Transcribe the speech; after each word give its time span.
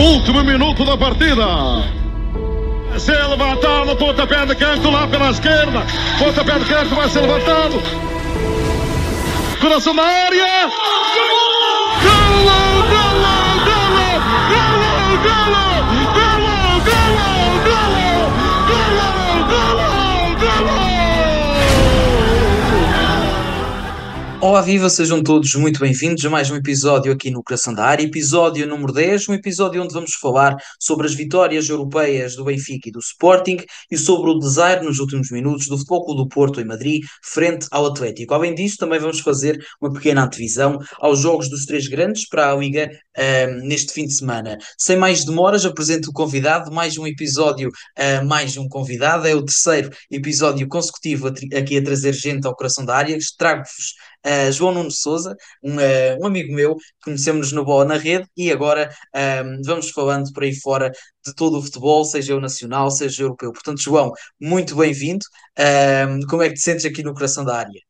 Último 0.00 0.42
minuto 0.42 0.82
da 0.82 0.96
partida. 0.96 1.44
Se 2.98 3.12
levantado, 3.12 3.94
pontapé 3.96 4.46
de 4.46 4.54
canto 4.54 4.90
lá 4.90 5.06
pela 5.06 5.30
esquerda. 5.30 5.84
Pontapé 6.18 6.58
de 6.58 6.64
canto 6.64 6.94
vai 6.94 7.06
ser 7.10 7.20
levantado. 7.20 7.82
Coração 9.60 9.94
da 9.94 10.02
área. 10.02 10.70
Golo, 11.12 12.00
golo, 12.02 12.82
golo, 12.88 13.39
Olá, 24.42 24.62
viva, 24.62 24.88
sejam 24.88 25.22
todos 25.22 25.54
muito 25.54 25.78
bem-vindos 25.78 26.24
a 26.24 26.30
mais 26.30 26.50
um 26.50 26.56
episódio 26.56 27.12
aqui 27.12 27.30
no 27.30 27.44
Coração 27.44 27.74
da 27.74 27.84
Área, 27.84 28.04
episódio 28.04 28.66
número 28.66 28.90
10, 28.90 29.28
um 29.28 29.34
episódio 29.34 29.82
onde 29.82 29.92
vamos 29.92 30.14
falar 30.14 30.56
sobre 30.78 31.06
as 31.06 31.12
vitórias 31.12 31.68
europeias 31.68 32.36
do 32.36 32.44
Benfica 32.44 32.88
e 32.88 32.92
do 32.92 33.00
Sporting 33.00 33.58
e 33.90 33.98
sobre 33.98 34.30
o 34.30 34.38
desire 34.38 34.82
nos 34.82 34.98
últimos 34.98 35.30
minutos 35.30 35.66
do 35.66 35.76
Futebol 35.76 36.06
Clube 36.06 36.22
do 36.22 36.28
Porto 36.28 36.58
em 36.58 36.64
Madrid 36.64 37.02
frente 37.22 37.66
ao 37.70 37.84
Atlético. 37.84 38.32
Além 38.32 38.54
disso, 38.54 38.78
também 38.78 38.98
vamos 38.98 39.20
fazer 39.20 39.62
uma 39.78 39.92
pequena 39.92 40.24
antevisão 40.24 40.78
aos 40.98 41.20
jogos 41.20 41.50
dos 41.50 41.66
três 41.66 41.86
grandes 41.86 42.26
para 42.26 42.50
a 42.50 42.56
Liga 42.56 42.90
ahm, 43.18 43.60
neste 43.68 43.92
fim 43.92 44.06
de 44.06 44.14
semana. 44.14 44.56
Sem 44.78 44.96
mais 44.96 45.22
demoras, 45.22 45.66
apresento 45.66 46.08
o 46.08 46.14
convidado, 46.14 46.72
mais 46.72 46.96
um 46.96 47.06
episódio, 47.06 47.70
ah, 47.94 48.24
mais 48.24 48.56
um 48.56 48.66
convidado, 48.66 49.28
é 49.28 49.34
o 49.34 49.44
terceiro 49.44 49.90
episódio 50.10 50.66
consecutivo 50.66 51.28
aqui 51.28 51.76
a 51.76 51.84
trazer 51.84 52.14
gente 52.14 52.46
ao 52.46 52.56
Coração 52.56 52.86
da 52.86 52.96
Área, 52.96 53.18
trago-vos 53.36 53.94
Uh, 54.26 54.52
João 54.52 54.74
Nuno 54.74 54.90
Souza, 54.90 55.34
um, 55.62 55.76
uh, 55.76 56.22
um 56.22 56.26
amigo 56.26 56.54
meu, 56.54 56.76
conhecemos-nos 57.02 57.52
no 57.52 57.64
Bola 57.64 57.84
na 57.86 57.96
Rede 57.96 58.26
e 58.36 58.52
agora 58.52 58.90
um, 59.14 59.62
vamos 59.64 59.90
falando 59.90 60.30
por 60.32 60.42
aí 60.42 60.54
fora 60.54 60.90
de 61.24 61.34
todo 61.34 61.58
o 61.58 61.62
futebol, 61.62 62.04
seja 62.04 62.36
o 62.36 62.40
nacional, 62.40 62.90
seja 62.90 63.22
o 63.22 63.26
europeu. 63.26 63.52
Portanto, 63.52 63.80
João, 63.80 64.12
muito 64.40 64.76
bem-vindo. 64.76 65.24
Um, 65.58 66.20
como 66.26 66.42
é 66.42 66.48
que 66.48 66.54
te 66.54 66.60
sentes 66.60 66.84
aqui 66.84 67.02
no 67.02 67.14
coração 67.14 67.44
da 67.44 67.56
área? 67.56 67.80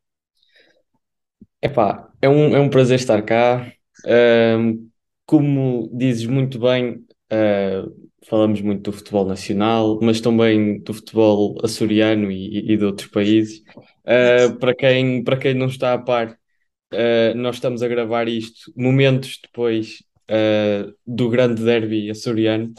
Epá, 1.63 2.09
é 2.23 2.29
um, 2.29 2.57
é 2.57 2.61
um 2.61 2.71
prazer 2.71 2.99
estar 2.99 3.21
cá. 3.23 3.71
Ahm, 4.07 4.89
como 5.27 5.91
dizes 5.93 6.27
muito 6.27 6.59
bem, 6.59 7.05
ah, 7.31 7.85
falamos 8.29 8.61
muito 8.61 8.91
do 8.91 8.97
futebol 8.97 9.25
nacional, 9.27 9.99
mas 10.03 10.21
também 10.21 10.81
do 10.81 10.93
futebol 10.93 11.59
açoriano 11.65 12.31
e, 12.31 12.73
e 12.73 12.77
de 12.77 12.85
outros 12.85 13.09
países. 13.09 13.63
Ah, 14.05 14.57
para 14.59 14.75
quem, 14.75 15.23
para 15.25 15.37
quem 15.37 15.55
não 15.55 15.67
está 15.67 15.95
a 15.95 15.99
par, 15.99 16.39
ah, 16.93 17.35
nós 17.35 17.57
estamos 17.57 17.83
a 17.83 17.89
gravar 17.89 18.29
isto 18.29 18.73
momentos 18.77 19.39
depois 19.43 20.03
ah, 20.29 20.93
do 21.07 21.29
grande 21.29 21.63
derby 21.65 22.11
açoriano, 22.11 22.73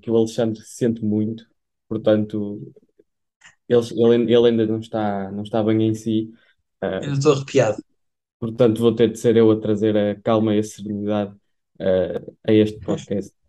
que, 0.00 0.10
o 0.10 0.16
Alexandre 0.16 0.62
sente 0.64 1.04
muito, 1.04 1.46
portanto, 1.88 2.72
ele, 3.68 3.80
ele, 3.96 4.34
ele 4.34 4.48
ainda 4.48 4.66
não 4.66 4.78
está, 4.80 5.30
não 5.30 5.42
está 5.42 5.62
bem 5.62 5.88
em 5.88 5.94
si. 5.94 6.30
Eu 6.82 7.12
estou 7.12 7.32
arrepiado. 7.32 7.82
Portanto, 8.38 8.80
vou 8.80 8.94
ter 8.94 9.10
de 9.10 9.18
ser 9.18 9.36
eu 9.36 9.50
a 9.50 9.60
trazer 9.60 9.96
a 9.96 10.20
calma 10.20 10.54
e 10.54 10.58
a 10.58 10.62
serenidade 10.62 11.34
a 12.46 12.52
este 12.52 12.78
podcast. 12.80 13.43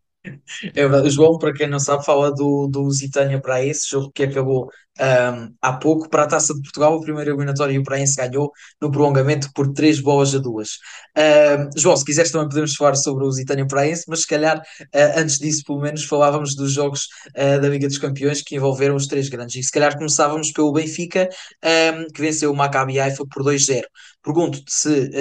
É 0.63 0.81
verdade. 0.81 1.07
O 1.07 1.11
João, 1.11 1.37
para 1.37 1.53
quem 1.53 1.67
não 1.67 1.79
sabe, 1.79 2.05
fala 2.05 2.31
do, 2.31 2.67
do 2.67 2.81
Lusitânia 2.81 3.39
Praense, 3.41 3.89
jogo 3.89 4.11
que 4.13 4.23
acabou 4.23 4.69
um, 4.99 5.53
há 5.61 5.73
pouco 5.73 6.09
para 6.09 6.23
a 6.23 6.27
Taça 6.27 6.53
de 6.53 6.61
Portugal. 6.61 6.95
O 6.95 7.01
primeiro 7.01 7.31
eliminatório 7.31 7.79
o 7.79 7.83
Praense 7.83 8.15
ganhou 8.15 8.51
no 8.81 8.91
prolongamento 8.91 9.49
por 9.53 9.71
três 9.73 9.99
bolas 9.99 10.33
a 10.33 10.39
duas. 10.39 10.77
Um, 11.17 11.69
João, 11.79 11.97
se 11.97 12.05
quiseres 12.05 12.31
também 12.31 12.47
podemos 12.47 12.75
falar 12.75 12.95
sobre 12.95 13.23
o 13.23 13.27
Lusitânia 13.27 13.67
Praense, 13.67 14.05
mas 14.07 14.21
se 14.21 14.27
calhar 14.27 14.57
uh, 14.57 15.19
antes 15.19 15.37
disso, 15.37 15.63
pelo 15.65 15.81
menos, 15.81 16.05
falávamos 16.05 16.55
dos 16.55 16.71
jogos 16.71 17.07
uh, 17.35 17.61
da 17.61 17.67
Liga 17.67 17.87
dos 17.87 17.97
Campeões 17.97 18.41
que 18.41 18.55
envolveram 18.55 18.95
os 18.95 19.07
três 19.07 19.27
grandes. 19.27 19.55
E 19.55 19.63
se 19.63 19.71
calhar 19.71 19.97
começávamos 19.97 20.51
pelo 20.51 20.71
Benfica, 20.71 21.29
um, 21.63 22.07
que 22.13 22.21
venceu 22.21 22.51
o 22.51 22.55
Maccabi 22.55 22.99
Haifa 22.99 23.25
por 23.29 23.43
2-0. 23.43 23.83
Pergunto-te 24.23 24.73
se, 24.73 25.11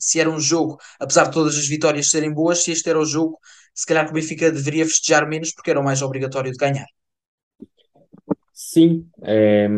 se 0.00 0.18
era 0.18 0.30
um 0.30 0.40
jogo, 0.40 0.78
apesar 0.98 1.24
de 1.24 1.32
todas 1.32 1.54
as 1.54 1.66
vitórias 1.68 2.08
serem 2.08 2.32
boas, 2.32 2.64
se 2.64 2.72
este 2.72 2.88
era 2.88 2.98
o 2.98 3.04
jogo 3.04 3.38
se 3.78 3.86
calhar 3.86 4.04
que 4.04 4.10
o 4.10 4.14
Benfica 4.14 4.50
deveria 4.50 4.84
festejar 4.84 5.28
menos 5.28 5.52
porque 5.52 5.70
era 5.70 5.78
o 5.78 5.84
mais 5.84 6.02
obrigatório 6.02 6.50
de 6.50 6.58
ganhar. 6.58 6.86
Sim, 8.52 9.08
é, 9.22 9.68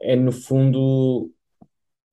é 0.00 0.16
no 0.16 0.32
fundo. 0.32 1.30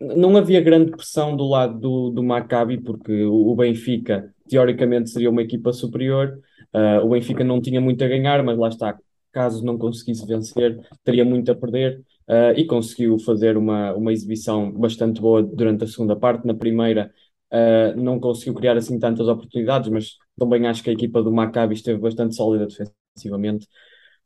Não 0.01 0.35
havia 0.35 0.59
grande 0.59 0.91
pressão 0.91 1.35
do 1.37 1.47
lado 1.47 1.79
do, 1.79 2.09
do 2.11 2.23
Maccabi, 2.23 2.81
porque 2.81 3.23
o 3.23 3.55
Benfica, 3.55 4.33
teoricamente, 4.49 5.09
seria 5.11 5.29
uma 5.29 5.41
equipa 5.41 5.71
superior. 5.71 6.37
Ah, 6.73 7.01
o 7.03 7.09
Benfica 7.09 7.43
não 7.43 7.61
tinha 7.61 7.79
muito 7.79 8.03
a 8.03 8.07
ganhar, 8.09 8.43
mas 8.43 8.57
lá 8.57 8.67
está, 8.67 8.97
caso 9.31 9.63
não 9.65 9.77
conseguisse 9.77 10.25
vencer, 10.27 10.77
teria 11.05 11.23
muito 11.23 11.51
a 11.51 11.55
perder. 11.55 12.01
Ah, 12.27 12.51
e 12.55 12.65
conseguiu 12.65 13.17
fazer 13.19 13.55
uma, 13.57 13.93
uma 13.93 14.11
exibição 14.11 14.71
bastante 14.73 15.21
boa 15.21 15.41
durante 15.41 15.85
a 15.85 15.87
segunda 15.87 16.17
parte. 16.17 16.45
Na 16.45 16.53
primeira, 16.53 17.13
ah, 17.51 17.93
não 17.95 18.19
conseguiu 18.19 18.53
criar 18.55 18.75
assim 18.77 18.99
tantas 18.99 19.27
oportunidades, 19.27 19.89
mas 19.89 20.17
também 20.39 20.67
acho 20.67 20.83
que 20.83 20.89
a 20.89 20.93
equipa 20.93 21.21
do 21.21 21.31
Maccabi 21.31 21.75
esteve 21.75 21.99
bastante 21.99 22.35
sólida 22.35 22.67
defensivamente. 22.67 23.67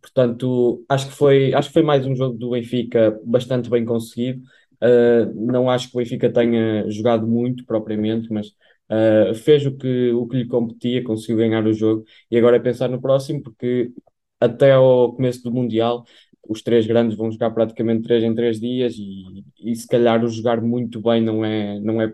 Portanto, 0.01 0.85
acho 0.90 1.07
que 1.07 1.13
foi, 1.13 1.53
acho 1.53 1.69
que 1.69 1.74
foi 1.74 1.84
mais 1.84 2.06
um 2.06 2.16
jogo 2.16 2.38
do 2.38 2.51
Benfica 2.51 3.19
bastante 3.25 3.69
bem 3.69 3.85
conseguido. 3.85 4.41
Uh, 4.81 5.34
não 5.35 5.69
acho 5.69 5.90
que 5.90 5.97
o 5.97 6.00
Benfica 6.00 6.29
tenha 6.31 6.90
jogado 6.90 7.28
muito 7.28 7.66
propriamente, 7.66 8.31
mas 8.31 8.47
uh, 8.90 9.34
fez 9.34 9.66
o 9.66 9.75
que, 9.78 10.12
o 10.12 10.28
que 10.28 10.38
lhe 10.38 10.47
competia, 10.47 11.03
conseguiu 11.03 11.38
ganhar 11.38 11.66
o 11.66 11.74
jogo. 11.74 12.03
E 12.30 12.38
agora 12.38 12.57
é 12.57 12.59
pensar 12.59 12.90
no 12.90 13.01
próximo, 13.01 13.41
porque 13.41 13.91
até 14.40 14.74
ao 14.74 15.13
começo 15.16 15.41
do 15.44 15.51
Mundial, 15.53 16.03
os 16.47 16.62
três 16.62 16.85
grandes 16.85 17.18
vão 17.18 17.31
jogar 17.31 17.51
praticamente 17.51 18.03
três 18.03 18.24
em 18.24 18.35
três 18.35 18.59
dias, 18.59 18.95
e, 18.97 19.45
e 19.59 19.75
se 19.75 19.88
calhar 19.88 20.24
o 20.24 20.28
jogar 20.28 20.62
muito 20.62 21.01
bem 21.01 21.22
não 21.22 21.45
é, 21.45 21.80
não 21.80 22.01
é 22.01 22.13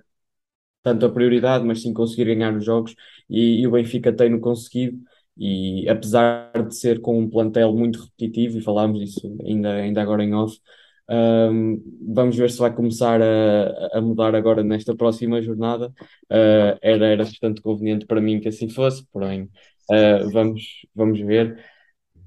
tanto 0.84 1.06
a 1.06 1.10
prioridade, 1.12 1.66
mas 1.66 1.82
sim 1.82 1.94
conseguir 1.94 2.26
ganhar 2.26 2.56
os 2.56 2.66
jogos. 2.66 2.96
E, 3.30 3.62
e 3.62 3.68
o 3.68 3.72
Benfica 3.72 4.14
tem-no 4.14 4.40
conseguido. 4.40 4.98
E 5.38 5.88
apesar 5.90 6.52
de 6.68 6.76
ser 6.76 7.00
com 7.02 7.18
um 7.20 7.30
plantel 7.30 7.74
muito 7.74 8.02
repetitivo, 8.02 8.58
e 8.58 8.62
falámos 8.62 9.00
disso 9.00 9.38
ainda, 9.46 9.74
ainda 9.74 10.02
agora 10.02 10.24
em 10.24 10.34
off, 10.34 10.60
um, 11.10 11.82
vamos 12.14 12.36
ver 12.36 12.52
se 12.52 12.60
vai 12.60 12.74
começar 12.74 13.22
a, 13.22 13.98
a 13.98 14.02
mudar 14.02 14.36
agora 14.36 14.64
nesta 14.64 14.96
próxima 14.96 15.42
jornada. 15.42 15.88
Uh, 16.32 16.78
era, 16.82 17.08
era 17.08 17.24
bastante 17.24 17.62
conveniente 17.62 18.06
para 18.06 18.22
mim 18.22 18.40
que 18.40 18.50
assim 18.50 18.70
fosse, 18.70 19.06
porém, 19.12 19.44
uh, 19.92 20.30
vamos, 20.32 20.86
vamos 20.94 21.20
ver. 21.22 21.58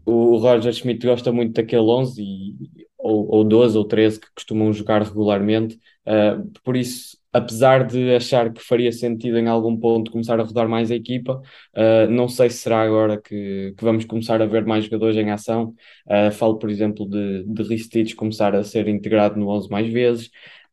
O 0.04 0.36
Roger 0.38 0.72
Schmidt 0.72 1.06
gosta 1.06 1.30
muito 1.32 1.54
daquele 1.54 1.82
11, 1.82 2.22
e, 2.22 2.86
ou, 2.98 3.28
ou 3.30 3.44
12 3.44 3.78
ou 3.78 3.84
13 3.84 4.20
que 4.20 4.26
costumam 4.34 4.72
jogar 4.72 5.02
regularmente, 5.02 5.76
uh, 6.06 6.50
por 6.64 6.76
isso 6.76 7.21
apesar 7.32 7.86
de 7.86 8.14
achar 8.14 8.52
que 8.52 8.60
faria 8.62 8.92
sentido 8.92 9.38
em 9.38 9.48
algum 9.48 9.76
ponto 9.76 10.10
começar 10.10 10.38
a 10.38 10.42
rodar 10.42 10.68
mais 10.68 10.90
a 10.90 10.94
equipa, 10.94 11.40
uh, 11.74 12.10
não 12.10 12.28
sei 12.28 12.50
se 12.50 12.58
será 12.58 12.82
agora 12.82 13.20
que, 13.20 13.74
que, 13.76 13.84
vamos 13.84 14.04
começar 14.04 14.42
a 14.42 14.46
ver 14.46 14.66
mais 14.66 14.84
jogadores 14.84 15.16
em 15.16 15.30
ação. 15.30 15.74
Uh, 16.06 16.30
falo, 16.32 16.58
por 16.58 16.70
exemplo, 16.70 17.08
de, 17.08 17.44
de 17.44 17.62
Ristich 17.62 18.14
começar 18.14 18.54
a 18.54 18.62
ser 18.62 18.86
integrado 18.88 19.38
no 19.40 19.48
11 19.48 19.70
mais 19.70 19.90
vezes. 19.90 20.26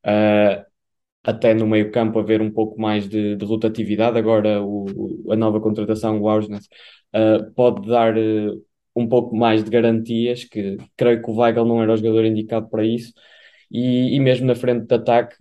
Uh, 0.06 0.68
até 1.24 1.54
no 1.54 1.68
meio 1.68 1.92
campo 1.92 2.20
haver 2.20 2.42
um 2.42 2.52
pouco 2.52 2.80
mais 2.82 3.08
de, 3.08 3.36
de 3.36 3.46
rotatividade. 3.46 4.18
Agora 4.18 4.62
o, 4.64 5.32
a 5.32 5.36
nova 5.36 5.60
contratação, 5.62 6.20
o 6.20 6.30
Augsness, 6.30 6.68
pode 7.56 7.88
dar 7.88 8.16
um 8.96 9.08
pouco 9.08 9.36
mais 9.36 9.64
de 9.64 9.70
garantias, 9.70 10.44
que 10.46 10.78
creio 10.98 11.22
que 11.22 11.30
o 11.30 11.36
Weigl 11.36 11.66
não 11.66 11.82
era 11.82 11.94
o 11.94 11.98
jogador 11.98 12.26
indicado 12.26 12.70
para 12.70 12.86
isso. 12.86 13.14
E, 13.72 14.16
e 14.16 14.20
mesmo 14.20 14.48
na 14.48 14.56
frente 14.56 14.88
de 14.88 14.96
ataque, 14.96 15.36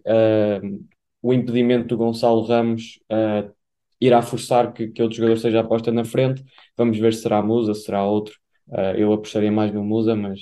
o 1.23 1.33
impedimento 1.33 1.89
do 1.89 1.97
Gonçalo 1.97 2.43
Ramos 2.43 3.01
uh, 3.11 3.53
irá 4.01 4.23
forçar 4.23 4.73
que, 4.73 4.89
que 4.89 5.03
outro 5.03 5.17
jogador 5.17 5.39
seja 5.39 5.61
aposta 5.61 5.91
na 5.93 6.05
frente. 6.05 6.45
Vamos 6.77 6.99
ver 6.99 7.15
se 7.15 7.23
será 7.23 7.43
Musa, 7.43 7.75
se 7.75 7.83
será 7.85 8.05
outro. 8.05 8.35
Uh, 8.69 8.97
eu 8.97 9.13
apostaria 9.13 9.51
mais 9.51 9.73
no 9.73 9.85
Musa, 9.85 10.15
mas, 10.15 10.41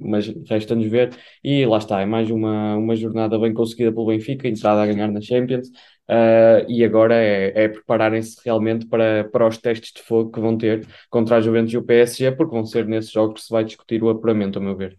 mas 0.00 0.28
resta-nos 0.48 0.86
ver. 0.86 1.10
E 1.42 1.64
lá 1.66 1.78
está, 1.78 2.00
é 2.00 2.06
mais 2.06 2.30
uma, 2.30 2.76
uma 2.76 2.96
jornada 2.96 3.38
bem 3.38 3.52
conseguida 3.52 3.92
pelo 3.92 4.06
Benfica, 4.06 4.48
entrada 4.48 4.82
a 4.82 4.86
ganhar 4.86 5.08
na 5.10 5.20
Champions. 5.20 5.68
Uh, 6.08 6.62
e 6.68 6.84
agora 6.84 7.16
é, 7.16 7.64
é 7.64 7.68
prepararem-se 7.68 8.40
realmente 8.44 8.86
para, 8.86 9.24
para 9.24 9.46
os 9.46 9.58
testes 9.58 9.92
de 9.92 10.02
fogo 10.02 10.30
que 10.30 10.40
vão 10.40 10.56
ter 10.56 10.86
contra 11.10 11.36
a 11.36 11.40
Juventus 11.40 11.72
e 11.72 11.78
o 11.78 11.82
PSG, 11.82 12.32
porque 12.32 12.54
vão 12.54 12.64
ser 12.64 12.86
nesses 12.86 13.10
jogos 13.10 13.40
que 13.40 13.46
se 13.46 13.52
vai 13.52 13.64
discutir 13.64 14.02
o 14.02 14.08
apuramento, 14.08 14.58
a 14.58 14.62
meu 14.62 14.76
ver. 14.76 14.96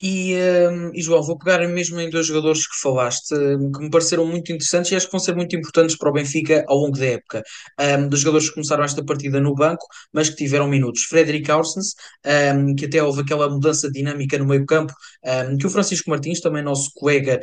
E, 0.00 0.34
hum, 0.70 0.90
e, 0.94 1.00
João, 1.00 1.22
vou 1.22 1.38
pegar 1.38 1.66
mesmo 1.66 1.98
em 1.98 2.10
dois 2.10 2.26
jogadores 2.26 2.66
que 2.66 2.78
falaste, 2.82 3.34
hum, 3.34 3.72
que 3.72 3.80
me 3.80 3.90
pareceram 3.90 4.26
muito 4.26 4.52
interessantes 4.52 4.92
e 4.92 4.96
acho 4.96 5.06
que 5.06 5.12
vão 5.12 5.20
ser 5.20 5.34
muito 5.34 5.56
importantes 5.56 5.96
para 5.96 6.10
o 6.10 6.12
Benfica 6.12 6.64
ao 6.68 6.76
longo 6.76 6.98
da 6.98 7.06
época. 7.06 7.42
Um, 7.80 8.08
dos 8.08 8.20
jogadores 8.20 8.48
que 8.48 8.54
começaram 8.54 8.84
esta 8.84 9.02
partida 9.02 9.40
no 9.40 9.54
banco, 9.54 9.86
mas 10.12 10.28
que 10.28 10.36
tiveram 10.36 10.68
minutos. 10.68 11.04
Frederic 11.04 11.50
Aursens, 11.50 11.94
um, 12.54 12.74
que 12.74 12.84
até 12.84 13.02
houve 13.02 13.22
aquela 13.22 13.48
mudança 13.48 13.90
dinâmica 13.90 14.36
no 14.38 14.44
meio-campo, 14.46 14.92
que 15.58 15.66
o 15.66 15.70
Francisco 15.70 16.10
Martins, 16.10 16.40
também 16.40 16.62
nosso 16.62 16.90
colega, 16.94 17.40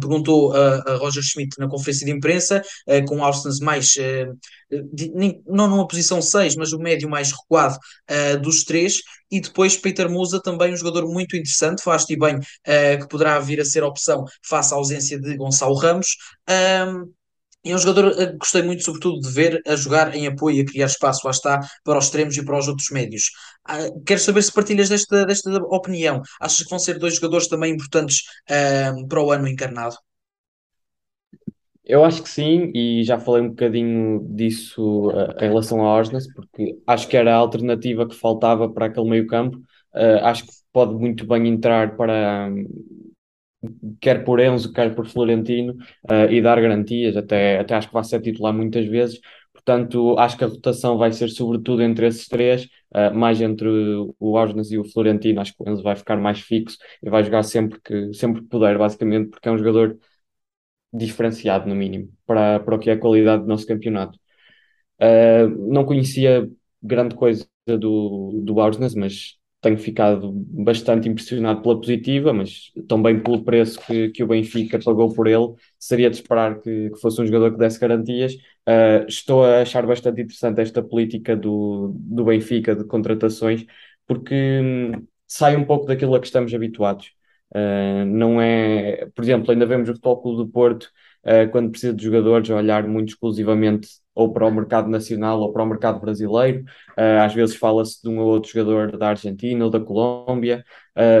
perguntou 0.00 0.52
a, 0.54 0.76
a, 0.86 0.96
Roger 0.96 1.22
Schmidt 1.22 1.58
na 1.58 1.68
conferência 1.68 2.04
de 2.06 2.12
imprensa, 2.12 2.62
uh, 2.88 3.04
com 3.06 3.24
Aursens 3.24 3.58
mais. 3.60 3.94
Uh, 3.96 4.36
de, 4.70 5.10
nem, 5.14 5.42
não 5.46 5.68
numa 5.68 5.86
posição 5.86 6.22
6, 6.22 6.56
mas 6.56 6.72
o 6.72 6.78
médio 6.78 7.08
mais 7.08 7.32
recuado 7.32 7.78
uh, 8.10 8.38
dos 8.40 8.64
três, 8.64 9.00
e 9.30 9.40
depois 9.40 9.76
Peter 9.76 10.08
Musa, 10.10 10.40
também 10.42 10.72
um 10.72 10.76
jogador 10.76 11.06
muito 11.06 11.36
interessante, 11.36 11.82
faz-te 11.82 12.16
bem 12.16 12.36
uh, 12.36 13.00
que 13.00 13.08
poderá 13.08 13.38
vir 13.38 13.60
a 13.60 13.64
ser 13.64 13.82
opção 13.82 14.24
face 14.42 14.72
à 14.74 14.76
ausência 14.76 15.20
de 15.20 15.36
Gonçalo 15.36 15.74
Ramos. 15.74 16.16
Um, 16.48 17.12
é 17.62 17.74
um 17.74 17.78
jogador 17.78 18.16
que 18.16 18.38
gostei 18.38 18.62
muito, 18.62 18.82
sobretudo, 18.82 19.20
de 19.20 19.30
ver 19.30 19.60
a 19.66 19.76
jogar 19.76 20.14
em 20.14 20.26
apoio 20.26 20.56
e 20.56 20.60
a 20.62 20.64
criar 20.64 20.86
espaço, 20.86 21.20
lá 21.24 21.30
está, 21.30 21.60
para 21.84 21.98
os 21.98 22.06
extremos 22.06 22.36
e 22.36 22.44
para 22.44 22.58
os 22.58 22.68
outros 22.68 22.88
médios. 22.90 23.24
Uh, 23.68 24.02
quero 24.04 24.20
saber 24.20 24.42
se 24.42 24.52
partilhas 24.52 24.88
desta, 24.88 25.26
desta 25.26 25.50
opinião. 25.64 26.22
Achas 26.40 26.62
que 26.62 26.70
vão 26.70 26.78
ser 26.78 26.98
dois 26.98 27.16
jogadores 27.16 27.48
também 27.48 27.74
importantes 27.74 28.22
uh, 28.48 29.06
para 29.06 29.22
o 29.22 29.30
ano 29.30 29.46
encarnado? 29.46 29.96
Eu 31.90 32.04
acho 32.04 32.22
que 32.22 32.28
sim, 32.28 32.70
e 32.72 33.02
já 33.02 33.18
falei 33.18 33.42
um 33.42 33.48
bocadinho 33.48 34.20
disso 34.30 35.08
uh, 35.10 35.32
em 35.44 35.48
relação 35.48 35.80
ao 35.80 35.98
Osnas, 35.98 36.32
porque 36.32 36.78
acho 36.86 37.08
que 37.08 37.16
era 37.16 37.34
a 37.34 37.36
alternativa 37.38 38.06
que 38.08 38.14
faltava 38.14 38.72
para 38.72 38.86
aquele 38.86 39.10
meio-campo. 39.10 39.56
Uh, 39.92 40.22
acho 40.22 40.46
que 40.46 40.52
pode 40.72 40.94
muito 40.94 41.26
bem 41.26 41.48
entrar 41.48 41.96
para 41.96 42.48
um, 42.48 42.64
quer 44.00 44.24
por 44.24 44.38
Enzo, 44.40 44.72
quer 44.72 44.94
por 44.94 45.06
Florentino, 45.06 45.74
uh, 46.08 46.30
e 46.30 46.40
dar 46.40 46.60
garantias, 46.60 47.16
até, 47.16 47.58
até 47.58 47.74
acho 47.74 47.88
que 47.88 47.94
vai 47.94 48.04
ser 48.04 48.20
titular 48.22 48.54
muitas 48.54 48.86
vezes. 48.86 49.20
Portanto, 49.52 50.16
acho 50.18 50.38
que 50.38 50.44
a 50.44 50.46
rotação 50.46 50.96
vai 50.96 51.12
ser 51.12 51.28
sobretudo 51.28 51.82
entre 51.82 52.06
esses 52.06 52.26
três, 52.28 52.66
mais 53.14 53.40
entre 53.40 53.68
o 53.68 54.32
Osnas 54.32 54.70
e 54.72 54.78
o 54.78 54.84
Florentino. 54.84 55.40
Acho 55.40 55.54
que 55.54 55.62
o 55.62 55.68
Enzo 55.68 55.82
vai 55.82 55.94
ficar 55.94 56.16
mais 56.16 56.40
fixo 56.40 56.78
e 57.02 57.10
vai 57.10 57.22
jogar 57.22 57.42
sempre 57.42 57.78
que, 57.80 58.12
sempre 58.14 58.40
que 58.40 58.48
puder, 58.48 58.78
basicamente, 58.78 59.28
porque 59.28 59.48
é 59.48 59.52
um 59.52 59.58
jogador 59.58 59.98
diferenciado, 60.92 61.68
no 61.68 61.74
mínimo, 61.74 62.10
para, 62.26 62.60
para 62.60 62.74
o 62.74 62.78
que 62.78 62.90
é 62.90 62.94
a 62.94 62.98
qualidade 62.98 63.42
do 63.42 63.48
nosso 63.48 63.66
campeonato. 63.66 64.18
Uh, 65.00 65.48
não 65.72 65.84
conhecia 65.84 66.48
grande 66.82 67.14
coisa 67.14 67.46
do, 67.66 68.40
do 68.42 68.60
Aursnes, 68.60 68.94
mas 68.94 69.38
tenho 69.60 69.78
ficado 69.78 70.32
bastante 70.32 71.08
impressionado 71.08 71.60
pela 71.62 71.78
positiva, 71.78 72.32
mas 72.32 72.72
também 72.88 73.22
pelo 73.22 73.44
preço 73.44 73.78
que, 73.86 74.08
que 74.10 74.22
o 74.24 74.26
Benfica 74.26 74.78
pagou 74.82 75.12
por 75.14 75.26
ele, 75.26 75.54
seria 75.78 76.08
de 76.08 76.16
esperar 76.16 76.60
que, 76.60 76.90
que 76.90 77.00
fosse 77.00 77.20
um 77.20 77.26
jogador 77.26 77.52
que 77.52 77.58
desse 77.58 77.78
garantias. 77.78 78.34
Uh, 78.66 79.06
estou 79.08 79.44
a 79.44 79.60
achar 79.62 79.86
bastante 79.86 80.22
interessante 80.22 80.60
esta 80.60 80.82
política 80.82 81.36
do, 81.36 81.92
do 81.94 82.24
Benfica 82.24 82.74
de 82.74 82.84
contratações, 82.84 83.64
porque 84.06 84.34
hum, 84.62 85.06
sai 85.26 85.56
um 85.56 85.64
pouco 85.64 85.86
daquilo 85.86 86.14
a 86.14 86.20
que 86.20 86.26
estamos 86.26 86.52
habituados. 86.54 87.12
Uh, 87.54 88.04
não 88.06 88.40
é, 88.40 89.06
por 89.14 89.24
exemplo, 89.24 89.50
ainda 89.50 89.66
vemos 89.66 89.88
o 89.88 89.92
Futebol 89.92 90.22
Clube 90.22 90.44
do 90.44 90.48
Porto, 90.48 90.84
uh, 91.24 91.50
quando 91.50 91.70
precisa 91.70 91.92
de 91.92 92.04
jogadores, 92.04 92.48
olhar 92.50 92.86
muito 92.86 93.08
exclusivamente 93.10 93.88
ou 94.14 94.32
para 94.32 94.46
o 94.46 94.50
mercado 94.50 94.88
nacional 94.88 95.40
ou 95.40 95.52
para 95.52 95.62
o 95.62 95.66
mercado 95.66 96.00
brasileiro. 96.00 96.64
Uh, 96.90 97.20
às 97.24 97.34
vezes 97.34 97.56
fala-se 97.56 98.02
de 98.02 98.08
um 98.08 98.18
ou 98.20 98.28
outro 98.28 98.52
jogador 98.52 98.96
da 98.96 99.08
Argentina 99.08 99.64
ou 99.64 99.70
da 99.70 99.80
Colômbia, 99.80 100.64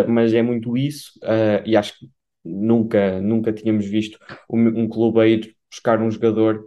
mas 0.08 0.34
é 0.34 0.42
muito 0.42 0.76
isso, 0.76 1.18
e 1.64 1.74
acho 1.74 1.98
que 1.98 2.06
nunca, 2.44 3.20
nunca 3.20 3.52
tínhamos 3.52 3.86
visto 3.86 4.18
um, 4.48 4.82
um 4.82 4.88
clube 4.88 5.20
a 5.20 5.26
ir 5.26 5.56
buscar 5.70 6.02
um 6.02 6.10
jogador 6.10 6.66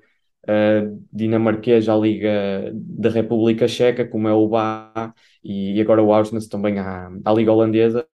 dinamarquês 1.11 1.87
à 1.87 1.95
Liga 1.95 2.71
da 2.73 3.09
República 3.09 3.67
Checa, 3.67 4.07
como 4.07 4.27
é 4.27 4.33
o 4.33 4.47
Bá, 4.47 5.13
e, 5.43 5.79
agora 5.79 6.01
o 6.01 6.11
Augsburg 6.11 6.49
também 6.49 6.79
à, 6.79 7.11
à 7.23 7.33
Liga 7.33 7.51
Holandesa, 7.51 8.07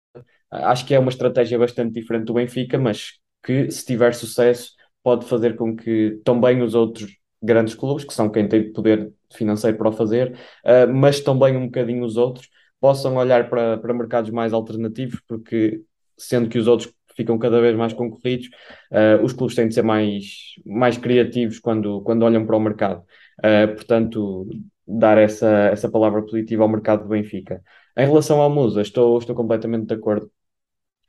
Acho 0.50 0.86
que 0.86 0.94
é 0.94 0.98
uma 0.98 1.10
estratégia 1.10 1.58
bastante 1.58 1.92
diferente 1.92 2.26
do 2.26 2.34
Benfica, 2.34 2.78
mas 2.78 3.12
que, 3.42 3.70
se 3.70 3.84
tiver 3.84 4.14
sucesso, 4.14 4.72
pode 5.02 5.24
fazer 5.26 5.56
com 5.56 5.76
que 5.76 6.20
também 6.24 6.62
os 6.62 6.74
outros 6.74 7.16
grandes 7.42 7.74
clubes, 7.74 8.04
que 8.04 8.14
são 8.14 8.28
quem 8.30 8.48
tem 8.48 8.72
poder 8.72 9.12
financeiro 9.32 9.76
para 9.76 9.88
o 9.88 9.92
fazer, 9.92 10.36
uh, 10.64 10.92
mas 10.92 11.20
também 11.20 11.56
um 11.56 11.66
bocadinho 11.66 12.04
os 12.04 12.16
outros, 12.16 12.48
possam 12.80 13.16
olhar 13.16 13.48
para, 13.48 13.78
para 13.78 13.94
mercados 13.94 14.30
mais 14.30 14.52
alternativos, 14.52 15.20
porque 15.26 15.82
sendo 16.18 16.48
que 16.48 16.58
os 16.58 16.66
outros 16.66 16.92
ficam 17.16 17.38
cada 17.38 17.60
vez 17.60 17.74
mais 17.76 17.92
concorridos, 17.92 18.48
uh, 18.92 19.22
os 19.24 19.32
clubes 19.32 19.56
têm 19.56 19.68
de 19.68 19.74
ser 19.74 19.82
mais, 19.82 20.54
mais 20.64 20.98
criativos 20.98 21.58
quando, 21.58 22.02
quando 22.02 22.22
olham 22.22 22.44
para 22.46 22.56
o 22.56 22.60
mercado. 22.60 23.02
Uh, 23.38 23.74
portanto, 23.74 24.48
dar 24.86 25.18
essa, 25.18 25.48
essa 25.72 25.90
palavra 25.90 26.22
positiva 26.22 26.62
ao 26.62 26.68
mercado 26.68 27.02
do 27.02 27.08
Benfica. 27.08 27.62
Em 27.96 28.06
relação 28.06 28.40
ao 28.40 28.50
Musa, 28.50 28.82
estou, 28.82 29.18
estou 29.18 29.34
completamente 29.34 29.86
de 29.86 29.94
acordo. 29.94 30.30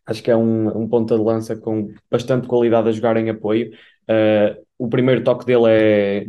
Acho 0.07 0.23
que 0.23 0.31
é 0.31 0.37
um, 0.37 0.83
um 0.83 0.87
ponta 0.87 1.17
de 1.17 1.21
lança 1.21 1.55
com 1.57 1.93
bastante 2.09 2.47
qualidade 2.47 2.87
a 2.87 2.91
jogar 2.93 3.17
em 3.17 3.29
apoio. 3.29 3.71
Uh, 4.09 4.63
o 4.77 4.87
primeiro 4.87 5.21
toque 5.21 5.45
dele 5.45 5.65
é, 5.67 6.25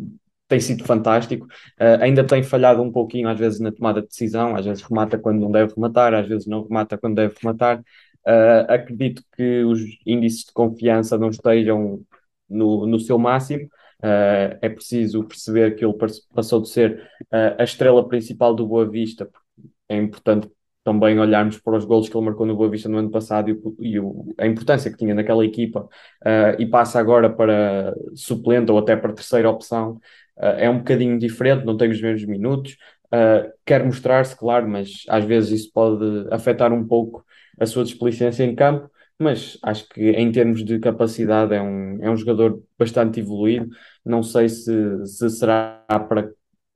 tem 0.49 0.59
sido 0.59 0.85
fantástico. 0.85 1.47
Uh, 1.81 2.03
ainda 2.03 2.25
tem 2.25 2.43
falhado 2.43 2.83
um 2.83 2.91
pouquinho, 2.91 3.29
às 3.29 3.39
vezes, 3.39 3.61
na 3.61 3.71
tomada 3.71 4.03
de 4.03 4.09
decisão. 4.09 4.57
Às 4.57 4.67
vezes 4.67 4.83
remata 4.83 5.17
quando 5.17 5.41
não 5.41 5.53
deve 5.53 5.75
rematar, 5.75 6.13
às 6.13 6.27
vezes 6.27 6.47
não 6.47 6.65
remata 6.65 6.99
quando 6.99 7.15
deve 7.15 7.35
rematar. 7.41 7.79
Uh, 8.27 8.67
acredito 8.69 9.23
que 9.37 9.63
os 9.63 9.81
índices 10.05 10.47
de 10.47 10.53
confiança 10.53 11.17
não 11.17 11.31
estejam 11.31 12.03
no, 12.49 12.85
no 12.85 12.99
seu 12.99 13.17
máximo. 13.17 13.69
É 14.01 14.69
preciso 14.69 15.25
perceber 15.25 15.75
que 15.75 15.85
ele 15.85 15.95
passou 16.33 16.63
de 16.63 16.69
ser 16.69 17.03
a 17.59 17.65
estrela 17.65 18.07
principal 18.07 18.55
do 18.55 18.65
Boa 18.65 18.89
Vista, 18.89 19.29
é 19.89 19.97
importante 19.97 20.49
também 20.89 21.19
olharmos 21.19 21.59
para 21.59 21.77
os 21.77 21.85
golos 21.85 22.09
que 22.09 22.17
ele 22.17 22.25
marcou 22.25 22.47
no 22.47 22.57
Boa 22.57 22.71
Vista 22.71 22.89
no 22.89 22.97
ano 22.97 23.11
passado 23.11 23.51
e, 23.51 23.89
e 23.91 24.01
o, 24.01 24.35
a 24.39 24.47
importância 24.47 24.91
que 24.91 24.97
tinha 24.97 25.15
naquela 25.15 25.45
equipa 25.45 25.81
uh, 25.83 26.59
e 26.59 26.65
passa 26.65 26.99
agora 26.99 27.29
para 27.29 27.95
suplente 28.15 28.73
ou 28.73 28.79
até 28.79 28.97
para 28.97 29.13
terceira 29.13 29.51
opção, 29.51 30.01
uh, 30.39 30.57
é 30.57 30.71
um 30.71 30.79
bocadinho 30.79 31.19
diferente, 31.19 31.67
não 31.67 31.77
tem 31.77 31.91
os 31.91 32.01
mesmos 32.01 32.27
minutos. 32.27 32.79
Uh, 33.13 33.53
quer 33.67 33.85
mostrar-se, 33.85 34.35
claro, 34.35 34.67
mas 34.67 35.03
às 35.11 35.25
vezes 35.27 35.61
isso 35.61 35.73
pode 35.75 36.27
afetar 36.31 36.73
um 36.73 36.87
pouco 36.87 37.23
a 37.61 37.67
sua 37.67 37.85
displicência 37.85 38.43
em 38.45 38.55
campo. 38.55 38.91
Mas 39.19 39.59
acho 39.63 39.87
que 39.89 40.11
em 40.11 40.31
termos 40.33 40.65
de 40.65 40.79
capacidade 40.79 41.53
é 41.53 41.61
um, 41.61 41.99
é 42.01 42.09
um 42.09 42.17
jogador 42.17 42.63
bastante 42.79 43.21
evoluído. 43.21 43.69
Não 44.05 44.23
sei 44.23 44.49
se, 44.49 44.73
se 45.05 45.29
será 45.29 45.85
para 46.09 46.31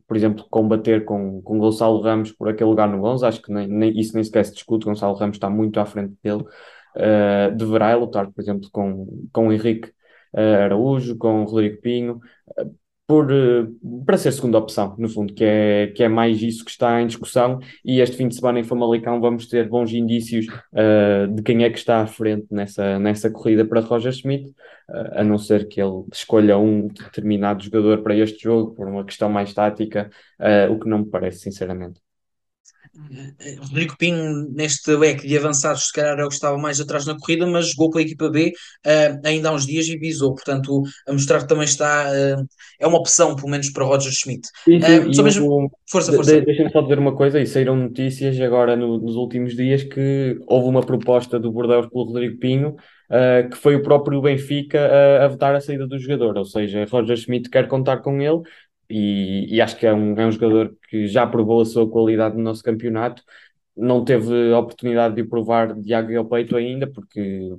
por 0.06 0.16
exemplo, 0.16 0.46
combater 0.50 1.04
com, 1.04 1.40
com 1.42 1.58
Gonçalo 1.58 2.00
Ramos 2.00 2.32
por 2.32 2.48
aquele 2.48 2.70
lugar 2.70 2.88
no 2.88 3.04
11, 3.04 3.26
acho 3.26 3.42
que 3.42 3.52
nem, 3.52 3.66
nem, 3.68 3.98
isso 3.98 4.14
nem 4.14 4.24
sequer 4.24 4.44
se 4.44 4.54
discute, 4.54 4.86
Gonçalo 4.86 5.14
Ramos 5.14 5.36
está 5.36 5.48
muito 5.50 5.80
à 5.80 5.86
frente 5.86 6.14
dele, 6.22 6.42
uh, 6.42 7.56
deverá 7.56 7.94
lutar, 7.94 8.30
por 8.30 8.40
exemplo, 8.40 8.68
com, 8.72 9.06
com 9.32 9.52
Henrique 9.52 9.88
uh, 10.34 10.64
Araújo, 10.64 11.16
com 11.16 11.44
Rodrigo 11.44 11.80
Pinho, 11.80 12.20
uh, 12.58 12.81
por, 13.12 13.28
para 14.06 14.16
ser 14.16 14.32
segunda 14.32 14.56
opção, 14.56 14.94
no 14.96 15.06
fundo, 15.06 15.34
que 15.34 15.44
é, 15.44 15.88
que 15.88 16.02
é 16.02 16.08
mais 16.08 16.40
isso 16.40 16.64
que 16.64 16.70
está 16.70 16.98
em 16.98 17.06
discussão. 17.06 17.58
E 17.84 18.00
este 18.00 18.16
fim 18.16 18.26
de 18.26 18.34
semana 18.34 18.58
em 18.58 18.64
Famalicão 18.64 19.20
vamos 19.20 19.46
ter 19.48 19.68
bons 19.68 19.92
indícios 19.92 20.46
uh, 20.46 21.28
de 21.30 21.42
quem 21.42 21.62
é 21.62 21.68
que 21.68 21.76
está 21.76 22.00
à 22.00 22.06
frente 22.06 22.46
nessa, 22.50 22.98
nessa 22.98 23.30
corrida 23.30 23.66
para 23.66 23.80
Roger 23.80 24.12
Schmidt, 24.12 24.48
uh, 24.48 25.20
a 25.20 25.22
não 25.22 25.36
ser 25.36 25.68
que 25.68 25.78
ele 25.78 26.04
escolha 26.10 26.56
um 26.56 26.88
determinado 26.88 27.62
jogador 27.62 28.02
para 28.02 28.16
este 28.16 28.44
jogo, 28.44 28.74
por 28.74 28.88
uma 28.88 29.04
questão 29.04 29.28
mais 29.28 29.52
tática, 29.52 30.08
uh, 30.40 30.72
o 30.72 30.80
que 30.80 30.88
não 30.88 31.00
me 31.00 31.06
parece, 31.06 31.40
sinceramente. 31.40 32.00
Rodrigo 33.60 33.96
Pinho, 33.96 34.50
neste 34.52 34.94
leque 34.94 35.26
de 35.26 35.36
avançados, 35.36 35.86
se 35.86 35.92
calhar 35.92 36.18
é 36.18 36.24
o 36.24 36.28
que 36.28 36.34
estava 36.34 36.58
mais 36.58 36.78
atrás 36.78 37.06
na 37.06 37.16
corrida, 37.16 37.46
mas 37.46 37.70
jogou 37.70 37.90
pela 37.90 38.02
equipa 38.02 38.28
B 38.28 38.52
uh, 38.86 39.20
ainda 39.26 39.48
há 39.48 39.52
uns 39.52 39.66
dias 39.66 39.86
e 39.88 39.96
visou, 39.96 40.34
portanto, 40.34 40.82
a 41.08 41.12
mostrar 41.12 41.40
que 41.40 41.48
também 41.48 41.64
está, 41.64 42.10
uh, 42.10 42.46
é 42.78 42.86
uma 42.86 42.98
opção, 42.98 43.34
pelo 43.34 43.48
menos 43.48 43.70
para 43.70 43.84
Roger 43.84 44.12
Schmidt. 44.12 44.46
Sim, 44.64 44.80
sim, 44.80 44.98
uh, 44.98 45.14
só 45.14 45.22
mesmo... 45.22 45.70
Força, 45.90 46.12
força. 46.12 46.40
De, 46.40 46.44
Deixa-me 46.44 46.70
só 46.70 46.82
dizer 46.82 46.98
uma 46.98 47.16
coisa, 47.16 47.40
e 47.40 47.46
saíram 47.46 47.76
notícias 47.76 48.38
agora 48.40 48.76
no, 48.76 48.98
nos 48.98 49.16
últimos 49.16 49.56
dias 49.56 49.82
que 49.82 50.38
houve 50.46 50.68
uma 50.68 50.84
proposta 50.84 51.40
do 51.40 51.50
Bordeaux 51.50 51.88
pelo 51.88 52.04
Rodrigo 52.04 52.38
Pinho, 52.38 52.76
que 53.50 53.56
foi 53.58 53.76
o 53.76 53.82
próprio 53.82 54.22
Benfica 54.22 54.80
a 55.22 55.28
votar 55.28 55.54
a 55.54 55.60
saída 55.60 55.86
do 55.86 55.98
jogador, 55.98 56.38
ou 56.38 56.46
seja, 56.46 56.86
Roger 56.90 57.16
Schmidt 57.16 57.50
quer 57.50 57.68
contar 57.68 57.98
com 57.98 58.22
ele, 58.22 58.40
e, 58.92 59.56
e, 59.56 59.60
acho 59.60 59.76
que 59.78 59.86
é 59.86 59.94
um, 59.94 60.14
é 60.20 60.26
um 60.26 60.32
jogador 60.32 60.76
que 60.88 61.06
já 61.06 61.26
provou 61.26 61.62
a 61.62 61.64
sua 61.64 61.88
qualidade 61.90 62.36
no 62.36 62.42
nosso 62.42 62.62
campeonato. 62.62 63.22
Não 63.76 64.04
teve 64.04 64.52
a 64.52 64.58
oportunidade 64.58 65.14
de 65.14 65.24
provar 65.24 65.74
de 65.74 65.94
água 65.94 66.18
ao 66.18 66.26
peito 66.26 66.56
ainda, 66.56 66.86
porque 66.86 67.50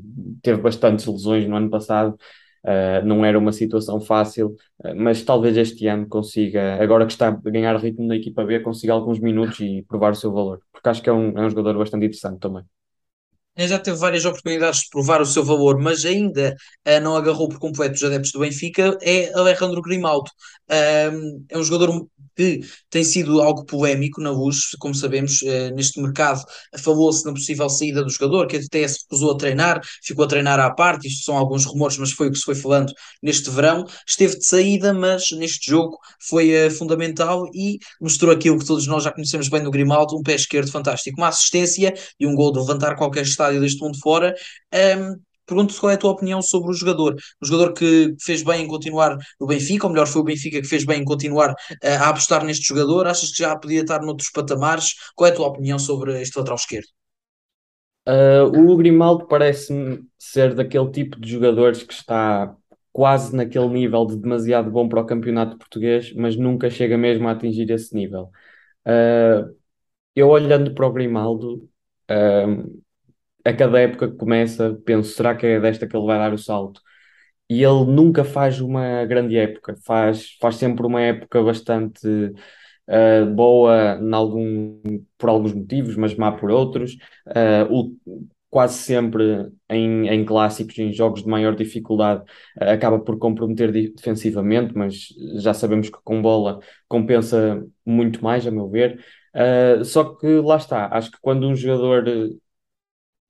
teve 0.44 0.62
bastantes 0.62 1.06
lesões 1.08 1.48
no 1.48 1.56
ano 1.56 1.70
passado. 1.70 2.16
Uh, 2.64 3.06
não 3.06 3.26
era 3.26 3.38
uma 3.38 3.52
situação 3.52 4.00
fácil, 4.00 4.56
uh, 4.86 4.96
mas 4.96 5.24
talvez 5.24 5.58
este 5.58 5.88
ano 5.88 6.08
consiga, 6.08 6.82
agora 6.82 7.06
que 7.06 7.12
está 7.12 7.28
a 7.28 7.32
ganhar 7.32 7.76
ritmo 7.78 8.08
na 8.08 8.16
equipa 8.16 8.46
B, 8.46 8.60
consiga 8.62 8.94
alguns 8.94 9.20
minutos 9.20 9.60
e 9.60 9.84
provar 9.88 10.14
o 10.14 10.16
seu 10.16 10.32
valor, 10.32 10.62
porque 10.72 10.88
acho 10.88 11.02
que 11.04 11.10
é 11.10 11.14
um, 11.14 11.38
é 11.38 11.46
um 11.46 11.50
jogador 11.50 11.78
bastante 11.78 12.06
interessante 12.06 12.40
também. 12.40 12.64
Já 13.58 13.80
teve 13.80 13.98
várias 13.98 14.26
oportunidades 14.26 14.82
de 14.82 14.90
provar 14.90 15.22
o 15.22 15.26
seu 15.26 15.44
valor, 15.44 15.80
mas 15.80 16.06
ainda 16.06 16.56
uh, 16.88 17.00
não 17.02 17.16
agarrou 17.16 17.48
por 17.48 17.60
completo 17.60 17.96
os 17.96 18.04
adeptos 18.04 18.32
do 18.32 18.40
Benfica, 18.40 18.98
é 19.02 19.32
Alejandro 19.34 19.82
Grimaldo. 19.82 20.30
Um, 20.70 21.46
é 21.50 21.58
um 21.58 21.64
jogador 21.64 22.08
que 22.36 22.62
tem 22.90 23.04
sido 23.04 23.42
algo 23.42 23.66
polémico 23.66 24.22
na 24.22 24.32
luz, 24.32 24.72
como 24.80 24.96
sabemos, 24.96 25.42
uh, 25.42 25.74
neste 25.76 26.02
mercado 26.02 26.44
falou-se 26.80 27.26
na 27.26 27.32
possível 27.32 27.70
saída 27.70 28.04
do 28.04 28.10
jogador, 28.10 28.48
que 28.48 28.58
até 28.58 28.88
se 28.88 29.02
recusou 29.04 29.32
a 29.32 29.38
treinar, 29.38 29.82
ficou 30.04 30.26
a 30.26 30.28
treinar 30.28 30.60
à 30.60 30.74
parte, 30.74 31.08
isto 31.08 31.26
são 31.26 31.38
alguns 31.38 31.66
rumores, 31.66 31.98
mas 31.98 32.12
foi 32.12 32.28
o 32.30 32.32
que 32.32 32.38
se 32.38 32.44
foi 32.44 32.56
falando 32.56 32.92
neste 33.22 33.50
verão. 33.50 33.86
Esteve 34.08 34.38
de 34.38 34.46
saída, 34.46 34.94
mas 34.94 35.30
neste 35.32 35.70
jogo 35.70 35.98
foi 36.28 36.68
uh, 36.68 36.72
fundamental 36.72 37.46
e 37.54 37.78
mostrou 38.02 38.34
aquilo 38.34 38.58
que 38.58 38.66
todos 38.66 38.88
nós 38.88 39.04
já 39.04 39.12
conhecemos 39.12 39.48
bem 39.48 39.64
do 39.64 39.72
Grimaldo, 39.72 40.18
um 40.18 40.24
pé 40.24 40.36
esquerdo 40.36 40.72
fantástico, 40.72 41.20
uma 41.20 41.28
assistência 41.28 41.94
e 42.20 42.26
um 42.26 42.36
gol 42.36 42.52
de 42.52 42.60
levantar 42.60 42.96
qualquer 42.96 43.24
estádio 43.44 43.62
deste 43.62 43.82
mundo 43.82 43.98
fora. 44.00 44.34
Um, 44.74 45.20
Pergunto-te 45.46 45.80
qual 45.80 45.92
é 45.92 45.96
a 45.96 45.98
tua 45.98 46.12
opinião 46.12 46.42
sobre 46.42 46.72
o 46.72 46.74
jogador. 46.74 47.16
O 47.42 47.46
jogador 47.46 47.74
que 47.74 48.16
fez 48.22 48.42
bem 48.44 48.64
em 48.64 48.68
continuar 48.68 49.18
no 49.40 49.46
Benfica, 49.46 49.86
ou 49.86 49.92
melhor, 49.92 50.08
foi 50.08 50.22
o 50.22 50.26
Benfica 50.26 50.62
que 50.62 50.68
fez 50.68 50.86
bem 50.86 51.02
em 51.02 51.06
continuar 51.06 51.52
uh, 51.52 51.88
a 52.00 52.10
apostar 52.10 52.46
neste 52.46 52.66
jogador. 52.66 53.08
Achas 53.08 53.30
que 53.32 53.40
já 53.40 53.56
podia 53.58 53.82
estar 53.82 54.02
noutros 54.02 54.30
patamares? 54.32 54.94
Qual 55.16 55.30
é 55.30 55.32
a 55.34 55.36
tua 55.36 55.48
opinião 55.48 55.78
sobre 55.78 56.22
este 56.22 56.38
lateral 56.38 56.56
esquerdo? 56.56 56.88
Uh, 58.08 58.72
o 58.72 58.78
Grimaldo 58.78 59.28
parece-me 59.28 60.06
ser 60.18 60.54
daquele 60.56 60.90
tipo 60.92 61.20
de 61.20 61.30
jogadores 61.30 61.84
que 61.84 61.94
está 61.94 62.56
quase 62.92 63.36
naquele 63.36 63.68
nível 63.68 64.06
de 64.06 64.18
demasiado 64.18 64.70
bom 64.70 64.88
para 64.88 65.02
o 65.02 65.06
campeonato 65.06 65.58
português, 65.58 66.14
mas 66.14 66.36
nunca 66.36 66.70
chega 66.70 66.98
mesmo 66.98 67.28
a 67.28 67.32
atingir 67.32 67.70
esse 67.72 67.94
nível. 67.96 68.30
Uh, 68.86 69.54
eu 70.16 70.30
olhando 70.30 70.74
para 70.74 70.86
o 70.86 70.92
Grimaldo, 70.94 71.70
uh, 72.10 72.84
a 73.46 73.54
cada 73.54 73.80
época 73.80 74.10
que 74.10 74.18
começa, 74.18 74.80
penso, 74.86 75.14
será 75.16 75.36
que 75.36 75.46
é 75.46 75.60
desta 75.60 75.88
que 75.88 75.96
ele 75.96 76.06
vai 76.06 76.18
dar 76.18 76.34
o 76.34 76.38
salto? 76.38 76.82
E 77.50 77.64
ele 77.64 77.86
nunca 77.86 78.24
faz 78.24 78.62
uma 78.62 79.06
grande 79.06 79.38
época, 79.38 79.76
faz, 79.86 80.38
faz 80.42 80.56
sempre 80.56 80.86
uma 80.86 81.02
época 81.02 81.44
bastante 81.44 82.08
uh, 82.88 83.26
boa 83.36 84.00
algum, 84.14 84.80
por 85.18 85.30
alguns 85.30 85.54
motivos, 85.54 85.96
mas 85.96 86.16
má 86.16 86.32
por 86.32 86.52
outros. 86.52 86.94
Uh, 87.28 87.72
o, 87.72 87.98
quase 88.50 88.76
sempre 88.76 89.52
em, 89.70 90.08
em 90.08 90.24
clássicos, 90.26 90.78
em 90.78 90.94
jogos 90.94 91.24
de 91.24 91.30
maior 91.30 91.56
dificuldade, 91.56 92.24
uh, 92.62 92.70
acaba 92.70 93.00
por 93.00 93.18
comprometer 93.18 93.72
defensivamente, 93.72 94.74
mas 94.78 95.08
já 95.42 95.54
sabemos 95.54 95.90
que 95.90 95.98
com 96.04 96.22
bola 96.22 96.60
compensa 96.88 97.66
muito 97.86 98.24
mais, 98.24 98.46
a 98.48 98.52
meu 98.52 98.70
ver. 98.70 99.04
Uh, 99.36 99.84
só 99.84 100.04
que 100.16 100.28
lá 100.40 100.58
está, 100.58 100.88
acho 100.96 101.12
que 101.12 101.18
quando 101.22 101.48
um 101.48 101.56
jogador 101.56 102.06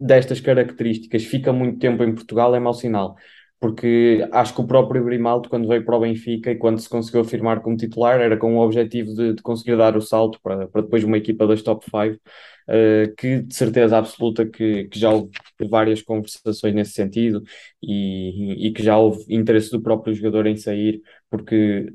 destas 0.04 0.42
características 0.42 1.24
fica 1.24 1.54
muito 1.54 1.80
tempo 1.80 2.04
em 2.04 2.14
Portugal 2.14 2.54
é 2.56 2.60
mau 2.60 2.74
sinal, 2.74 3.16
porque 3.60 4.28
acho 4.34 4.54
que 4.54 4.62
o 4.62 4.68
próprio 4.68 5.04
Grimaldo, 5.06 5.48
quando 5.48 5.68
veio 5.68 5.86
para 5.86 5.96
o 5.96 6.02
Benfica 6.02 6.52
e 6.52 6.58
quando 6.58 6.80
se 6.80 6.90
conseguiu 6.90 7.22
afirmar 7.22 7.62
como 7.62 7.78
titular, 7.78 8.20
era 8.20 8.36
com 8.38 8.58
o 8.58 8.62
objetivo 8.62 9.14
de, 9.16 9.34
de 9.34 9.42
conseguir 9.42 9.78
dar 9.78 9.96
o 9.96 10.02
salto 10.02 10.40
para, 10.44 10.68
para 10.68 10.82
depois 10.82 11.04
uma 11.06 11.18
equipa 11.18 11.48
das 11.48 11.62
top 11.62 11.86
5, 11.86 11.96
uh, 11.98 12.20
eh, 12.68 13.14
que 13.18 13.42
de 13.44 13.56
certeza 13.56 13.98
absoluta 13.98 14.46
que, 14.46 14.86
que 14.90 15.00
já 15.00 15.10
houve 15.10 15.32
várias 15.70 16.02
conversações 16.02 16.74
nesse 16.76 16.92
sentido 16.92 17.42
e, 17.82 18.68
e 18.68 18.74
que 18.74 18.84
já 18.84 18.98
houve 18.98 19.24
interesse 19.34 19.72
do 19.72 19.82
próprio 19.82 20.14
jogador 20.14 20.48
em 20.48 20.58
sair, 20.58 21.02
porque 21.30 21.94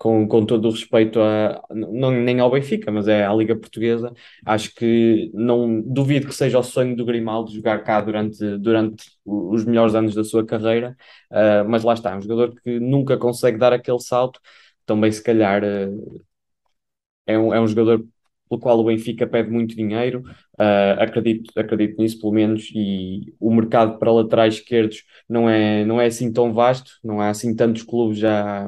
com, 0.00 0.26
com 0.26 0.46
todo 0.46 0.66
o 0.66 0.70
respeito 0.70 1.20
a, 1.20 1.62
não, 1.70 2.10
nem 2.10 2.40
ao 2.40 2.50
Benfica, 2.50 2.90
mas 2.90 3.06
é 3.06 3.26
à 3.26 3.34
Liga 3.34 3.54
Portuguesa, 3.54 4.10
acho 4.46 4.74
que 4.74 5.30
não 5.34 5.82
duvido 5.82 6.26
que 6.26 6.34
seja 6.34 6.58
o 6.58 6.62
sonho 6.62 6.96
do 6.96 7.04
Grimaldo 7.04 7.52
jogar 7.52 7.84
cá 7.84 8.00
durante, 8.00 8.56
durante 8.56 9.04
os 9.26 9.66
melhores 9.66 9.94
anos 9.94 10.14
da 10.14 10.24
sua 10.24 10.42
carreira, 10.46 10.96
uh, 11.30 11.68
mas 11.68 11.84
lá 11.84 11.92
está, 11.92 12.12
é 12.12 12.16
um 12.16 12.22
jogador 12.22 12.58
que 12.62 12.80
nunca 12.80 13.18
consegue 13.18 13.58
dar 13.58 13.74
aquele 13.74 14.00
salto, 14.00 14.40
também 14.86 15.12
se 15.12 15.22
calhar 15.22 15.62
uh, 15.62 16.22
é, 17.26 17.38
um, 17.38 17.52
é 17.52 17.60
um 17.60 17.66
jogador 17.66 18.02
pelo 18.48 18.60
qual 18.60 18.78
o 18.80 18.84
Benfica 18.84 19.26
pede 19.26 19.50
muito 19.50 19.76
dinheiro, 19.76 20.22
uh, 20.58 20.98
acredito, 20.98 21.52
acredito 21.60 22.00
nisso 22.00 22.18
pelo 22.18 22.32
menos, 22.32 22.70
e 22.74 23.34
o 23.38 23.52
mercado 23.52 23.98
para 23.98 24.10
laterais 24.10 24.54
esquerdos 24.54 25.04
não 25.28 25.48
é, 25.48 25.84
não 25.84 26.00
é 26.00 26.06
assim 26.06 26.32
tão 26.32 26.54
vasto, 26.54 26.92
não 27.04 27.20
há 27.20 27.28
assim 27.28 27.54
tantos 27.54 27.82
clubes 27.82 28.18
já 28.18 28.66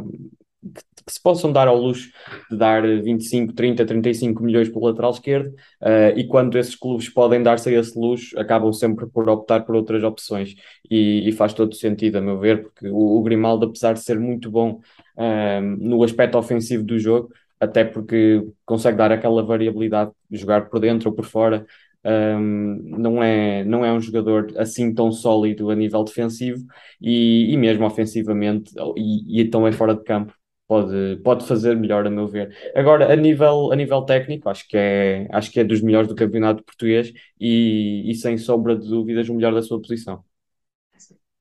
que, 0.63 1.05
que, 1.05 1.13
se 1.13 1.21
possam 1.23 1.53
dar 1.53 1.69
ao 1.69 1.77
luxo 1.77 2.11
de 2.51 2.57
dar 2.57 2.83
25, 2.83 3.53
30, 3.53 3.85
35 3.85 4.43
milhões 4.43 4.69
pelo 4.69 4.87
lateral 4.87 5.11
esquerdo, 5.11 5.49
uh, 5.81 6.17
e 6.17 6.27
quando 6.27 6.59
esses 6.59 6.75
clubes 6.75 7.09
podem 7.09 7.43
dar-se 7.43 7.69
a 7.69 7.79
esse 7.79 7.99
luxo, 7.99 8.39
acabam 8.39 8.73
sempre 8.73 9.07
por 9.07 9.29
optar 9.29 9.65
por 9.65 9.75
outras 9.75 10.03
opções, 10.03 10.55
e, 10.91 11.29
e 11.29 11.33
faz 11.33 11.53
todo 11.53 11.75
sentido, 11.75 12.19
a 12.19 12.21
meu 12.21 12.39
ver, 12.39 12.63
porque 12.63 12.89
o, 12.89 13.19
o 13.19 13.23
Grimaldo, 13.23 13.67
apesar 13.67 13.95
de 13.95 14.01
ser 14.01 14.19
muito 14.19 14.51
bom 14.51 14.81
uh, 15.17 15.61
no 15.79 16.03
aspecto 16.03 16.39
ofensivo 16.39 16.85
do 16.85 16.99
jogo, 16.99 17.31
até 17.59 17.85
porque 17.85 18.45
consegue 18.65 18.99
dar 18.99 19.13
aquela 19.13 19.43
variabilidade 19.43 20.11
de 20.29 20.37
jogar 20.37 20.69
por 20.69 20.81
dentro 20.81 21.11
ou 21.11 21.15
por 21.15 21.25
fora, 21.25 21.65
um, 22.05 22.81
não, 22.99 23.23
é, 23.23 23.65
não 23.65 23.85
é 23.85 23.93
um 23.93 24.01
jogador 24.01 24.53
assim 24.57 24.93
tão 24.93 25.13
sólido 25.13 25.71
a 25.71 25.77
nível 25.77 26.03
defensivo 26.03 26.65
e, 27.01 27.53
e 27.53 27.57
mesmo 27.57 27.87
ofensivamente, 27.87 28.73
e, 28.97 29.41
e 29.41 29.49
também 29.49 29.73
fora 29.73 29.95
de 29.95 30.03
campo, 30.03 30.35
pode, 30.73 31.17
pode 31.23 31.47
fazer 31.47 31.77
melhor, 31.77 32.07
a 32.07 32.11
meu 32.11 32.27
ver. 32.27 32.57
Agora, 32.75 33.13
a 33.13 33.17
nível, 33.17 33.71
a 33.73 33.77
nível 33.77 34.03
técnico, 34.03 34.49
acho 34.49 34.67
que, 34.67 34.77
é, 34.77 35.29
acho 35.31 35.51
que 35.51 35.61
é 35.61 35.65
dos 35.65 35.83
melhores 35.83 36.09
do 36.09 36.15
campeonato 36.15 36.65
português 36.65 37.13
e, 37.39 38.11
e 38.11 38.15
sem 38.15 38.39
sombra 38.39 38.75
de 38.79 38.89
dúvidas 38.89 39.29
o 39.29 39.35
melhor 39.35 39.53
da 39.55 39.63
sua 39.63 39.81
posição. 39.81 40.25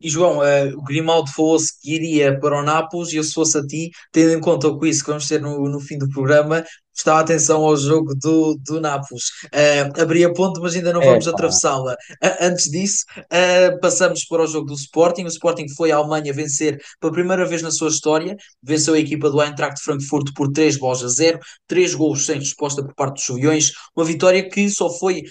E 0.01 0.09
João, 0.09 0.39
uh, 0.39 0.77
o 0.77 0.83
Grimaldo 0.83 1.31
falou-se 1.31 1.79
que 1.79 1.93
iria 1.93 2.39
para 2.39 2.59
o 2.59 2.63
Nápoles 2.63 3.13
e 3.13 3.17
eu 3.17 3.23
se 3.23 3.33
fosse 3.33 3.57
a 3.57 3.65
ti, 3.65 3.91
tendo 4.11 4.33
em 4.33 4.39
conta 4.39 4.67
o 4.67 4.79
quiz 4.79 5.01
que 5.01 5.09
vamos 5.09 5.27
ter 5.27 5.39
no, 5.41 5.69
no 5.69 5.79
fim 5.79 5.97
do 5.97 6.09
programa, 6.09 6.63
prestava 6.93 7.21
atenção 7.21 7.63
ao 7.63 7.75
jogo 7.75 8.13
do, 8.15 8.55
do 8.65 8.79
Nápoles. 8.79 9.25
Uh, 9.45 10.01
abria 10.01 10.31
ponto, 10.33 10.61
mas 10.61 10.75
ainda 10.75 10.93
não 10.93 11.01
vamos 11.01 11.27
atravessá-la. 11.27 11.93
Uh, 11.93 12.37
antes 12.41 12.69
disso, 12.69 13.05
uh, 13.17 13.79
passamos 13.79 14.25
para 14.25 14.43
o 14.43 14.47
jogo 14.47 14.67
do 14.67 14.73
Sporting. 14.73 15.23
O 15.23 15.27
Sporting 15.27 15.67
foi 15.75 15.91
à 15.91 15.97
Alemanha 15.97 16.33
vencer 16.33 16.79
pela 16.99 17.13
primeira 17.13 17.45
vez 17.45 17.61
na 17.61 17.71
sua 17.71 17.89
história, 17.89 18.35
venceu 18.61 18.93
a 18.93 18.99
equipa 18.99 19.29
do 19.29 19.41
Eintracht 19.41 19.81
Frankfurt 19.81 20.33
por 20.35 20.51
3 20.51 20.77
gols 20.77 21.03
a 21.03 21.07
0, 21.07 21.39
3 21.67 21.95
gols 21.95 22.25
sem 22.25 22.39
resposta 22.39 22.83
por 22.83 22.93
parte 22.93 23.15
dos 23.15 23.23
Juliões, 23.23 23.71
uma 23.95 24.05
vitória 24.05 24.47
que 24.47 24.69
só 24.69 24.89
foi 24.89 25.23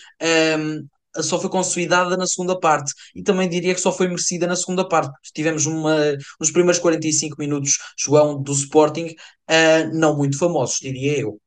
um, 0.59 0.87
só 1.19 1.41
foi 1.41 1.51
consolidada 1.51 2.17
na 2.17 2.27
segunda 2.27 2.59
parte 2.59 2.93
e 3.15 3.23
também 3.23 3.49
diria 3.49 3.75
que 3.75 3.81
só 3.81 3.93
foi 3.93 4.09
merecida 4.09 4.47
na 4.47 4.57
segunda 4.57 4.87
parte. 4.87 5.11
Tivemos 5.35 5.67
uma, 5.67 5.97
nos 6.39 6.51
primeiros 6.51 6.79
45 6.81 7.37
minutos, 7.39 7.79
João, 7.99 8.41
do 8.43 8.53
Sporting, 8.53 9.07
uh, 9.51 9.91
não 9.93 10.17
muito 10.17 10.39
famosos, 10.39 10.79
diria 10.81 11.21
eu. 11.21 11.41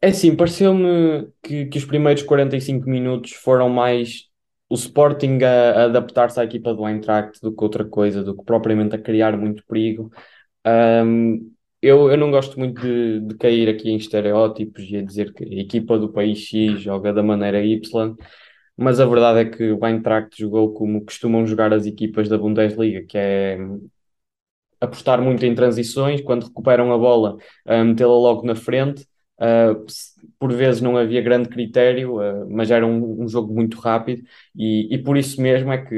É 0.00 0.12
sim, 0.12 0.36
pareceu-me 0.36 1.28
que, 1.42 1.66
que 1.66 1.78
os 1.78 1.84
primeiros 1.84 2.22
45 2.22 2.88
minutos 2.88 3.32
foram 3.32 3.70
mais 3.70 4.28
o 4.68 4.74
Sporting 4.74 5.38
a, 5.42 5.82
a 5.82 5.84
adaptar-se 5.84 6.38
à 6.38 6.44
equipa 6.44 6.74
do 6.74 6.86
Eintracht 6.86 7.40
do 7.40 7.54
que 7.54 7.64
outra 7.64 7.84
coisa, 7.84 8.22
do 8.22 8.36
que 8.36 8.44
propriamente 8.44 8.94
a 8.94 8.98
criar 8.98 9.36
muito 9.36 9.64
perigo. 9.66 10.10
Um, 10.66 11.53
eu, 11.86 12.10
eu 12.10 12.16
não 12.16 12.30
gosto 12.30 12.58
muito 12.58 12.80
de, 12.80 13.20
de 13.20 13.34
cair 13.36 13.68
aqui 13.68 13.90
em 13.90 13.96
estereótipos 13.96 14.84
e 14.90 14.96
a 14.96 15.02
dizer 15.02 15.32
que 15.34 15.44
a 15.44 15.60
equipa 15.60 15.98
do 15.98 16.12
país 16.12 16.38
X 16.38 16.80
joga 16.80 17.12
da 17.12 17.22
maneira 17.22 17.64
Y, 17.64 18.16
mas 18.76 19.00
a 19.00 19.06
verdade 19.06 19.40
é 19.40 19.44
que 19.46 19.72
o 19.72 19.86
Eintracht 19.86 20.38
jogou 20.38 20.72
como 20.74 21.04
costumam 21.04 21.46
jogar 21.46 21.72
as 21.72 21.86
equipas 21.86 22.28
da 22.28 22.38
Bundesliga, 22.38 23.04
que 23.06 23.18
é 23.18 23.58
apostar 24.80 25.20
muito 25.22 25.44
em 25.44 25.54
transições, 25.54 26.20
quando 26.20 26.44
recuperam 26.44 26.92
a 26.92 26.98
bola, 26.98 27.36
metê-la 27.66 28.12
logo 28.14 28.46
na 28.46 28.54
frente 28.54 29.06
Uh, 29.36 29.84
por 30.38 30.52
vezes 30.52 30.80
não 30.80 30.96
havia 30.96 31.20
grande 31.20 31.48
critério, 31.48 32.18
uh, 32.18 32.48
mas 32.48 32.70
era 32.70 32.86
um, 32.86 33.24
um, 33.24 33.28
jogo 33.28 33.52
muito 33.52 33.80
rápido 33.80 34.22
e, 34.54 34.94
e, 34.94 34.96
por 34.96 35.16
isso 35.16 35.42
mesmo 35.42 35.72
é 35.72 35.78
que, 35.78 35.94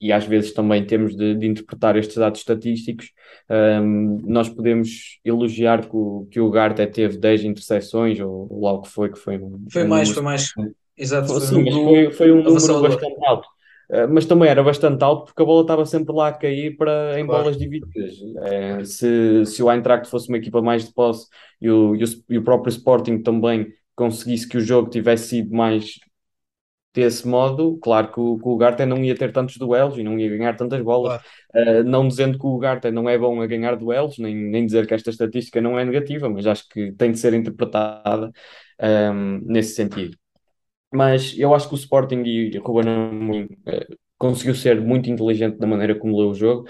e, 0.00 0.08
e 0.08 0.12
às 0.12 0.24
vezes 0.24 0.52
também 0.52 0.84
temos 0.84 1.14
de, 1.14 1.36
de 1.36 1.46
interpretar 1.46 1.96
estes 1.96 2.16
dados 2.16 2.40
estatísticos, 2.40 3.12
um, 3.48 4.20
nós 4.24 4.48
podemos 4.48 5.20
elogiar 5.24 5.82
que 5.82 5.94
o, 5.94 6.26
que 6.32 6.40
o 6.40 6.50
Garte 6.50 6.84
teve 6.88 7.16
10 7.16 7.44
interseções 7.44 8.18
ou, 8.18 8.48
ou 8.50 8.64
lá 8.64 8.72
o 8.72 8.82
que 8.82 8.88
foi, 8.88 9.08
que 9.08 9.18
foi 9.20 9.38
um, 9.38 9.64
Foi 9.70 9.84
mais, 9.84 10.10
foi 10.10 10.22
mais. 10.24 10.52
Exato, 10.98 11.28
foi, 11.28 11.40
Sim, 11.40 11.70
um 11.70 11.84
foi, 11.84 12.10
foi 12.10 12.32
um 12.32 12.42
número 12.42 12.82
bastante 12.82 13.24
alto. 13.24 13.48
Uh, 13.90 14.08
mas 14.08 14.24
também 14.24 14.48
era 14.48 14.62
bastante 14.62 15.02
alto 15.02 15.26
porque 15.26 15.42
a 15.42 15.44
bola 15.44 15.62
estava 15.62 15.84
sempre 15.84 16.14
lá 16.14 16.28
a 16.28 16.32
cair 16.32 16.76
para, 16.76 17.18
em 17.18 17.26
claro. 17.26 17.42
bolas 17.42 17.58
divididas. 17.58 18.12
Uh, 18.20 18.84
se, 18.84 19.44
se 19.46 19.62
o 19.62 19.70
Eintracht 19.70 20.08
fosse 20.08 20.28
uma 20.28 20.38
equipa 20.38 20.62
mais 20.62 20.84
de 20.84 20.94
posse 20.94 21.26
e 21.60 21.68
o, 21.68 21.96
e 21.96 22.04
o, 22.04 22.06
e 22.28 22.38
o 22.38 22.44
próprio 22.44 22.70
Sporting 22.70 23.20
também 23.20 23.66
conseguisse 23.96 24.48
que 24.48 24.56
o 24.56 24.60
jogo 24.60 24.88
tivesse 24.88 25.28
sido 25.28 25.54
mais 25.54 25.98
desse 26.94 27.26
modo, 27.26 27.78
claro 27.78 28.12
que 28.12 28.20
o, 28.20 28.38
que 28.38 28.48
o 28.48 28.56
Garten 28.56 28.86
não 28.86 29.04
ia 29.04 29.14
ter 29.14 29.32
tantos 29.32 29.56
duelos 29.56 29.98
e 29.98 30.02
não 30.02 30.18
ia 30.18 30.28
ganhar 30.28 30.56
tantas 30.56 30.80
bolas. 30.82 31.20
Claro. 31.52 31.80
Uh, 31.80 31.84
não 31.84 32.06
dizendo 32.06 32.38
que 32.38 32.46
o 32.46 32.58
Garten 32.58 32.92
não 32.92 33.08
é 33.08 33.18
bom 33.18 33.40
a 33.40 33.46
ganhar 33.46 33.76
duelos, 33.76 34.18
nem, 34.18 34.34
nem 34.34 34.66
dizer 34.66 34.86
que 34.86 34.94
esta 34.94 35.10
estatística 35.10 35.60
não 35.60 35.78
é 35.78 35.84
negativa, 35.84 36.28
mas 36.28 36.46
acho 36.46 36.68
que 36.68 36.92
tem 36.92 37.12
de 37.12 37.18
ser 37.18 37.34
interpretada 37.34 38.30
um, 39.12 39.40
nesse 39.44 39.74
sentido. 39.74 40.16
Mas 40.92 41.34
eu 41.38 41.54
acho 41.54 41.68
que 41.68 41.74
o 41.74 41.78
Sporting 41.78 42.22
e 42.24 42.58
Ruben 42.58 42.88
Amorim 42.88 43.44
uh, 43.44 43.96
conseguiu 44.18 44.54
ser 44.54 44.80
muito 44.80 45.10
inteligente 45.10 45.58
na 45.58 45.66
maneira 45.66 45.94
como 45.94 46.18
leu 46.18 46.30
o 46.30 46.34
jogo, 46.34 46.68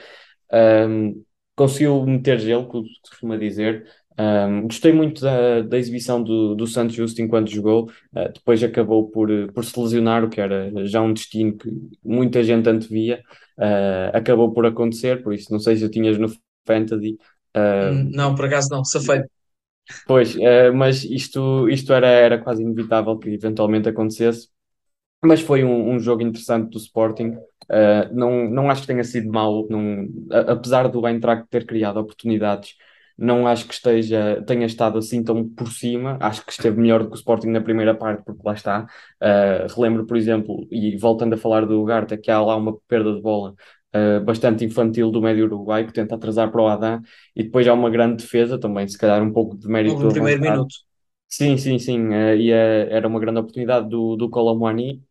um, 0.53 1.23
conseguiu 1.57 2.05
meter 2.07 2.39
gelo, 2.39 2.67
como 2.67 2.87
se 2.87 3.11
costuma 3.11 3.37
dizer. 3.37 3.87
Um, 4.19 4.63
gostei 4.63 4.93
muito 4.93 5.23
da, 5.23 5.63
da 5.63 5.79
exibição 5.79 6.23
do, 6.23 6.55
do 6.55 6.67
Santos 6.67 6.95
Justo 6.95 7.23
enquanto 7.23 7.51
jogou, 7.51 7.91
uh, 8.15 8.33
depois 8.33 8.63
acabou 8.63 9.09
por, 9.11 9.29
por 9.53 9.65
se 9.65 9.79
lesionar, 9.81 10.25
o 10.25 10.29
que 10.29 10.41
era 10.41 10.71
já 10.87 11.01
um 11.01 11.13
destino 11.13 11.57
que 11.57 11.71
muita 12.05 12.43
gente 12.45 12.69
antevia, 12.69 13.23
uh, 13.59 14.17
acabou 14.17 14.53
por 14.53 14.67
acontecer, 14.67 15.23
por 15.23 15.33
isso 15.33 15.51
não 15.51 15.59
sei 15.59 15.77
se 15.77 15.83
eu 15.83 15.91
tinhas 15.91 16.19
no 16.19 16.29
Fantasy. 16.67 17.17
Uh, 17.57 18.11
não, 18.13 18.35
por 18.35 18.45
acaso 18.45 18.69
não, 18.71 18.85
safei. 18.85 19.23
Pois, 20.07 20.35
uh, 20.37 20.73
mas 20.75 21.05
isto, 21.05 21.69
isto 21.69 21.93
era, 21.93 22.07
era 22.07 22.39
quase 22.39 22.63
inevitável 22.63 23.19
que 23.19 23.31
eventualmente 23.31 23.89
acontecesse. 23.89 24.49
Mas 25.25 25.41
foi 25.41 25.65
um, 25.65 25.91
um 25.93 26.01
jogo 26.01 26.23
interessante 26.23 26.71
do 26.71 26.79
Sporting. 26.79 27.37
Uh, 27.71 28.13
não, 28.13 28.49
não 28.51 28.71
acho 28.71 28.83
que 28.83 28.87
tenha 28.89 29.05
sido 29.05 29.31
mau, 29.31 29.67
não, 29.69 30.09
a, 30.31 30.53
apesar 30.53 30.89
do 30.89 31.07
Eintracht 31.07 31.47
ter 31.51 31.67
criado 31.67 31.99
oportunidades, 31.99 32.75
não 33.19 33.47
acho 33.47 33.67
que 33.69 33.75
esteja, 33.75 34.43
tenha 34.47 34.65
estado 34.65 34.99
assim 34.99 35.23
tão 35.23 35.47
por 35.49 35.71
cima. 35.71 36.17
Acho 36.21 36.45
que 36.45 36.53
esteve 36.53 36.81
melhor 36.81 37.03
do 37.03 37.11
que 37.11 37.15
o 37.15 37.19
Sporting 37.19 37.49
na 37.49 37.61
primeira 37.61 37.95
parte, 37.95 38.25
porque 38.25 38.41
lá 38.45 38.55
está. 38.55 38.87
Uh, 39.23 39.73
relembro, 39.75 40.07
por 40.07 40.17
exemplo, 40.17 40.67
e 40.71 40.97
voltando 40.97 41.35
a 41.35 41.37
falar 41.39 41.67
do 41.67 41.81
Ugarte, 41.81 42.17
que 42.17 42.31
há 42.31 42.41
lá 42.41 42.57
uma 42.57 42.79
perda 42.89 43.15
de 43.15 43.21
bola 43.21 43.55
uh, 43.95 44.25
bastante 44.25 44.65
infantil 44.65 45.11
do 45.11 45.21
médio 45.21 45.45
uruguai 45.45 45.87
que 45.87 45.93
tenta 45.93 46.15
atrasar 46.15 46.51
para 46.51 46.63
o 46.63 46.69
Adam 46.69 47.01
e 47.35 47.45
depois 47.45 47.67
há 47.67 47.75
uma 47.75 47.91
grande 47.91 48.23
defesa 48.23 48.59
também, 48.59 48.87
se 48.89 48.99
calhar 48.99 49.23
um 49.23 49.33
pouco 49.33 49.57
de 49.57 49.69
mérito. 49.69 49.99
No 49.99 50.13
primeiro 50.13 50.41
minuto. 50.41 50.75
Sim, 51.29 51.57
sim, 51.57 51.79
sim. 51.79 52.09
Uh, 52.09 52.35
e 52.37 52.51
uh, 52.51 52.91
era 52.91 53.07
uma 53.07 53.21
grande 53.21 53.39
oportunidade 53.39 53.89
do, 53.89 54.17
do 54.17 54.29
Colomwani 54.29 55.03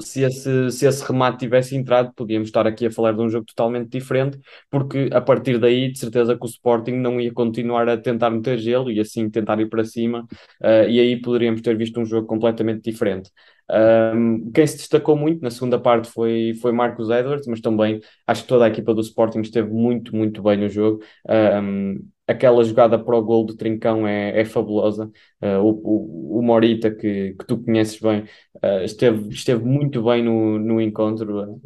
se 0.00 0.22
esse, 0.22 0.70
se 0.70 0.86
esse 0.86 1.04
remate 1.06 1.38
tivesse 1.38 1.76
entrado, 1.76 2.12
podíamos 2.14 2.48
estar 2.48 2.66
aqui 2.66 2.86
a 2.86 2.90
falar 2.90 3.12
de 3.12 3.20
um 3.20 3.28
jogo 3.28 3.46
totalmente 3.46 3.88
diferente, 3.90 4.38
porque 4.70 5.08
a 5.12 5.20
partir 5.20 5.58
daí, 5.58 5.90
de 5.90 5.98
certeza 5.98 6.36
que 6.36 6.44
o 6.44 6.48
Sporting 6.48 6.92
não 6.92 7.20
ia 7.20 7.32
continuar 7.32 7.88
a 7.88 7.96
tentar 7.96 8.30
meter 8.30 8.58
gelo 8.58 8.90
e 8.90 9.00
assim 9.00 9.30
tentar 9.30 9.58
ir 9.60 9.68
para 9.68 9.84
cima, 9.84 10.26
uh, 10.62 10.88
e 10.88 11.00
aí 11.00 11.20
poderíamos 11.20 11.62
ter 11.62 11.76
visto 11.76 12.00
um 12.00 12.04
jogo 12.04 12.26
completamente 12.26 12.82
diferente. 12.90 13.30
Um, 13.68 14.50
quem 14.52 14.66
se 14.66 14.76
destacou 14.76 15.16
muito 15.16 15.42
na 15.42 15.50
segunda 15.50 15.78
parte 15.78 16.08
foi, 16.08 16.54
foi 16.60 16.72
Marcos 16.72 17.10
Edwards, 17.10 17.46
mas 17.46 17.60
também 17.60 18.00
acho 18.26 18.42
que 18.42 18.48
toda 18.48 18.64
a 18.64 18.68
equipa 18.68 18.94
do 18.94 19.00
Sporting 19.00 19.40
esteve 19.40 19.70
muito, 19.70 20.14
muito 20.14 20.42
bem 20.42 20.56
no 20.56 20.68
jogo. 20.68 21.02
Um, 21.28 22.06
aquela 22.26 22.62
jogada 22.64 22.98
para 22.98 23.16
o 23.16 23.22
gol 23.22 23.44
do 23.44 23.56
Trincão 23.56 24.06
é, 24.06 24.40
é 24.40 24.44
fabulosa. 24.44 25.10
Uh, 25.40 25.58
o, 25.60 26.36
o, 26.36 26.38
o, 26.38 26.42
Morita, 26.42 26.90
que, 26.90 27.34
que 27.34 27.46
tu 27.46 27.58
conheces 27.62 28.00
bem, 28.00 28.22
uh, 28.56 28.82
esteve, 28.84 29.28
esteve 29.28 29.64
muito 29.64 30.02
bem 30.02 30.22
no, 30.22 30.58
no 30.58 30.80
encontro, 30.80 31.54
uh, 31.54 31.60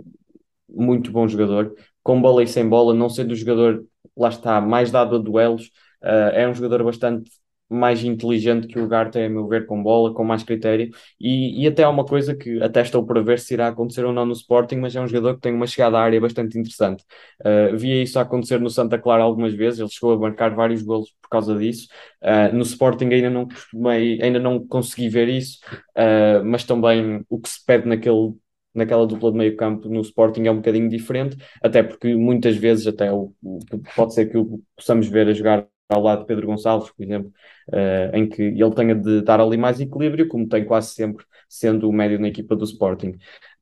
muito 0.68 1.10
bom 1.10 1.26
jogador, 1.26 1.74
com 2.02 2.20
bola 2.20 2.42
e 2.42 2.46
sem 2.46 2.68
bola, 2.68 2.94
não 2.94 3.08
sendo 3.08 3.32
o 3.32 3.36
jogador, 3.36 3.84
lá 4.16 4.28
está, 4.28 4.60
mais 4.60 4.90
dado 4.90 5.16
a 5.16 5.18
duelos, 5.18 5.70
é 6.02 6.48
um 6.48 6.54
jogador 6.54 6.82
bastante 6.82 7.30
mais 7.70 8.02
inteligente 8.04 8.66
que 8.66 8.78
o 8.78 8.84
Ugarte, 8.84 9.18
a 9.18 9.28
meu 9.28 9.46
ver, 9.46 9.64
com 9.66 9.80
bola, 9.82 10.12
com 10.12 10.24
mais 10.24 10.42
critério, 10.42 10.90
e, 11.20 11.62
e 11.62 11.66
até 11.68 11.84
há 11.84 11.88
uma 11.88 12.04
coisa 12.04 12.34
que 12.34 12.60
até 12.62 12.82
estou 12.82 13.06
para 13.06 13.22
ver 13.22 13.38
se 13.38 13.54
irá 13.54 13.68
acontecer 13.68 14.04
ou 14.04 14.12
não 14.12 14.26
no 14.26 14.32
Sporting, 14.32 14.76
mas 14.76 14.96
é 14.96 15.00
um 15.00 15.06
jogador 15.06 15.36
que 15.36 15.40
tem 15.40 15.54
uma 15.54 15.66
chegada 15.66 15.96
à 15.98 16.02
área 16.02 16.20
bastante 16.20 16.58
interessante. 16.58 17.04
Uh, 17.40 17.76
via 17.76 18.02
isso 18.02 18.18
acontecer 18.18 18.60
no 18.60 18.68
Santa 18.68 18.98
Clara 18.98 19.22
algumas 19.22 19.54
vezes, 19.54 19.80
ele 19.80 19.88
chegou 19.88 20.12
a 20.12 20.18
marcar 20.18 20.54
vários 20.54 20.82
golos 20.82 21.10
por 21.22 21.28
causa 21.28 21.56
disso. 21.56 21.88
Uh, 22.22 22.54
no 22.54 22.62
Sporting 22.62 23.06
ainda 23.06 23.30
não 23.30 23.46
costumei, 23.46 24.20
ainda 24.20 24.38
não 24.40 24.66
consegui 24.66 25.08
ver 25.08 25.28
isso, 25.28 25.58
uh, 25.96 26.44
mas 26.44 26.64
também 26.64 27.24
o 27.28 27.38
que 27.40 27.48
se 27.48 27.64
pede 27.64 27.86
naquele 27.88 28.34
naquela 28.74 29.06
dupla 29.06 29.32
de 29.32 29.38
meio 29.38 29.56
campo 29.56 29.88
no 29.88 30.00
Sporting 30.00 30.44
é 30.44 30.50
um 30.50 30.56
bocadinho 30.56 30.88
diferente, 30.88 31.36
até 31.62 31.82
porque 31.82 32.14
muitas 32.14 32.56
vezes 32.56 32.86
até 32.86 33.12
o, 33.12 33.34
o 33.42 33.58
pode 33.96 34.14
ser 34.14 34.26
que 34.26 34.38
o 34.38 34.62
possamos 34.76 35.08
ver 35.08 35.28
a 35.28 35.32
jogar 35.32 35.66
ao 35.90 36.02
lado 36.02 36.20
de 36.20 36.26
Pedro 36.26 36.46
Gonçalves, 36.46 36.90
por 36.90 37.02
exemplo, 37.02 37.32
uh, 37.68 38.16
em 38.16 38.28
que 38.28 38.42
ele 38.42 38.74
tenha 38.74 38.94
de 38.94 39.22
dar 39.22 39.40
ali 39.40 39.56
mais 39.56 39.80
equilíbrio, 39.80 40.28
como 40.28 40.48
tem 40.48 40.64
quase 40.64 40.94
sempre 40.94 41.24
sendo 41.48 41.88
o 41.88 41.92
médio 41.92 42.18
na 42.18 42.28
equipa 42.28 42.54
do 42.54 42.64
Sporting. 42.64 43.16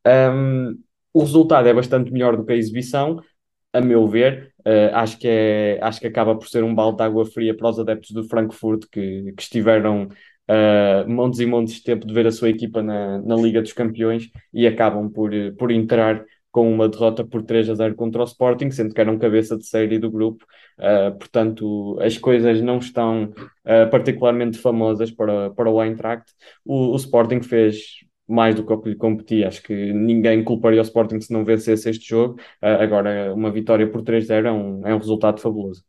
Um, 0.06 0.78
o 1.12 1.20
resultado 1.20 1.66
é 1.68 1.74
bastante 1.74 2.12
melhor 2.12 2.36
do 2.36 2.44
que 2.44 2.52
a 2.52 2.56
exibição, 2.56 3.20
a 3.72 3.80
meu 3.80 4.06
ver. 4.06 4.52
Uh, 4.60 4.94
acho, 4.94 5.18
que 5.18 5.26
é, 5.28 5.78
acho 5.80 6.00
que 6.00 6.06
acaba 6.06 6.36
por 6.36 6.46
ser 6.48 6.62
um 6.62 6.74
balde 6.74 6.98
de 6.98 7.02
água 7.04 7.24
fria 7.24 7.56
para 7.56 7.70
os 7.70 7.78
adeptos 7.78 8.10
do 8.10 8.24
Frankfurt 8.24 8.84
que, 8.92 9.32
que 9.32 9.42
estiveram 9.42 10.04
uh, 10.48 11.08
montes 11.08 11.40
e 11.40 11.46
montes 11.46 11.74
de 11.74 11.82
tempo 11.82 12.06
de 12.06 12.12
ver 12.12 12.26
a 12.26 12.32
sua 12.32 12.50
equipa 12.50 12.82
na, 12.82 13.18
na 13.22 13.36
Liga 13.36 13.62
dos 13.62 13.72
Campeões 13.72 14.30
e 14.52 14.66
acabam 14.66 15.10
por, 15.10 15.30
por 15.58 15.70
entrar 15.70 16.22
com 16.50 16.72
uma 16.72 16.88
derrota 16.88 17.24
por 17.24 17.42
3 17.42 17.70
a 17.70 17.74
0 17.74 17.94
contra 17.94 18.22
o 18.22 18.24
Sporting, 18.24 18.70
sendo 18.70 18.94
que 18.94 19.00
eram 19.00 19.18
cabeça 19.18 19.56
de 19.56 19.66
série 19.66 19.98
do 19.98 20.10
grupo. 20.10 20.44
Uh, 20.78 21.16
portanto, 21.18 21.98
as 22.00 22.16
coisas 22.18 22.60
não 22.62 22.78
estão 22.78 23.24
uh, 23.24 23.90
particularmente 23.90 24.58
famosas 24.58 25.10
para, 25.10 25.50
para 25.50 25.70
o 25.70 25.82
Eintracht. 25.82 26.32
O, 26.64 26.92
o, 26.92 26.96
Sporting 26.96 27.42
fez 27.42 28.00
mais 28.26 28.54
do 28.54 28.64
que 28.64 28.72
o 28.72 28.80
que 28.80 28.90
lhe 28.90 28.96
competia. 28.96 29.48
Acho 29.48 29.62
que 29.62 29.92
ninguém 29.92 30.42
culparia 30.44 30.80
o 30.80 30.82
Sporting 30.82 31.20
se 31.20 31.32
não 31.32 31.44
vencesse 31.44 31.90
este 31.90 32.08
jogo. 32.08 32.34
Uh, 32.62 32.80
agora, 32.80 33.34
uma 33.34 33.50
vitória 33.50 33.90
por 33.90 34.02
3-0 34.02 34.46
é 34.46 34.52
um, 34.52 34.86
é 34.86 34.94
um 34.94 34.98
resultado 34.98 35.40
fabuloso. 35.40 35.84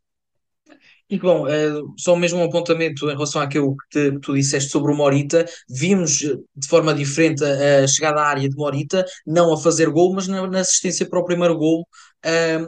E 1.12 1.18
bom, 1.18 1.48
uh, 1.48 1.94
só 1.98 2.16
mesmo 2.16 2.40
um 2.40 2.44
apontamento 2.44 3.10
em 3.10 3.14
relação 3.14 3.42
àquilo 3.42 3.76
que, 3.76 3.90
te, 3.90 4.12
que 4.12 4.20
tu 4.20 4.36
disseste 4.36 4.70
sobre 4.70 4.92
o 4.92 4.96
Morita, 4.96 5.44
vimos 5.68 6.22
eh, 6.22 6.36
de 6.56 6.68
forma 6.68 6.94
diferente 6.94 7.44
a, 7.44 7.84
a, 7.84 7.88
chegada 7.88 8.22
à 8.22 8.28
área 8.28 8.48
de 8.48 8.56
Morita, 8.56 9.04
não 9.26 9.52
a 9.52 9.58
fazer 9.58 9.90
gol, 9.90 10.14
mas 10.14 10.28
na, 10.28 10.46
na 10.46 10.60
assistência 10.60 11.10
para 11.10 11.20
o 11.20 11.26
primeiro 11.26 11.58
gol 11.58 11.88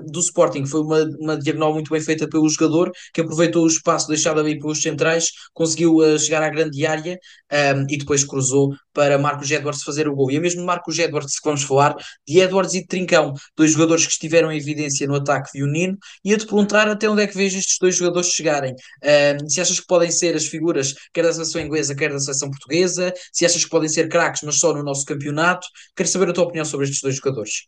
do 0.09 0.19
Sporting. 0.19 0.65
Foi 0.65 0.81
uma, 0.81 1.03
uma 1.19 1.37
diagonal 1.37 1.73
muito 1.73 1.91
bem 1.91 2.01
feita 2.01 2.27
pelo 2.27 2.47
jogador, 2.49 2.91
que 3.13 3.21
aproveitou 3.21 3.63
o 3.63 3.67
espaço 3.67 4.07
deixado 4.07 4.39
ali 4.39 4.59
pelos 4.59 4.81
centrais, 4.81 5.29
conseguiu 5.53 5.97
uh, 5.97 6.17
chegar 6.17 6.41
à 6.43 6.49
grande 6.49 6.85
área 6.85 7.17
um, 7.51 7.85
e 7.89 7.97
depois 7.97 8.23
cruzou 8.23 8.73
para 8.93 9.17
Marcos 9.17 9.49
Edwards 9.49 9.83
fazer 9.83 10.07
o 10.07 10.15
gol. 10.15 10.31
E 10.31 10.37
é 10.37 10.39
mesmo 10.39 10.63
Marcos 10.65 10.97
Edwards 10.99 11.39
que 11.39 11.45
vamos 11.45 11.63
falar, 11.63 11.95
de 12.27 12.39
Edwards 12.39 12.73
e 12.73 12.81
de 12.81 12.87
Trincão, 12.87 13.33
dois 13.55 13.71
jogadores 13.71 14.05
que 14.05 14.11
estiveram 14.13 14.51
em 14.51 14.57
evidência 14.57 15.07
no 15.07 15.15
ataque 15.15 15.51
de 15.53 15.63
Unino, 15.63 15.97
e 16.23 16.33
a 16.33 16.37
te 16.37 16.45
perguntar 16.45 16.87
até 16.87 17.09
onde 17.09 17.23
é 17.23 17.27
que 17.27 17.35
vejo 17.35 17.57
estes 17.57 17.77
dois 17.79 17.95
jogadores 17.95 18.29
chegarem. 18.29 18.73
Um, 19.03 19.49
se 19.49 19.61
achas 19.61 19.79
que 19.79 19.87
podem 19.87 20.11
ser 20.11 20.35
as 20.35 20.45
figuras, 20.45 20.93
quer 21.13 21.23
da 21.23 21.33
seleção 21.33 21.61
inglesa, 21.61 21.95
quer 21.95 22.11
da 22.11 22.19
seleção 22.19 22.49
portuguesa, 22.49 23.13
se 23.31 23.45
achas 23.45 23.63
que 23.63 23.69
podem 23.69 23.89
ser 23.89 24.09
craques, 24.09 24.41
mas 24.43 24.59
só 24.59 24.73
no 24.73 24.83
nosso 24.83 25.05
campeonato, 25.05 25.67
quero 25.95 26.09
saber 26.09 26.29
a 26.29 26.33
tua 26.33 26.45
opinião 26.45 26.65
sobre 26.65 26.85
estes 26.85 27.01
dois 27.01 27.15
jogadores. 27.15 27.67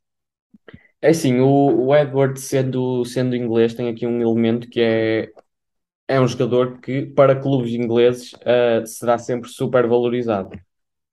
É 1.03 1.09
assim, 1.09 1.41
o, 1.41 1.87
o 1.87 1.95
Edward 1.95 2.39
sendo, 2.39 3.03
sendo 3.03 3.35
inglês 3.35 3.73
tem 3.73 3.89
aqui 3.89 4.07
um 4.07 4.21
elemento 4.21 4.69
que 4.69 4.79
é, 4.79 5.29
é 6.07 6.21
um 6.21 6.27
jogador 6.27 6.79
que 6.79 7.05
para 7.07 7.35
clubes 7.35 7.73
ingleses 7.73 8.31
uh, 8.35 8.87
será 8.87 9.17
sempre 9.17 9.49
super 9.49 9.85
valorizado. 9.85 10.57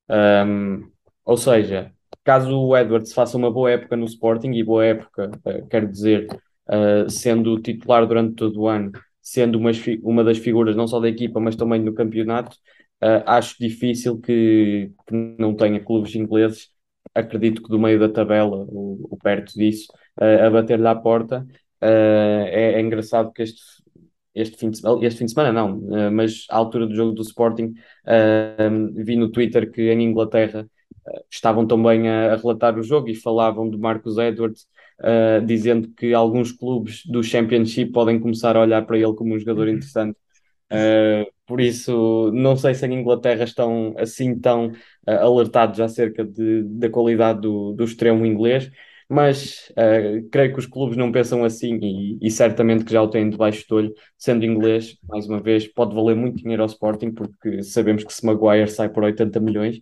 Um, 0.08 0.90
ou 1.24 1.36
seja, 1.36 1.92
caso 2.24 2.56
o 2.56 2.76
Edwards 2.76 3.12
faça 3.12 3.36
uma 3.36 3.50
boa 3.52 3.72
época 3.72 3.96
no 3.96 4.04
Sporting, 4.06 4.52
e 4.52 4.64
boa 4.64 4.84
época, 4.84 5.32
uh, 5.44 5.66
quero 5.68 5.88
dizer, 5.90 6.28
uh, 6.68 7.10
sendo 7.10 7.60
titular 7.60 8.06
durante 8.06 8.36
todo 8.36 8.60
o 8.62 8.68
ano, 8.68 8.92
sendo 9.20 9.58
uma, 9.58 9.72
uma 10.04 10.24
das 10.24 10.38
figuras 10.38 10.76
não 10.76 10.86
só 10.86 11.00
da 11.00 11.08
equipa, 11.08 11.40
mas 11.40 11.56
também 11.56 11.80
no 11.82 11.94
campeonato, 11.94 12.56
uh, 13.02 13.24
acho 13.26 13.56
difícil 13.58 14.20
que, 14.20 14.92
que, 15.06 15.36
não 15.38 15.54
tenha 15.54 15.80
clubes 15.84 16.14
ingleses 16.14 16.69
acredito 17.14 17.62
que 17.62 17.68
do 17.68 17.78
meio 17.78 17.98
da 17.98 18.08
tabela, 18.08 18.56
ou, 18.68 18.98
ou 19.10 19.18
perto 19.18 19.52
disso, 19.54 19.92
uh, 20.20 20.46
a 20.46 20.50
bater-lhe 20.50 20.86
à 20.86 20.94
porta. 20.94 21.46
Uh, 21.82 22.46
é, 22.46 22.74
é, 22.74 22.80
engraçado 22.80 23.32
que 23.32 23.42
este, 23.42 23.62
este, 24.34 24.56
fim 24.56 24.70
de, 24.70 24.80
este 25.06 25.18
fim 25.18 25.24
de 25.24 25.32
semana, 25.32 25.52
não, 25.52 25.78
uh, 25.78 26.12
mas 26.12 26.46
à 26.50 26.56
altura 26.56 26.86
do 26.86 26.94
jogo 26.94 27.12
do 27.12 27.22
Sporting, 27.22 27.74
vi 28.94 29.16
no 29.16 29.30
Twitter 29.30 29.70
que 29.70 29.90
em 29.90 30.02
Inglaterra 30.02 30.66
estavam 31.30 31.66
também 31.66 32.08
a, 32.08 32.34
a, 32.34 32.36
relatar 32.36 32.78
o 32.78 32.82
jogo 32.82 33.08
e 33.08 33.14
falavam 33.14 33.68
de 33.70 33.78
Marcus 33.78 34.18
Edwards, 34.18 34.66
dizendo 35.46 35.88
que 35.96 36.12
alguns 36.12 36.52
clubes 36.52 37.04
do 37.06 37.22
Championship 37.22 37.90
podem 37.90 38.20
começar 38.20 38.56
a 38.56 38.60
olhar 38.60 38.84
para 38.84 38.98
ele 38.98 39.14
como 39.14 39.34
um 39.34 39.38
jogador 39.38 39.66
uhum. 39.66 39.74
interessante. 39.74 40.16
Uh, 40.72 41.30
por 41.46 41.60
isso, 41.60 42.30
não 42.32 42.56
sei 42.56 42.74
se 42.74 42.86
em 42.86 43.00
Inglaterra 43.00 43.42
estão 43.42 43.92
assim 43.98 44.38
tão 44.38 44.68
uh, 44.68 45.10
alertados 45.10 45.80
acerca 45.80 46.24
de, 46.24 46.62
da 46.64 46.88
qualidade 46.88 47.40
do, 47.40 47.72
do 47.72 47.84
extremo 47.84 48.24
inglês, 48.24 48.70
mas 49.08 49.72
uh, 49.72 50.28
creio 50.30 50.52
que 50.52 50.60
os 50.60 50.66
clubes 50.66 50.96
não 50.96 51.10
pensam 51.10 51.44
assim 51.44 51.76
e, 51.82 52.18
e, 52.22 52.30
certamente 52.30 52.84
que 52.84 52.92
já 52.92 53.02
o 53.02 53.08
têm 53.08 53.28
debaixo 53.28 53.66
do 53.68 53.76
olho, 53.76 53.94
sendo 54.16 54.44
inglês, 54.44 54.96
mais 55.08 55.26
uma 55.26 55.40
vez, 55.40 55.66
pode 55.66 55.92
valer 55.92 56.14
muito 56.14 56.36
dinheiro 56.36 56.62
ao 56.62 56.68
Sporting, 56.68 57.10
porque 57.12 57.62
sabemos 57.64 58.04
que 58.04 58.12
se 58.12 58.24
Maguire 58.24 58.68
sai 58.68 58.88
por 58.88 59.02
80 59.02 59.40
milhões, 59.40 59.80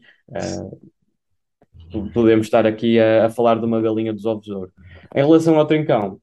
podemos 2.14 2.46
estar 2.46 2.66
aqui 2.66 2.98
a, 2.98 3.26
a, 3.26 3.30
falar 3.30 3.58
de 3.58 3.66
uma 3.66 3.80
galinha 3.80 4.12
dos 4.12 4.24
ovos 4.24 4.44
de 4.44 4.52
ouro. 4.52 4.72
Em 5.14 5.18
relação 5.18 5.58
ao 5.58 5.66
Trincão, 5.66 6.20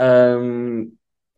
um, 0.00 0.92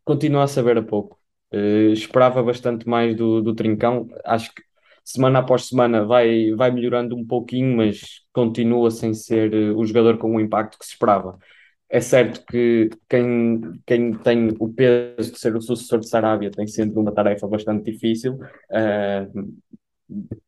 continua 0.05 0.43
a 0.43 0.47
saber 0.47 0.77
a 0.77 0.83
pouco 0.83 1.22
Uh, 1.53 1.93
esperava 1.93 2.41
bastante 2.41 2.87
mais 2.87 3.15
do, 3.15 3.41
do 3.41 3.53
Trincão. 3.53 4.07
Acho 4.25 4.53
que 4.53 4.63
semana 5.03 5.39
após 5.39 5.67
semana 5.67 6.05
vai, 6.05 6.51
vai 6.55 6.71
melhorando 6.71 7.15
um 7.15 7.25
pouquinho, 7.25 7.77
mas 7.77 8.21
continua 8.33 8.89
sem 8.91 9.13
ser 9.13 9.53
uh, 9.53 9.77
o 9.77 9.85
jogador 9.85 10.17
com 10.17 10.35
o 10.35 10.41
impacto 10.41 10.79
que 10.79 10.85
se 10.85 10.93
esperava. 10.93 11.37
É 11.89 12.01
certo 12.01 12.43
que 12.47 12.89
quem, 13.07 13.61
quem 13.85 14.13
tem 14.15 14.49
o 14.59 14.73
peso 14.73 15.31
de 15.31 15.39
ser 15.39 15.55
o 15.55 15.61
sucessor 15.61 15.99
de 15.99 16.09
Sarabia 16.09 16.49
tem 16.49 16.65
sido 16.65 16.99
uma 16.99 17.11
tarefa 17.13 17.47
bastante 17.47 17.91
difícil. 17.91 18.33
Uh, 18.71 19.53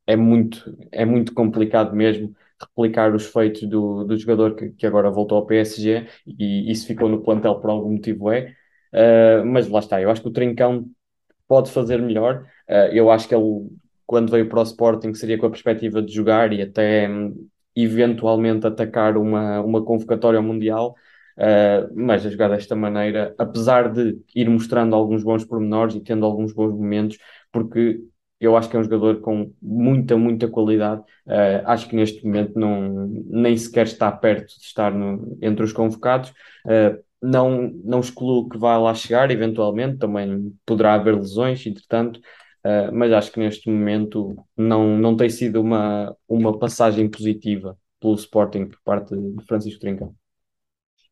é 0.08 0.16
muito, 0.16 0.76
é 0.92 1.06
muito 1.06 1.34
complicado 1.34 1.96
mesmo 1.96 2.34
replicar 2.60 3.14
os 3.14 3.26
feitos 3.28 3.68
do, 3.68 4.04
do 4.06 4.18
jogador 4.18 4.56
que, 4.56 4.70
que 4.72 4.88
agora 4.88 5.12
voltou 5.12 5.38
ao 5.38 5.46
PSG 5.46 6.08
e 6.26 6.72
isso 6.72 6.88
ficou 6.88 7.10
no 7.10 7.22
plantel 7.22 7.60
por 7.60 7.70
algum 7.70 7.92
motivo 7.94 8.32
é. 8.32 8.56
Uh, 8.94 9.46
mas 9.46 9.68
lá 9.68 9.80
está, 9.80 10.02
eu 10.02 10.10
acho 10.10 10.22
que 10.22 10.28
o 10.30 10.32
Trincão 10.32 10.90
pode 11.48 11.72
fazer 11.72 12.02
melhor. 12.02 12.46
Uh, 12.70 12.92
eu 12.92 13.12
acho 13.12 13.28
que 13.28 13.36
ele, 13.36 13.70
quando 14.06 14.32
veio 14.32 14.50
para 14.50 14.60
o 14.60 14.64
Sporting, 14.64 15.14
seria 15.14 15.38
com 15.38 15.46
a 15.46 15.50
perspectiva 15.50 16.02
de 16.02 16.14
jogar 16.14 16.54
e 16.54 16.62
até 16.62 17.10
um, 17.10 17.48
eventualmente 17.76 18.66
atacar 18.68 19.18
uma, 19.18 19.62
uma 19.62 19.84
convocatória 19.84 20.42
mundial. 20.42 20.96
Uh, 21.38 21.92
mas 21.94 22.26
a 22.26 22.30
jogar 22.30 22.50
desta 22.50 22.76
maneira, 22.76 23.36
apesar 23.38 23.92
de 23.92 24.18
ir 24.34 24.50
mostrando 24.50 24.96
alguns 24.96 25.22
bons 25.22 25.44
pormenores 25.44 25.94
e 25.96 26.00
tendo 26.00 26.26
alguns 26.26 26.54
bons 26.54 26.72
momentos, 26.72 27.18
porque 27.52 28.00
eu 28.40 28.56
acho 28.56 28.70
que 28.70 28.76
é 28.76 28.80
um 28.80 28.84
jogador 28.84 29.22
com 29.22 29.52
muita, 29.62 30.18
muita 30.18 30.48
qualidade. 30.48 31.02
Uh, 31.26 31.66
acho 31.66 31.90
que 31.90 31.96
neste 31.96 32.24
momento 32.26 32.58
não, 32.58 33.08
nem 33.28 33.56
sequer 33.58 33.86
está 33.86 34.12
perto 34.12 34.48
de 34.48 34.66
estar 34.66 34.94
no, 34.94 35.38
entre 35.42 35.64
os 35.64 35.74
convocados. 35.74 36.30
Uh, 36.66 37.04
não, 37.26 37.72
não 37.84 38.00
excluo 38.00 38.50
que 38.50 38.58
vá 38.58 38.78
lá 38.78 38.94
chegar, 38.94 39.32
eventualmente, 39.32 39.98
também 39.98 40.54
poderá 40.66 40.96
haver 40.96 41.16
lesões, 41.16 41.66
entretanto, 41.66 42.20
uh, 42.66 42.94
mas 42.94 43.12
acho 43.12 43.32
que 43.32 43.40
neste 43.40 43.70
momento 43.70 44.36
não, 44.56 44.98
não 44.98 45.16
tem 45.16 45.30
sido 45.30 45.62
uma, 45.62 46.16
uma 46.28 46.58
passagem 46.58 47.10
positiva 47.10 47.78
pelo 48.00 48.16
Sporting 48.16 48.68
por 48.68 48.80
parte 48.84 49.16
de 49.16 49.46
Francisco 49.46 49.80
Trincão. 49.80 50.16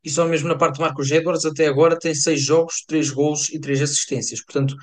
E 0.03 0.09
só 0.09 0.25
mesmo 0.25 0.49
na 0.49 0.55
parte 0.55 0.75
de 0.75 0.81
Marcos 0.81 1.11
Edwards, 1.11 1.45
até 1.45 1.67
agora 1.67 1.97
tem 1.97 2.13
seis 2.13 2.41
jogos, 2.41 2.83
três 2.87 3.09
gols 3.09 3.49
e 3.49 3.59
três 3.59 3.81
assistências. 3.81 4.43
Portanto, 4.43 4.75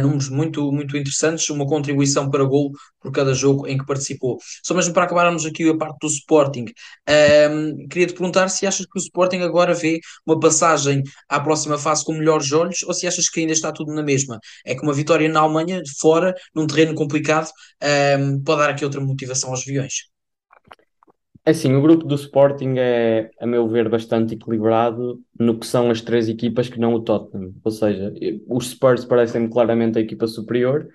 números 0.00 0.28
muito, 0.28 0.70
muito 0.72 0.96
interessantes, 0.96 1.48
uma 1.50 1.66
contribuição 1.66 2.30
para 2.30 2.44
gol 2.44 2.70
por 3.00 3.12
cada 3.12 3.34
jogo 3.34 3.66
em 3.66 3.76
que 3.76 3.84
participou. 3.84 4.38
Só 4.62 4.74
mesmo 4.74 4.94
para 4.94 5.04
acabarmos 5.04 5.44
aqui 5.44 5.68
a 5.68 5.76
parte 5.76 5.98
do 6.00 6.06
Sporting, 6.06 6.64
uh, 6.64 7.88
queria 7.88 8.06
te 8.06 8.14
perguntar 8.14 8.48
se 8.48 8.66
achas 8.66 8.86
que 8.86 8.98
o 8.98 9.00
Sporting 9.00 9.38
agora 9.38 9.74
vê 9.74 10.00
uma 10.24 10.38
passagem 10.38 11.02
à 11.28 11.40
próxima 11.40 11.78
fase 11.78 12.04
com 12.04 12.12
melhores 12.12 12.52
olhos 12.52 12.82
ou 12.84 12.94
se 12.94 13.06
achas 13.06 13.28
que 13.28 13.40
ainda 13.40 13.52
está 13.52 13.72
tudo 13.72 13.92
na 13.92 14.02
mesma. 14.02 14.38
É 14.64 14.74
que 14.74 14.82
uma 14.82 14.92
vitória 14.92 15.28
na 15.28 15.40
Alemanha, 15.40 15.82
fora, 16.00 16.34
num 16.54 16.66
terreno 16.66 16.94
complicado, 16.94 17.48
uh, 17.48 18.42
pode 18.44 18.60
dar 18.60 18.70
aqui 18.70 18.84
outra 18.84 19.00
motivação 19.00 19.50
aos 19.50 19.64
viões. 19.64 20.11
É 21.44 21.50
assim, 21.50 21.74
o 21.74 21.82
grupo 21.82 22.04
do 22.04 22.14
Sporting 22.14 22.76
é, 22.78 23.30
a 23.40 23.46
meu 23.46 23.66
ver, 23.68 23.88
bastante 23.88 24.34
equilibrado 24.34 25.20
no 25.38 25.58
que 25.58 25.66
são 25.66 25.90
as 25.90 26.00
três 26.00 26.28
equipas 26.28 26.68
que 26.68 26.78
não 26.78 26.94
o 26.94 27.02
Tottenham. 27.02 27.52
Ou 27.64 27.70
seja, 27.70 28.14
os 28.48 28.68
Spurs 28.70 29.04
parecem 29.04 29.48
claramente 29.48 29.98
a 29.98 30.00
equipa 30.00 30.28
superior. 30.28 30.88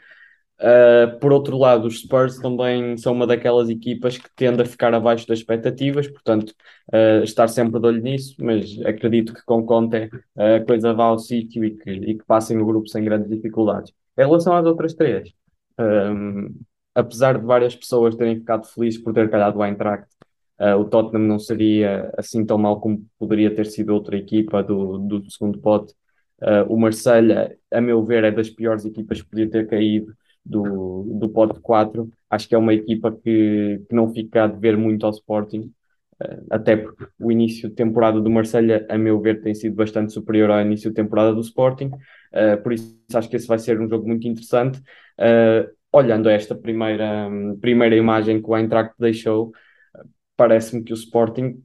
Uh, 0.59 1.19
por 1.19 1.33
outro 1.33 1.57
lado, 1.57 1.85
os 1.85 1.99
Spurs 1.99 2.39
também 2.39 2.97
são 2.97 3.11
uma 3.13 3.27
daquelas 3.27 3.69
equipas 3.69 4.17
que 4.17 4.29
tende 4.35 4.61
a 4.61 4.65
ficar 4.65 4.93
abaixo 4.93 5.27
das 5.27 5.39
expectativas, 5.39 6.07
portanto, 6.07 6.53
uh, 6.93 7.23
estar 7.23 7.47
sempre 7.49 7.79
de 7.79 7.85
olho 7.85 8.01
nisso, 8.01 8.35
mas 8.39 8.79
acredito 8.85 9.33
que 9.33 9.43
com 9.45 9.65
Conte 9.65 10.09
a 10.35 10.65
coisa 10.65 10.93
vá 10.93 11.05
ao 11.05 11.19
sítio 11.19 11.63
e 11.65 11.71
que, 11.77 11.91
e 11.91 12.17
que 12.17 12.25
passem 12.25 12.57
o 12.57 12.65
grupo 12.65 12.87
sem 12.87 13.03
grandes 13.03 13.29
dificuldades. 13.29 13.93
Em 14.17 14.21
relação 14.25 14.55
às 14.55 14.65
outras 14.65 14.93
três, 14.93 15.29
um, 15.79 16.55
apesar 16.95 17.37
de 17.37 17.45
várias 17.45 17.75
pessoas 17.75 18.15
terem 18.15 18.37
ficado 18.39 18.65
felizes 18.65 18.99
por 18.99 19.13
ter 19.13 19.29
calhado 19.29 19.59
o 19.59 19.65
Eintracht 19.65 20.07
Uh, 20.59 20.75
o 20.79 20.85
Tottenham 20.85 21.27
não 21.27 21.37
seria 21.37 22.11
assim 22.17 22.43
tão 22.43 22.57
mal 22.57 22.81
como 22.81 23.05
poderia 23.19 23.53
ter 23.53 23.67
sido 23.67 23.93
outra 23.93 24.17
equipa 24.17 24.63
do, 24.63 24.97
do 24.97 25.29
segundo 25.29 25.59
pote. 25.59 25.93
Uh, 26.41 26.65
o 26.67 26.79
Marselha, 26.79 27.55
a 27.71 27.79
meu 27.79 28.03
ver, 28.03 28.23
é 28.23 28.31
das 28.31 28.49
piores 28.49 28.83
equipas 28.83 29.21
que 29.21 29.29
podia 29.29 29.49
ter 29.49 29.67
caído 29.67 30.13
do, 30.43 31.03
do 31.19 31.29
pote 31.29 31.59
4. 31.61 32.09
Acho 32.29 32.47
que 32.47 32.55
é 32.55 32.57
uma 32.57 32.73
equipa 32.73 33.11
que, 33.11 33.83
que 33.87 33.95
não 33.95 34.11
fica 34.11 34.45
a 34.45 34.47
dever 34.47 34.75
muito 34.77 35.05
ao 35.05 35.11
Sporting, 35.11 35.71
uh, 36.23 36.45
até 36.49 36.75
porque 36.75 37.05
o 37.19 37.31
início 37.31 37.69
de 37.69 37.75
temporada 37.75 38.19
do 38.19 38.29
Marselha, 38.29 38.85
a 38.89 38.97
meu 38.97 39.21
ver, 39.21 39.41
tem 39.41 39.53
sido 39.53 39.75
bastante 39.75 40.11
superior 40.11 40.49
ao 40.49 40.61
início 40.61 40.89
de 40.89 40.95
temporada 40.95 41.33
do 41.33 41.41
Sporting. 41.41 41.91
por 42.63 42.73
isso, 42.73 42.97
acho 43.13 43.29
que 43.29 43.35
esse 43.35 43.47
vai 43.47 43.59
ser 43.59 43.79
um 43.79 43.87
jogo 43.87 44.07
muito 44.07 44.27
interessante. 44.27 44.81
olhando 45.91 46.29
esta 46.29 46.55
primeira, 46.55 47.29
primeira 47.61 47.95
imagem 47.95 48.41
que 48.41 48.49
o 48.49 48.57
Eintracht 48.57 48.93
deixou, 48.99 49.51
parece-me 50.37 50.83
que 50.83 50.93
o 50.93 50.95
Sporting 50.95 51.61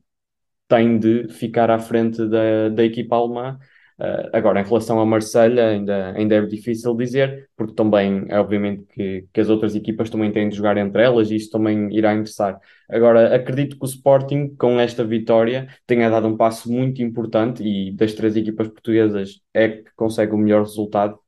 tem 0.68 0.98
de 0.98 1.28
ficar 1.28 1.70
à 1.70 1.78
frente 1.78 2.26
da, 2.28 2.70
da 2.70 2.84
equipa 2.84 3.16
alemã. 3.16 3.58
Uh, 4.00 4.30
agora, 4.32 4.60
em 4.60 4.64
relação 4.64 4.98
a 4.98 5.06
Marselha, 5.06 5.68
ainda, 5.68 6.12
ainda 6.16 6.34
é 6.36 6.46
difícil 6.46 6.96
dizer, 6.96 7.48
porque 7.54 7.74
também 7.74 8.24
é 8.28 8.40
obviamente 8.40 8.84
que, 8.86 9.28
que 9.32 9.40
as 9.40 9.50
outras 9.50 9.76
equipas 9.76 10.08
também 10.10 10.32
têm 10.32 10.48
de 10.48 10.56
jogar 10.56 10.76
entre 10.78 11.02
elas 11.02 11.30
e 11.30 11.36
isso 11.36 11.50
também 11.50 11.94
irá 11.94 12.14
interessar. 12.14 12.58
Agora, 12.88 13.34
acredito 13.34 13.76
que 13.78 13.84
o 13.84 13.86
Sporting, 13.86 14.56
com 14.56 14.80
esta 14.80 15.04
vitória, 15.04 15.68
tenha 15.86 16.08
dado 16.10 16.26
um 16.26 16.36
passo 16.36 16.72
muito 16.72 17.02
importante 17.02 17.62
e 17.62 17.92
das 17.92 18.14
três 18.14 18.34
equipas 18.34 18.68
portuguesas 18.68 19.40
é 19.52 19.68
que 19.68 19.90
consegue 19.94 20.32
o 20.32 20.38
melhor 20.38 20.62
resultado 20.62 21.18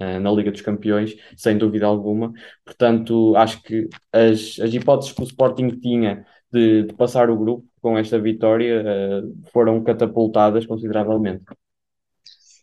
uh, 0.00 0.18
na 0.20 0.30
Liga 0.32 0.50
dos 0.50 0.62
Campeões, 0.62 1.14
sem 1.36 1.58
dúvida 1.58 1.86
alguma. 1.86 2.32
Portanto, 2.64 3.36
acho 3.36 3.62
que 3.62 3.88
as, 4.12 4.58
as 4.60 4.72
hipóteses 4.74 5.12
que 5.12 5.20
o 5.20 5.24
Sporting 5.24 5.68
tinha 5.80 6.24
de, 6.52 6.84
de 6.84 6.94
passar 6.94 7.30
o 7.30 7.36
grupo 7.36 7.66
com 7.80 7.98
esta 7.98 8.18
vitória 8.18 8.82
uh, 8.82 9.50
foram 9.52 9.82
catapultadas 9.82 10.66
consideravelmente. 10.66 11.44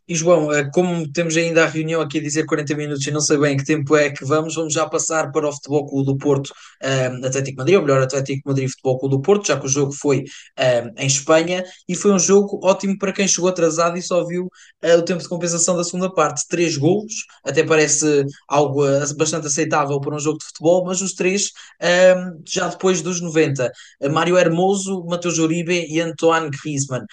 E 0.07 0.15
João, 0.15 0.51
eh, 0.51 0.69
como 0.73 1.09
temos 1.11 1.37
ainda 1.37 1.63
a 1.63 1.67
reunião 1.67 2.01
aqui 2.01 2.17
a 2.17 2.21
dizer 2.21 2.45
40 2.45 2.75
minutos 2.75 3.07
e 3.07 3.11
não 3.11 3.21
sei 3.21 3.37
bem 3.37 3.55
que 3.55 3.63
tempo 3.63 3.95
é 3.95 4.09
que 4.09 4.25
vamos, 4.25 4.55
vamos 4.55 4.73
já 4.73 4.85
passar 4.85 5.31
para 5.31 5.47
o 5.47 5.51
Futebol 5.53 5.87
Clube 5.87 6.05
do 6.05 6.17
Porto 6.17 6.53
um, 6.83 7.25
Atlético 7.25 7.57
Madrid, 7.59 7.77
ou 7.77 7.81
melhor, 7.83 8.01
Atlético 8.01 8.49
Madrid 8.49 8.69
Futebol 8.69 8.99
Clube 8.99 9.15
do 9.15 9.21
Porto, 9.21 9.47
já 9.47 9.57
que 9.57 9.65
o 9.65 9.69
jogo 9.69 9.93
foi 9.93 10.25
um, 10.59 11.01
em 11.01 11.07
Espanha 11.07 11.63
e 11.87 11.95
foi 11.95 12.11
um 12.11 12.19
jogo 12.19 12.59
ótimo 12.63 12.97
para 12.97 13.13
quem 13.13 13.27
chegou 13.27 13.49
atrasado 13.49 13.97
e 13.97 14.01
só 14.01 14.25
viu 14.25 14.45
uh, 14.83 14.97
o 14.97 15.01
tempo 15.03 15.21
de 15.21 15.29
compensação 15.29 15.77
da 15.77 15.83
segunda 15.85 16.13
parte. 16.13 16.47
Três 16.49 16.75
golos, 16.75 17.13
até 17.45 17.63
parece 17.63 18.25
algo 18.49 18.83
bastante 19.15 19.47
aceitável 19.47 20.01
para 20.01 20.15
um 20.15 20.19
jogo 20.19 20.37
de 20.39 20.45
futebol, 20.45 20.83
mas 20.85 21.01
os 21.01 21.13
três 21.13 21.51
um, 21.81 22.41
já 22.45 22.67
depois 22.67 23.01
dos 23.01 23.21
90. 23.21 23.71
Uh, 24.01 24.09
Mário 24.11 24.37
Hermoso, 24.37 25.05
Mateus 25.05 25.37
Uribe 25.37 25.87
e 25.89 26.01
Antoine 26.01 26.49
Griezmann 26.49 27.05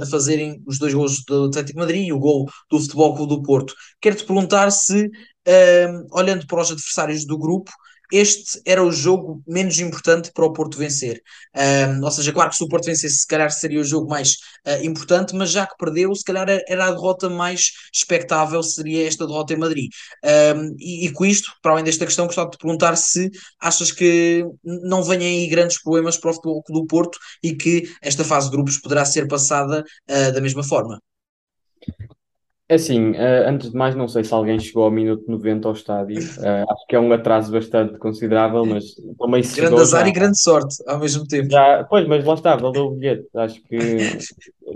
a 0.00 0.06
fazerem 0.06 0.62
os 0.66 0.78
dois 0.78 0.94
golos 0.94 1.22
do 1.26 1.46
Atlético 1.46 1.78
Madrid 1.78 2.03
o 2.12 2.18
gol 2.18 2.46
do 2.70 2.80
Futebol 2.80 3.14
Clube 3.14 3.34
do 3.36 3.42
Porto. 3.42 3.74
Quero-te 4.00 4.24
perguntar 4.24 4.70
se, 4.70 5.06
uh, 5.06 6.06
olhando 6.12 6.46
para 6.46 6.60
os 6.60 6.70
adversários 6.70 7.24
do 7.24 7.38
grupo, 7.38 7.70
este 8.12 8.60
era 8.64 8.84
o 8.84 8.92
jogo 8.92 9.42
menos 9.46 9.78
importante 9.78 10.30
para 10.32 10.44
o 10.44 10.52
Porto 10.52 10.78
vencer. 10.78 11.22
Um, 11.56 12.04
ou 12.04 12.10
seja, 12.10 12.32
claro 12.32 12.50
que 12.50 12.56
se 12.56 12.64
o 12.64 12.68
Porto 12.68 12.84
vencesse, 12.84 13.16
se 13.18 13.26
calhar 13.26 13.50
seria 13.50 13.80
o 13.80 13.84
jogo 13.84 14.08
mais 14.08 14.36
uh, 14.66 14.84
importante, 14.84 15.34
mas 15.34 15.50
já 15.50 15.66
que 15.66 15.76
perdeu, 15.76 16.14
se 16.14 16.24
calhar 16.24 16.46
era 16.48 16.86
a 16.86 16.90
derrota 16.90 17.28
mais 17.30 17.70
expectável, 17.92 18.62
seria 18.62 19.06
esta 19.06 19.26
derrota 19.26 19.54
em 19.54 19.56
Madrid. 19.56 19.90
Um, 20.24 20.76
e, 20.78 21.06
e, 21.06 21.12
com 21.12 21.24
isto, 21.24 21.52
para 21.62 21.72
além 21.72 21.84
desta 21.84 22.04
questão, 22.04 22.26
gostava 22.26 22.50
de 22.50 22.56
te 22.56 22.60
perguntar 22.60 22.96
se 22.96 23.30
achas 23.60 23.90
que 23.90 24.44
não 24.62 25.02
vêm 25.02 25.20
aí 25.20 25.46
grandes 25.48 25.82
problemas 25.82 26.16
para 26.16 26.30
o 26.30 26.34
futebol 26.34 26.62
do 26.68 26.86
Porto 26.86 27.18
e 27.42 27.54
que 27.54 27.90
esta 28.02 28.24
fase 28.24 28.48
de 28.48 28.56
grupos 28.56 28.78
poderá 28.78 29.04
ser 29.04 29.26
passada 29.26 29.82
uh, 30.10 30.32
da 30.32 30.40
mesma 30.40 30.62
forma. 30.62 31.00
É 32.66 32.76
assim, 32.76 33.10
uh, 33.10 33.46
antes 33.46 33.70
de 33.70 33.76
mais, 33.76 33.94
não 33.94 34.08
sei 34.08 34.24
se 34.24 34.32
alguém 34.32 34.58
chegou 34.58 34.84
ao 34.84 34.90
minuto 34.90 35.30
90 35.30 35.68
ao 35.68 35.74
estádio. 35.74 36.18
Uh, 36.18 36.64
acho 36.72 36.86
que 36.88 36.96
é 36.96 37.00
um 37.00 37.12
atraso 37.12 37.52
bastante 37.52 37.98
considerável, 37.98 38.64
mas 38.64 38.84
também 39.18 39.42
se 39.42 39.60
Grande 39.60 39.82
azar 39.82 40.04
já, 40.04 40.08
e 40.08 40.12
grande 40.12 40.40
sorte 40.40 40.76
ao 40.86 40.98
mesmo 40.98 41.26
tempo. 41.26 41.50
Já, 41.50 41.84
pois, 41.84 42.08
mas 42.08 42.24
lá 42.24 42.32
está, 42.32 42.56
valeu 42.56 42.86
o 42.86 42.90
bilhete. 42.92 43.28
Acho 43.36 43.62
que 43.64 43.76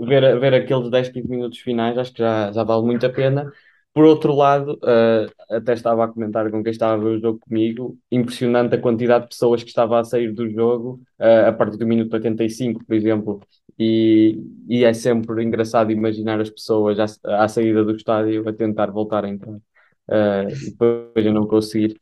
ver, 0.05 0.39
ver 0.39 0.53
aqueles 0.53 0.91
10, 0.91 1.09
15 1.09 1.27
minutos 1.27 1.59
finais, 1.59 1.97
acho 1.97 2.13
que 2.13 2.19
já, 2.19 2.51
já 2.51 2.63
vale 2.63 2.85
muito 2.85 3.03
a 3.07 3.09
pena. 3.09 3.51
Por 3.91 4.05
outro 4.05 4.35
lado, 4.35 4.79
uh, 4.83 5.55
até 5.55 5.73
estava 5.73 6.05
a 6.05 6.07
comentar 6.07 6.49
com 6.51 6.61
quem 6.61 6.71
estava 6.71 6.93
a 6.93 6.97
ver 7.03 7.17
o 7.17 7.19
jogo 7.19 7.39
comigo, 7.39 7.97
impressionante 8.11 8.75
a 8.75 8.79
quantidade 8.79 9.23
de 9.23 9.29
pessoas 9.29 9.63
que 9.63 9.69
estava 9.69 9.99
a 9.99 10.03
sair 10.03 10.31
do 10.31 10.47
jogo 10.47 11.01
a 11.19 11.51
partir 11.51 11.77
do 11.77 11.87
minuto 11.87 12.13
85, 12.13 12.85
por 12.85 12.95
exemplo. 12.95 13.41
E, 13.79 14.37
e 14.67 14.83
é 14.83 14.93
sempre 14.93 15.43
engraçado 15.43 15.91
imaginar 15.91 16.39
as 16.41 16.49
pessoas 16.49 16.99
à, 16.99 17.43
à 17.43 17.47
saída 17.47 17.83
do 17.83 17.95
estádio 17.95 18.47
a 18.47 18.53
tentar 18.53 18.91
voltar 18.91 19.25
a 19.25 19.29
entrar. 19.29 19.53
Uh, 19.53 20.49
e 20.49 20.71
depois 20.71 21.25
eu 21.25 21.33
não 21.33 21.47
conseguir. 21.47 21.97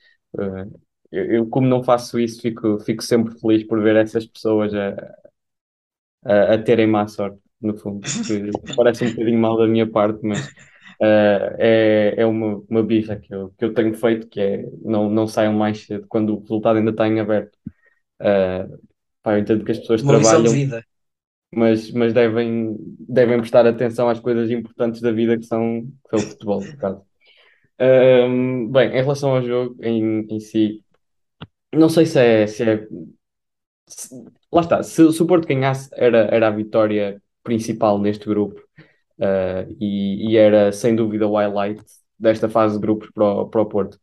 Eu, 1.11 1.25
eu, 1.25 1.47
como 1.49 1.67
não 1.67 1.83
faço 1.83 2.19
isso, 2.19 2.41
fico, 2.41 2.79
fico 2.79 3.03
sempre 3.03 3.39
feliz 3.39 3.63
por 3.63 3.81
ver 3.81 3.95
essas 3.95 4.25
pessoas 4.25 4.73
a, 4.73 4.95
a, 6.25 6.53
a 6.55 6.57
terem 6.63 6.87
má 6.87 7.07
sorte, 7.07 7.39
no 7.61 7.77
fundo. 7.77 8.01
Parece 8.75 9.05
um 9.05 9.09
bocadinho 9.09 9.39
mal 9.39 9.57
da 9.57 9.67
minha 9.67 9.89
parte, 9.89 10.19
mas 10.23 10.47
Uh, 10.99 11.53
é 11.59 12.15
é 12.17 12.25
uma, 12.25 12.57
uma 12.67 12.81
birra 12.81 13.17
que 13.17 13.31
eu, 13.31 13.51
que 13.55 13.65
eu 13.65 13.71
tenho 13.71 13.93
feito, 13.93 14.27
que 14.27 14.41
é 14.41 14.65
não, 14.81 15.07
não 15.07 15.27
saiam 15.27 15.53
mais 15.53 15.85
cedo 15.85 16.07
quando 16.07 16.35
o 16.35 16.39
resultado 16.39 16.77
ainda 16.77 16.89
está 16.89 17.07
em 17.07 17.19
aberto. 17.19 17.55
Uh, 18.19 18.79
pá, 19.21 19.35
eu 19.35 19.39
entendo 19.39 19.63
que 19.63 19.71
as 19.71 19.77
pessoas 19.77 20.01
Uma 20.01 20.17
lição 20.17 20.41
de 20.41 20.49
trabalham, 20.49 20.53
vida. 20.53 20.83
Mas, 21.53 21.91
mas 21.91 22.13
devem, 22.13 22.75
devem 22.99 23.39
prestar 23.39 23.65
atenção 23.65 24.09
às 24.09 24.19
coisas 24.19 24.49
importantes 24.51 25.01
da 25.01 25.11
vida 25.11 25.37
que 25.37 25.45
são, 25.45 25.83
que 26.09 26.17
são 26.17 26.19
o 26.19 26.31
futebol, 26.31 26.61
caso. 26.79 27.01
Um, 27.79 28.69
bem, 28.71 28.89
em 28.89 29.01
relação 29.01 29.35
ao 29.35 29.43
jogo 29.43 29.75
em, 29.83 30.21
em 30.29 30.39
si, 30.39 30.83
não 31.73 31.89
sei 31.89 32.05
se 32.05 32.19
é, 32.19 32.47
se 32.47 32.63
é 32.63 32.87
se- 33.87 34.09
lá 34.51 34.61
está, 34.61 34.83
se, 34.83 35.11
se 35.13 35.21
o 35.23 35.27
Porto 35.27 35.47
ganhasse 35.47 35.89
era, 35.93 36.19
era 36.33 36.47
a 36.47 36.51
vitória 36.51 37.21
principal 37.43 37.99
neste 37.99 38.25
grupo 38.25 38.59
uh, 39.19 39.75
e, 39.79 40.31
e 40.31 40.37
era 40.37 40.71
sem 40.71 40.95
dúvida 40.95 41.27
o 41.27 41.35
highlight 41.37 41.81
desta 42.19 42.49
fase 42.49 42.75
de 42.75 42.81
grupos 42.81 43.09
para 43.11 43.25
o, 43.25 43.49
para 43.49 43.61
o 43.61 43.65
Porto. 43.65 43.99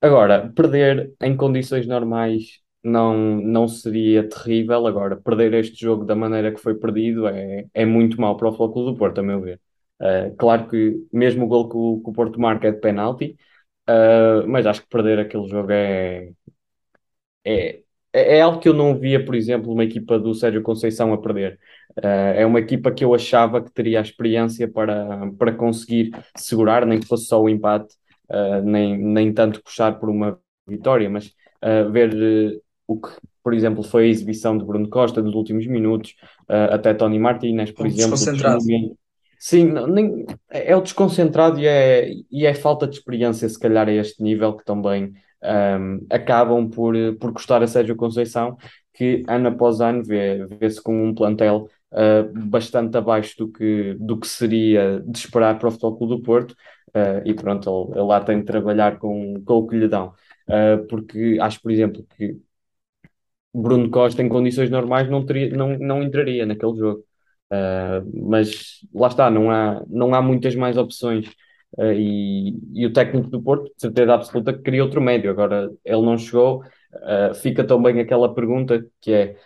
Agora, 0.00 0.52
perder 0.54 1.12
em 1.22 1.36
condições 1.36 1.86
normais 1.86 2.60
não, 2.86 3.16
não 3.16 3.68
seria 3.68 4.28
terrível. 4.28 4.86
Agora, 4.86 5.16
perder 5.16 5.54
este 5.54 5.80
jogo 5.80 6.04
da 6.04 6.14
maneira 6.14 6.52
que 6.52 6.60
foi 6.60 6.74
perdido 6.74 7.26
é, 7.28 7.66
é 7.74 7.84
muito 7.84 8.20
mau 8.20 8.36
para 8.36 8.48
o 8.48 8.72
Clube 8.72 8.92
do 8.92 8.96
Porto, 8.98 9.20
a 9.20 9.22
meu 9.22 9.40
ver. 9.40 9.60
Uh, 10.00 10.36
claro 10.36 10.68
que 10.68 11.06
mesmo 11.12 11.44
o 11.46 11.48
gol 11.48 11.68
que 11.68 11.76
o, 11.76 12.00
que 12.02 12.10
o 12.10 12.12
Porto 12.12 12.40
marca 12.40 12.68
é 12.68 12.72
de 12.72 12.80
penalti, 12.80 13.36
uh, 13.88 14.46
mas 14.46 14.66
acho 14.66 14.82
que 14.82 14.88
perder 14.88 15.18
aquele 15.18 15.48
jogo 15.48 15.70
é, 15.72 16.30
é, 17.44 17.80
é 18.12 18.38
é 18.38 18.40
algo 18.40 18.60
que 18.60 18.68
eu 18.68 18.72
não 18.74 18.98
via, 18.98 19.22
por 19.24 19.34
exemplo, 19.34 19.72
uma 19.72 19.84
equipa 19.84 20.18
do 20.18 20.34
Sérgio 20.34 20.62
Conceição 20.62 21.12
a 21.12 21.18
perder. 21.20 21.58
Uh, 21.98 22.32
é 22.36 22.46
uma 22.46 22.60
equipa 22.60 22.90
que 22.90 23.04
eu 23.04 23.14
achava 23.14 23.62
que 23.62 23.72
teria 23.72 23.98
a 23.98 24.02
experiência 24.02 24.68
para, 24.68 25.30
para 25.38 25.52
conseguir 25.52 26.12
segurar, 26.36 26.86
nem 26.86 27.00
que 27.00 27.06
fosse 27.06 27.26
só 27.26 27.42
o 27.42 27.48
empate, 27.48 27.94
uh, 28.30 28.62
nem, 28.64 28.96
nem 28.98 29.32
tanto 29.34 29.62
puxar 29.62 29.98
por 29.98 30.08
uma 30.08 30.38
vitória, 30.66 31.10
mas 31.10 31.26
uh, 31.62 31.90
ver 31.90 32.62
o 32.86 33.00
que, 33.00 33.08
por 33.42 33.52
exemplo, 33.52 33.82
foi 33.82 34.04
a 34.04 34.08
exibição 34.08 34.56
de 34.56 34.64
Bruno 34.64 34.88
Costa 34.88 35.22
dos 35.22 35.34
últimos 35.34 35.66
minutos, 35.66 36.14
uh, 36.48 36.72
até 36.74 36.94
Tony 36.94 37.18
Martínez, 37.18 37.70
por 37.70 37.84
Um 37.84 37.88
exemplo, 37.88 38.12
desconcentrado. 38.12 38.64
Sim, 39.38 39.72
nem, 39.88 40.26
é 40.50 40.74
o 40.74 40.80
desconcentrado 40.80 41.60
e 41.60 41.66
é, 41.66 42.10
e 42.30 42.46
é 42.46 42.54
falta 42.54 42.86
de 42.86 42.96
experiência, 42.96 43.48
se 43.48 43.58
calhar, 43.58 43.88
a 43.88 43.92
este 43.92 44.22
nível, 44.22 44.54
que 44.54 44.64
também 44.64 45.12
um, 45.42 46.06
acabam 46.10 46.68
por, 46.68 46.94
por 47.20 47.32
custar 47.32 47.62
a 47.62 47.66
Sérgio 47.66 47.96
Conceição, 47.96 48.56
que 48.94 49.22
ano 49.28 49.48
após 49.48 49.80
ano 49.80 50.02
vê, 50.02 50.46
vê-se 50.58 50.82
com 50.82 51.08
um 51.08 51.14
plantel 51.14 51.68
uh, 51.92 52.48
bastante 52.48 52.96
abaixo 52.96 53.36
do 53.38 53.48
que, 53.52 53.94
do 54.00 54.18
que 54.18 54.26
seria 54.26 55.02
de 55.06 55.18
esperar 55.18 55.58
para 55.58 55.68
o 55.68 55.70
Futebol 55.70 55.96
Clube 55.98 56.16
do 56.16 56.22
Porto, 56.22 56.52
uh, 56.52 57.20
e 57.24 57.34
pronto, 57.34 57.68
ele, 57.68 57.98
ele 57.98 58.06
lá 58.06 58.20
tem 58.20 58.38
de 58.38 58.46
trabalhar 58.46 58.98
com, 58.98 59.42
com 59.44 59.54
o 59.54 59.66
que 59.66 59.76
lhe 59.76 59.86
dão. 59.86 60.14
Uh, 60.48 60.86
porque 60.88 61.36
acho, 61.40 61.60
por 61.60 61.70
exemplo, 61.70 62.06
que 62.16 62.38
Bruno 63.62 63.90
Costa, 63.90 64.22
em 64.22 64.28
condições 64.28 64.70
normais, 64.70 65.08
não, 65.08 65.24
teria, 65.24 65.50
não, 65.56 65.78
não 65.78 66.02
entraria 66.02 66.44
naquele 66.46 66.76
jogo. 66.76 67.04
Uh, 67.50 68.28
mas 68.28 68.80
lá 68.92 69.08
está, 69.08 69.30
não 69.30 69.50
há, 69.50 69.82
não 69.88 70.14
há 70.14 70.20
muitas 70.20 70.54
mais 70.54 70.76
opções. 70.76 71.26
Uh, 71.78 71.92
e, 71.92 72.54
e 72.74 72.86
o 72.86 72.92
técnico 72.92 73.28
do 73.28 73.42
Porto, 73.42 73.64
de 73.64 73.80
certeza 73.80 74.14
absoluta, 74.14 74.52
que 74.52 74.62
queria 74.62 74.84
outro 74.84 75.00
médio. 75.00 75.30
Agora, 75.30 75.70
ele 75.84 76.02
não 76.02 76.18
chegou. 76.18 76.62
Uh, 76.94 77.34
fica 77.34 77.64
também 77.64 78.00
aquela 78.00 78.32
pergunta 78.34 78.84
que 79.00 79.12
é: 79.12 79.36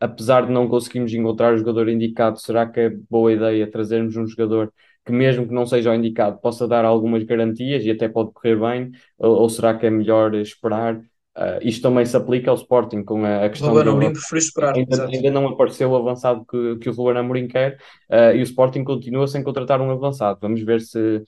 apesar 0.00 0.46
de 0.46 0.52
não 0.52 0.68
conseguirmos 0.68 1.12
encontrar 1.12 1.54
o 1.54 1.58
jogador 1.58 1.88
indicado, 1.88 2.38
será 2.40 2.66
que 2.68 2.80
é 2.80 2.90
boa 2.90 3.32
ideia 3.32 3.70
trazermos 3.70 4.16
um 4.16 4.26
jogador 4.26 4.72
que, 5.04 5.12
mesmo 5.12 5.46
que 5.46 5.54
não 5.54 5.66
seja 5.66 5.90
o 5.90 5.94
indicado, 5.94 6.40
possa 6.40 6.66
dar 6.66 6.84
algumas 6.84 7.22
garantias 7.24 7.84
e 7.84 7.90
até 7.90 8.08
pode 8.08 8.32
correr 8.32 8.56
bem? 8.58 8.90
Ou, 9.18 9.42
ou 9.42 9.48
será 9.48 9.76
que 9.76 9.86
é 9.86 9.90
melhor 9.90 10.34
esperar? 10.34 11.00
Uh, 11.36 11.58
isto 11.62 11.82
também 11.82 12.06
se 12.06 12.16
aplica 12.16 12.50
ao 12.50 12.56
Sporting 12.56 13.02
com 13.02 13.24
a, 13.24 13.44
a 13.44 13.50
questão 13.50 13.70
Ruben 13.70 13.88
Amorim 13.90 14.12
preferiu 14.12 14.38
esperar, 14.38 14.76
ainda, 14.76 15.06
ainda 15.06 15.30
não 15.32 15.48
apareceu 15.48 15.90
o 15.90 15.96
avançado 15.96 16.44
que, 16.44 16.76
que 16.76 16.88
o 16.88 16.92
Ruben 16.92 17.18
Amorim 17.18 17.48
quer 17.48 17.76
uh, 18.08 18.36
e 18.36 18.40
o 18.40 18.44
Sporting 18.44 18.84
continua 18.84 19.26
sem 19.26 19.42
contratar 19.42 19.80
um 19.80 19.90
avançado. 19.90 20.38
Vamos 20.40 20.62
ver 20.62 20.80
se 20.80 21.24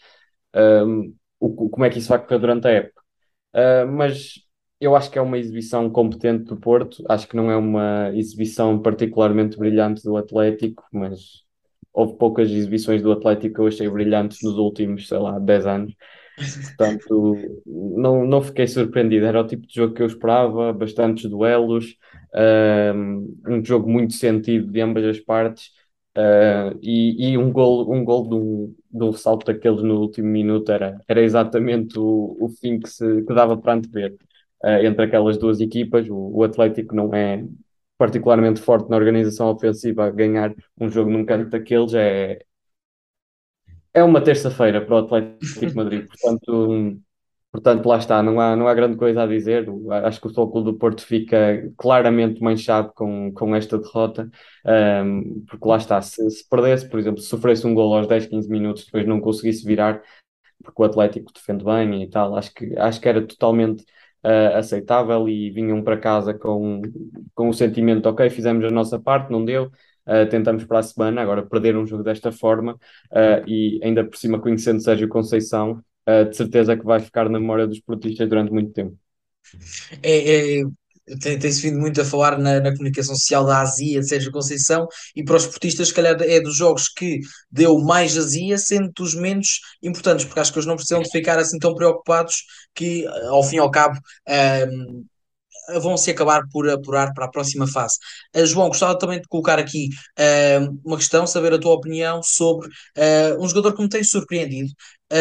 um, 0.54 1.12
o, 1.40 1.68
como 1.68 1.84
é 1.84 1.90
que 1.90 1.98
isso 1.98 2.08
vai 2.08 2.24
correr 2.24 2.38
durante 2.38 2.68
a 2.68 2.70
época. 2.70 3.02
Uh, 3.52 3.90
mas 3.90 4.34
eu 4.80 4.94
acho 4.94 5.10
que 5.10 5.18
é 5.18 5.22
uma 5.22 5.38
exibição 5.38 5.90
competente 5.90 6.44
do 6.44 6.56
Porto, 6.56 7.02
acho 7.08 7.26
que 7.26 7.36
não 7.36 7.50
é 7.50 7.56
uma 7.56 8.10
exibição 8.14 8.80
particularmente 8.80 9.58
brilhante 9.58 10.02
do 10.04 10.16
Atlético, 10.16 10.84
mas 10.92 11.44
houve 11.92 12.16
poucas 12.18 12.50
exibições 12.50 13.02
do 13.02 13.10
Atlético 13.10 13.54
que 13.54 13.60
eu 13.60 13.66
achei 13.66 13.88
brilhantes 13.88 14.38
nos 14.42 14.56
últimos, 14.56 15.08
sei 15.08 15.18
lá, 15.18 15.38
10 15.38 15.66
anos. 15.66 15.94
Portanto, 16.37 17.37
não, 17.66 18.27
não 18.27 18.42
fiquei 18.42 18.66
surpreendido. 18.66 19.27
Era 19.27 19.40
o 19.40 19.46
tipo 19.46 19.66
de 19.66 19.75
jogo 19.75 19.94
que 19.94 20.03
eu 20.03 20.07
esperava, 20.07 20.72
bastantes 20.72 21.29
duelos, 21.31 21.96
um, 23.46 23.64
jogo 23.64 23.88
muito 23.90 24.14
sentido 24.14 24.70
de 24.70 24.81
ambas 24.81 25.05
as 25.05 25.20
partes. 25.20 25.70
Uh, 26.16 26.79
e, 26.83 27.33
e 27.33 27.38
um 27.38 27.53
gol, 27.53 27.92
um 27.92 28.03
gol 28.03 28.27
de 28.27 28.35
um, 28.35 28.75
de 28.90 29.05
um 29.05 29.12
salto 29.12 29.44
daqueles 29.44 29.83
no 29.83 30.01
último 30.01 30.29
minuto 30.29 30.72
era, 30.72 30.99
era 31.07 31.20
exatamente 31.20 31.99
o, 31.99 32.38
o 32.40 32.49
fim 32.49 32.79
que, 32.81 32.88
se, 32.88 33.22
que 33.22 33.35
dava 33.35 33.55
para 33.55 33.75
antever 33.75 34.16
uh, 34.64 34.85
entre 34.85 35.05
aquelas 35.05 35.37
duas 35.37 35.61
equipas. 35.61 36.09
O, 36.09 36.38
o 36.38 36.42
Atlético 36.42 36.94
não 36.94 37.14
é 37.14 37.44
particularmente 37.99 38.61
forte 38.61 38.88
na 38.90 38.96
organização 38.96 39.51
ofensiva, 39.51 40.11
ganhar 40.11 40.55
um 40.81 40.88
jogo 40.88 41.11
num 41.11 41.25
canto 41.25 41.51
daqueles 41.51 41.94
é, 41.94 42.38
é 43.96 44.04
uma 44.04 44.20
terça-feira 44.20 44.85
para 44.85 44.94
o 44.94 44.98
Atlético 44.98 45.66
de 45.66 45.74
Madrid, 45.74 46.06
portanto, 46.12 47.00
portanto 47.50 47.87
lá 47.87 47.96
está, 47.96 48.22
não 48.22 48.38
há, 48.38 48.54
não 48.54 48.68
há 48.68 48.74
grande 48.74 48.98
coisa 48.98 49.22
a 49.22 49.26
dizer. 49.26 49.66
Acho 50.04 50.20
que 50.20 50.26
o 50.26 50.28
Futebol 50.28 50.52
Clube 50.52 50.72
do 50.72 50.78
Porto 50.78 51.00
fica 51.02 51.72
claramente 51.78 52.42
manchado 52.42 52.92
com, 52.94 53.32
com 53.32 53.56
esta 53.56 53.78
derrota, 53.78 54.30
um, 55.02 55.44
porque 55.48 55.66
lá 55.66 55.78
está, 55.78 56.02
se, 56.02 56.30
se, 56.30 56.46
perdesse, 56.46 56.87
por 56.90 57.00
exemplo, 57.00 57.22
se 57.22 57.28
sofresse 57.28 57.66
um 57.66 57.74
gol 57.74 57.96
aos 57.96 58.06
10, 58.06 58.26
15 58.26 58.50
minutos, 58.50 58.85
depois 58.85 59.06
não 59.06 59.18
conseguisse 59.18 59.64
virar, 59.64 60.02
porque 60.62 60.82
o 60.82 60.85
Atlético 60.85 61.32
defende 61.32 61.64
bem 61.64 62.02
e 62.02 62.11
tal, 62.11 62.37
acho 62.37 62.52
que, 62.52 62.76
acho 62.78 63.00
que 63.00 63.09
era 63.09 63.26
totalmente 63.26 63.82
uh, 64.24 64.56
aceitável 64.56 65.26
e 65.26 65.50
vinham 65.50 65.82
para 65.82 65.96
casa 65.96 66.35
com, 66.35 66.82
com 67.35 67.48
o 67.48 67.54
sentimento, 67.54 68.06
ok, 68.11 68.28
fizemos 68.28 68.62
a 68.64 68.70
nossa 68.70 69.00
parte, 69.00 69.32
não 69.32 69.42
deu, 69.42 69.70
Uh, 70.06 70.28
tentamos 70.28 70.64
para 70.64 70.78
a 70.78 70.82
semana, 70.82 71.20
agora 71.20 71.44
perder 71.44 71.76
um 71.76 71.84
jogo 71.84 72.04
desta 72.04 72.30
forma 72.30 72.74
uh, 72.74 73.48
e 73.48 73.80
ainda 73.82 74.04
por 74.04 74.16
cima 74.16 74.40
conhecendo 74.40 74.80
Sérgio 74.80 75.08
Conceição, 75.08 75.82
uh, 76.08 76.28
de 76.28 76.36
certeza 76.36 76.76
que 76.76 76.84
vai 76.84 77.00
ficar 77.00 77.28
na 77.28 77.40
memória 77.40 77.66
dos 77.66 77.80
portistas 77.80 78.28
durante 78.28 78.52
muito 78.52 78.72
tempo. 78.72 78.96
É, 80.02 80.60
é, 80.60 80.64
tem-se 81.20 81.62
vindo 81.62 81.78
muito 81.78 82.00
a 82.00 82.04
falar 82.04 82.38
na, 82.38 82.60
na, 82.60 82.72
comunicação 82.72 83.14
social 83.14 83.44
da 83.44 83.60
azia 83.60 84.00
de 84.00 84.08
Sérgio 84.08 84.32
Conceição 84.32 84.88
e 85.14 85.24
para 85.24 85.36
os 85.36 85.44
esportistas, 85.44 85.88
se 85.88 85.94
calhar, 85.94 86.16
é 86.20 86.40
dos 86.40 86.56
jogos 86.56 86.88
que 86.88 87.20
deu 87.50 87.78
mais 87.78 88.18
azia, 88.18 88.58
sendo 88.58 88.90
dos 88.92 89.14
menos 89.14 89.60
importantes, 89.82 90.24
porque 90.24 90.40
acho 90.40 90.52
que 90.52 90.58
eles 90.58 90.66
não 90.66 90.74
precisam 90.74 91.02
de 91.02 91.10
ficar 91.10 91.38
assim 91.38 91.58
tão 91.58 91.74
preocupados 91.74 92.44
que, 92.74 93.06
ao 93.28 93.42
fim 93.44 93.56
e 93.56 93.60
ao 93.60 93.70
cabo, 93.70 93.98
vão 95.81 95.96
se 95.96 96.11
acabar 96.11 96.42
por 96.50 96.68
apurar 96.68 97.12
para 97.12 97.26
a 97.26 97.31
próxima 97.31 97.66
fase. 97.66 97.96
Uh, 98.35 98.46
João, 98.46 98.68
gostava 98.68 98.98
também 98.98 99.20
de 99.20 99.29
colocar 99.29 99.59
aqui 99.59 99.88
uh, 100.18 100.81
uma 100.85 100.96
questão, 100.96 101.26
saber 101.26 101.52
a 101.55 101.59
tua 101.59 101.74
opinião 101.74 102.22
sobre 102.22 102.68
uh, 102.68 103.42
um 103.42 103.48
jogador 103.48 103.74
que 103.74 103.83
me 103.83 103.88
tem 103.88 104.05
surpreendido. 104.05 104.72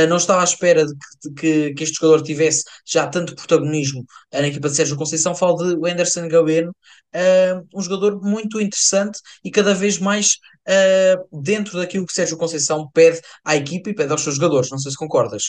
não 0.09 0.17
estava 0.17 0.41
à 0.41 0.43
espera 0.43 0.85
de 0.85 0.93
que, 1.35 1.69
que, 1.69 1.73
que, 1.73 1.83
este 1.83 1.95
jogador 1.99 2.23
tivesse 2.23 2.63
já 2.85 3.07
tanto 3.07 3.35
protagonismo 3.35 4.05
na 4.33 4.47
equipa 4.47 4.69
de 4.69 4.75
Sérgio 4.75 4.97
Conceição. 4.97 5.35
Falo 5.35 5.57
de 5.57 5.91
Anderson 5.91 6.27
Gabeno, 6.27 6.75
um 7.73 7.81
jogador 7.81 8.19
muito 8.21 8.59
interessante 8.59 9.19
e 9.43 9.51
cada 9.51 9.73
vez 9.73 9.99
mais 9.99 10.37
dentro 11.31 11.77
daquilo 11.77 12.05
que 12.05 12.13
Sérgio 12.13 12.37
Conceição 12.37 12.89
pede 12.93 13.21
à 13.43 13.55
equipa 13.55 13.89
e 13.89 13.95
pede 13.95 14.11
aos 14.11 14.21
seus 14.21 14.35
jogadores. 14.35 14.71
Não 14.71 14.79
sei 14.79 14.91
se 14.91 14.97
concordas. 14.97 15.43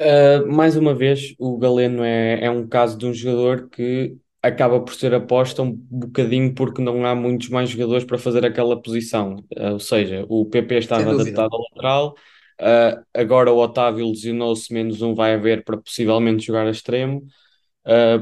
Uh, 0.00 0.46
mais 0.46 0.76
uma 0.76 0.94
vez, 0.94 1.34
o 1.38 1.58
Galeno 1.58 2.04
é, 2.04 2.44
é 2.44 2.50
um 2.50 2.68
caso 2.68 2.96
de 2.96 3.04
um 3.04 3.12
jogador 3.12 3.68
que 3.68 4.16
acaba 4.40 4.80
por 4.80 4.94
ser 4.94 5.12
aposta 5.12 5.60
um 5.60 5.72
bocadinho 5.72 6.54
porque 6.54 6.80
não 6.80 7.04
há 7.04 7.16
muitos 7.16 7.48
mais 7.48 7.68
jogadores 7.68 8.04
para 8.04 8.16
fazer 8.16 8.44
aquela 8.46 8.80
posição. 8.80 9.44
Uh, 9.56 9.72
ou 9.72 9.80
seja, 9.80 10.24
o 10.28 10.46
PP 10.46 10.76
estava 10.78 11.10
adaptado 11.10 11.52
ao 11.52 11.60
lateral, 11.62 12.14
uh, 12.60 13.04
agora 13.12 13.52
o 13.52 13.58
Otávio 13.58 14.08
lesionou-se, 14.08 14.72
menos 14.72 15.02
um 15.02 15.14
vai 15.14 15.34
haver 15.34 15.64
para 15.64 15.76
possivelmente 15.76 16.46
jogar 16.46 16.66
a 16.66 16.70
extremo. 16.70 17.26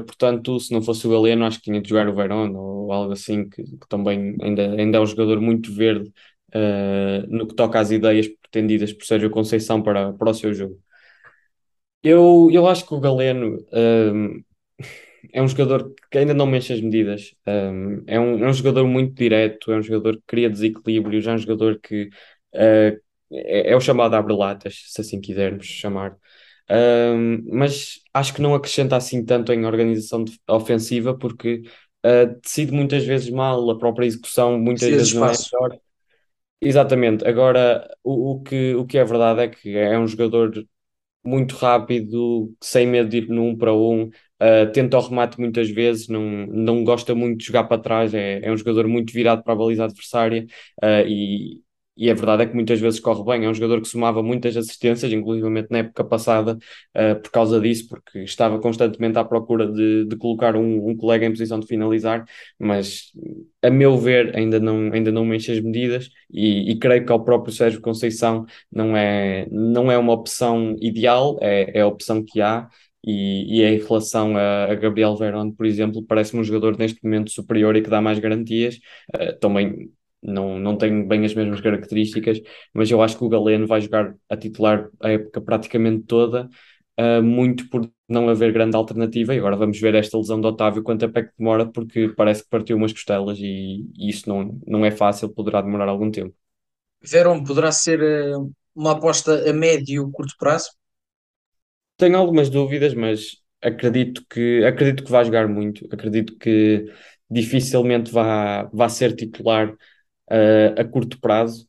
portanto, 0.07 0.59
se 0.59 0.73
não 0.73 0.81
fosse 0.81 1.05
o 1.07 1.11
Galeno, 1.11 1.45
acho 1.45 1.59
que 1.59 1.65
tinha 1.65 1.81
de 1.81 1.89
jogar 1.89 2.09
o 2.09 2.15
Verón 2.15 2.55
ou 2.55 2.91
algo 2.91 3.13
assim, 3.13 3.47
que, 3.49 3.63
que 3.63 3.87
também 3.89 4.35
ainda, 4.41 4.71
ainda 4.71 4.97
é 4.97 5.01
um 5.01 5.05
jogador 5.05 5.39
muito 5.41 5.71
verde 5.73 6.11
no 7.29 7.47
que 7.47 7.53
toca 7.55 7.79
às 7.79 7.91
ideias 7.91 8.27
pretendidas 8.27 8.93
por 8.93 9.05
Sérgio 9.05 9.29
Conceição 9.29 9.81
para, 9.83 10.13
para 10.13 10.29
o 10.31 10.33
seu 10.33 10.53
jogo. 10.53 10.79
Eu, 12.07 12.49
eu 12.53 12.65
acho 12.67 12.85
que 12.87 12.93
o 12.93 13.01
Galeno 13.01 13.57
um, 13.73 14.41
é 15.33 15.41
um 15.41 15.47
jogador 15.47 15.93
que 16.09 16.17
ainda 16.17 16.33
não 16.33 16.45
mexe 16.45 16.71
as 16.71 16.79
medidas. 16.79 17.35
Um, 17.45 18.03
é, 18.07 18.17
um, 18.17 18.45
é 18.45 18.47
um 18.47 18.53
jogador 18.53 18.87
muito 18.87 19.13
direto, 19.13 19.73
é 19.73 19.77
um 19.77 19.81
jogador 19.81 20.15
que 20.15 20.23
cria 20.25 20.49
desequilíbrio, 20.49 21.21
já 21.21 21.31
é 21.33 21.35
um 21.35 21.37
jogador 21.37 21.77
que 21.81 22.09
uh, 22.55 22.97
é, 23.29 23.71
é 23.71 23.75
o 23.75 23.81
chamado 23.81 24.15
abre-latas, 24.15 24.83
se 24.87 25.01
assim 25.01 25.19
quisermos 25.19 25.65
chamar. 25.65 26.15
Um, 26.69 27.43
mas 27.51 28.01
acho 28.13 28.33
que 28.33 28.41
não 28.41 28.55
acrescenta 28.55 28.95
assim 28.95 29.25
tanto 29.25 29.51
em 29.51 29.65
organização 29.65 30.23
ofensiva, 30.47 31.13
porque 31.13 31.63
uh, 32.05 32.39
decide 32.41 32.71
muitas 32.71 33.03
vezes 33.05 33.29
mal, 33.29 33.69
a 33.69 33.77
própria 33.77 34.05
execução 34.05 34.57
muitas 34.57 34.87
vezes 34.87 35.13
não 35.13 35.25
é 35.25 35.33
melhor. 35.33 35.77
Exatamente. 36.61 37.27
Agora, 37.27 37.85
o, 38.01 38.31
o, 38.31 38.43
que, 38.43 38.75
o 38.75 38.85
que 38.85 38.97
é 38.97 39.03
verdade 39.03 39.41
é 39.41 39.47
que 39.49 39.75
é 39.77 39.99
um 39.99 40.07
jogador 40.07 40.65
muito 41.27 41.55
rápido, 41.55 42.53
sem 42.61 42.87
medo 42.87 43.09
de 43.09 43.17
ir 43.17 43.29
num 43.29 43.55
para 43.57 43.73
um, 43.73 44.03
uh, 44.05 44.71
tenta 44.73 44.97
o 44.97 45.01
remate 45.01 45.39
muitas 45.39 45.69
vezes, 45.69 46.07
não, 46.07 46.21
não 46.47 46.83
gosta 46.83 47.13
muito 47.15 47.39
de 47.39 47.45
jogar 47.45 47.65
para 47.65 47.81
trás, 47.81 48.13
é, 48.13 48.39
é 48.43 48.51
um 48.51 48.57
jogador 48.57 48.87
muito 48.87 49.11
virado 49.13 49.43
para 49.43 49.53
a 49.53 49.55
baliza 49.55 49.85
adversária 49.85 50.45
uh, 50.83 51.07
e, 51.07 51.61
e 51.97 52.11
a 52.11 52.13
verdade 52.13 52.43
é 52.43 52.45
que 52.45 52.53
muitas 52.53 52.79
vezes 52.79 52.99
corre 52.99 53.23
bem. 53.23 53.45
É 53.45 53.49
um 53.49 53.53
jogador 53.53 53.81
que 53.81 53.87
somava 53.87 54.21
muitas 54.21 54.55
assistências, 54.55 55.11
inclusive 55.11 55.49
na 55.69 55.79
época 55.79 56.03
passada, 56.03 56.57
uh, 56.95 57.21
por 57.21 57.31
causa 57.31 57.59
disso, 57.59 57.87
porque 57.89 58.19
estava 58.19 58.59
constantemente 58.59 59.17
à 59.17 59.23
procura 59.23 59.65
de, 59.65 60.05
de 60.05 60.15
colocar 60.15 60.55
um, 60.55 60.89
um, 60.89 60.95
colega 60.95 61.25
em 61.25 61.31
posição 61.31 61.59
de 61.59 61.67
finalizar, 61.67 62.23
mas 62.59 63.11
a 63.61 63.69
meu 63.69 63.97
ver 63.97 64.35
ainda 64.35 64.59
não, 64.59 64.91
ainda 64.93 65.11
não 65.11 65.25
mexe 65.25 65.51
as 65.51 65.59
medidas 65.59 66.09
e, 66.31 66.71
e 66.71 66.77
creio 66.77 67.05
que 67.05 67.11
ao 67.11 67.23
próprio 67.23 67.53
Sérgio 67.53 67.81
Conceição 67.81 68.45
não 68.71 68.95
é, 68.95 69.47
não 69.51 69.91
é 69.91 69.97
uma 69.97 70.13
opção 70.13 70.75
ideal, 70.79 71.37
é, 71.41 71.79
é 71.79 71.81
a 71.81 71.87
opção 71.87 72.23
que 72.23 72.41
há. 72.41 72.69
E, 73.09 73.61
e, 73.61 73.63
em 73.63 73.77
relação 73.77 74.35
a, 74.35 74.65
a 74.65 74.75
Gabriel 74.75 75.15
Verón, 75.15 75.51
por 75.51 75.65
exemplo, 75.65 76.03
parece-me 76.03 76.41
um 76.41 76.43
jogador 76.43 76.77
neste 76.77 77.01
momento 77.03 77.31
superior 77.31 77.75
e 77.77 77.81
que 77.81 77.89
dá 77.89 78.01
mais 78.01 78.19
garantias. 78.19 78.79
Uh, 79.15 79.37
também 79.39 79.89
não, 80.21 80.59
não 80.59 80.77
tem 80.77 81.07
bem 81.07 81.25
as 81.25 81.33
mesmas 81.33 81.61
características, 81.61 82.41
mas 82.73 82.89
eu 82.89 83.01
acho 83.01 83.17
que 83.17 83.23
o 83.23 83.29
Galeno 83.29 83.67
vai 83.67 83.81
jogar 83.81 84.15
a 84.29 84.37
titular 84.37 84.89
a 85.01 85.11
época 85.11 85.41
praticamente 85.41 86.03
toda, 86.03 86.49
uh, 86.99 87.21
muito 87.21 87.69
por 87.69 87.89
não 88.09 88.29
haver 88.29 88.51
grande 88.51 88.75
alternativa. 88.75 89.33
E 89.33 89.37
agora 89.39 89.55
vamos 89.55 89.79
ver 89.79 89.95
esta 89.95 90.17
lesão 90.17 90.39
do 90.39 90.47
Otávio, 90.47 90.83
quanto 90.83 91.05
é 91.05 91.23
que 91.23 91.31
demora, 91.37 91.65
porque 91.65 92.09
parece 92.09 92.43
que 92.43 92.49
partiu 92.49 92.77
umas 92.77 92.91
costelas 92.91 93.37
e, 93.39 93.85
e 93.95 94.09
isso 94.09 94.27
não, 94.27 94.59
não 94.65 94.85
é 94.85 94.91
fácil, 94.91 95.29
poderá 95.29 95.61
demorar 95.61 95.87
algum 95.87 96.09
tempo. 96.09 96.35
Verón 97.01 97.43
poderá 97.43 97.71
ser 97.71 98.01
uh, 98.01 98.51
uma 98.75 98.93
aposta 98.93 99.49
a 99.49 99.53
médio, 99.53 100.09
curto 100.11 100.33
prazo? 100.37 100.69
Tenho 101.95 102.17
algumas 102.17 102.49
dúvidas, 102.49 102.93
mas 102.93 103.37
acredito 103.61 104.23
que 104.29 104.63
acredito 104.63 105.03
que 105.03 105.11
vai 105.11 105.25
jogar 105.25 105.47
muito, 105.47 105.87
acredito 105.91 106.37
que 106.37 106.85
dificilmente 107.29 108.11
vá, 108.11 108.69
vá 108.71 108.87
ser 108.87 109.15
titular 109.15 109.75
uh, 110.31 110.81
a 110.81 110.83
curto 110.85 111.19
prazo, 111.19 111.67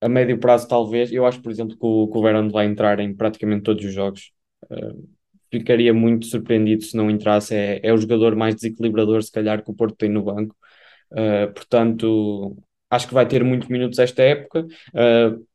a 0.00 0.08
médio 0.08 0.38
prazo 0.38 0.68
talvez. 0.68 1.12
Eu 1.12 1.26
acho, 1.26 1.40
por 1.42 1.50
exemplo, 1.50 1.76
que 1.76 1.86
o, 1.86 2.08
que 2.08 2.18
o 2.18 2.50
vai 2.50 2.66
entrar 2.66 3.00
em 3.00 3.14
praticamente 3.14 3.62
todos 3.62 3.84
os 3.84 3.92
jogos. 3.92 4.32
Uh, 4.70 5.08
ficaria 5.50 5.94
muito 5.94 6.26
surpreendido 6.26 6.84
se 6.84 6.96
não 6.96 7.10
entrasse. 7.10 7.54
É, 7.54 7.80
é 7.82 7.92
o 7.92 7.98
jogador 7.98 8.36
mais 8.36 8.54
desequilibrador, 8.54 9.22
se 9.22 9.32
calhar, 9.32 9.62
que 9.64 9.70
o 9.70 9.74
Porto 9.74 9.96
tem 9.96 10.10
no 10.10 10.22
banco. 10.22 10.54
Uh, 11.12 11.52
portanto, 11.54 12.56
acho 12.90 13.08
que 13.08 13.14
vai 13.14 13.26
ter 13.26 13.44
muitos 13.44 13.68
minutos 13.68 13.98
esta 13.98 14.22
época. 14.22 14.66
Uh, 14.94 15.46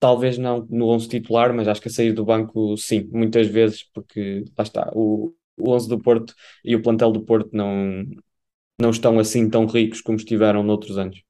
talvez 0.00 0.38
não 0.38 0.66
no 0.70 0.88
11 0.88 1.08
titular, 1.08 1.54
mas 1.54 1.68
acho 1.68 1.80
que 1.80 1.88
a 1.88 1.90
sair 1.90 2.12
do 2.12 2.24
banco, 2.24 2.76
sim, 2.76 3.08
muitas 3.12 3.46
vezes, 3.46 3.84
porque 3.92 4.44
lá 4.56 4.62
está, 4.64 4.90
o, 4.94 5.34
o 5.56 5.70
11 5.72 5.88
do 5.88 5.98
Porto 5.98 6.34
e 6.64 6.76
o 6.76 6.82
plantel 6.82 7.12
do 7.12 7.24
Porto 7.24 7.50
não, 7.54 8.04
não 8.80 8.90
estão 8.90 9.18
assim 9.18 9.48
tão 9.48 9.66
ricos 9.66 10.00
como 10.00 10.18
estiveram 10.18 10.62
noutros 10.62 10.98
anos. 10.98 11.22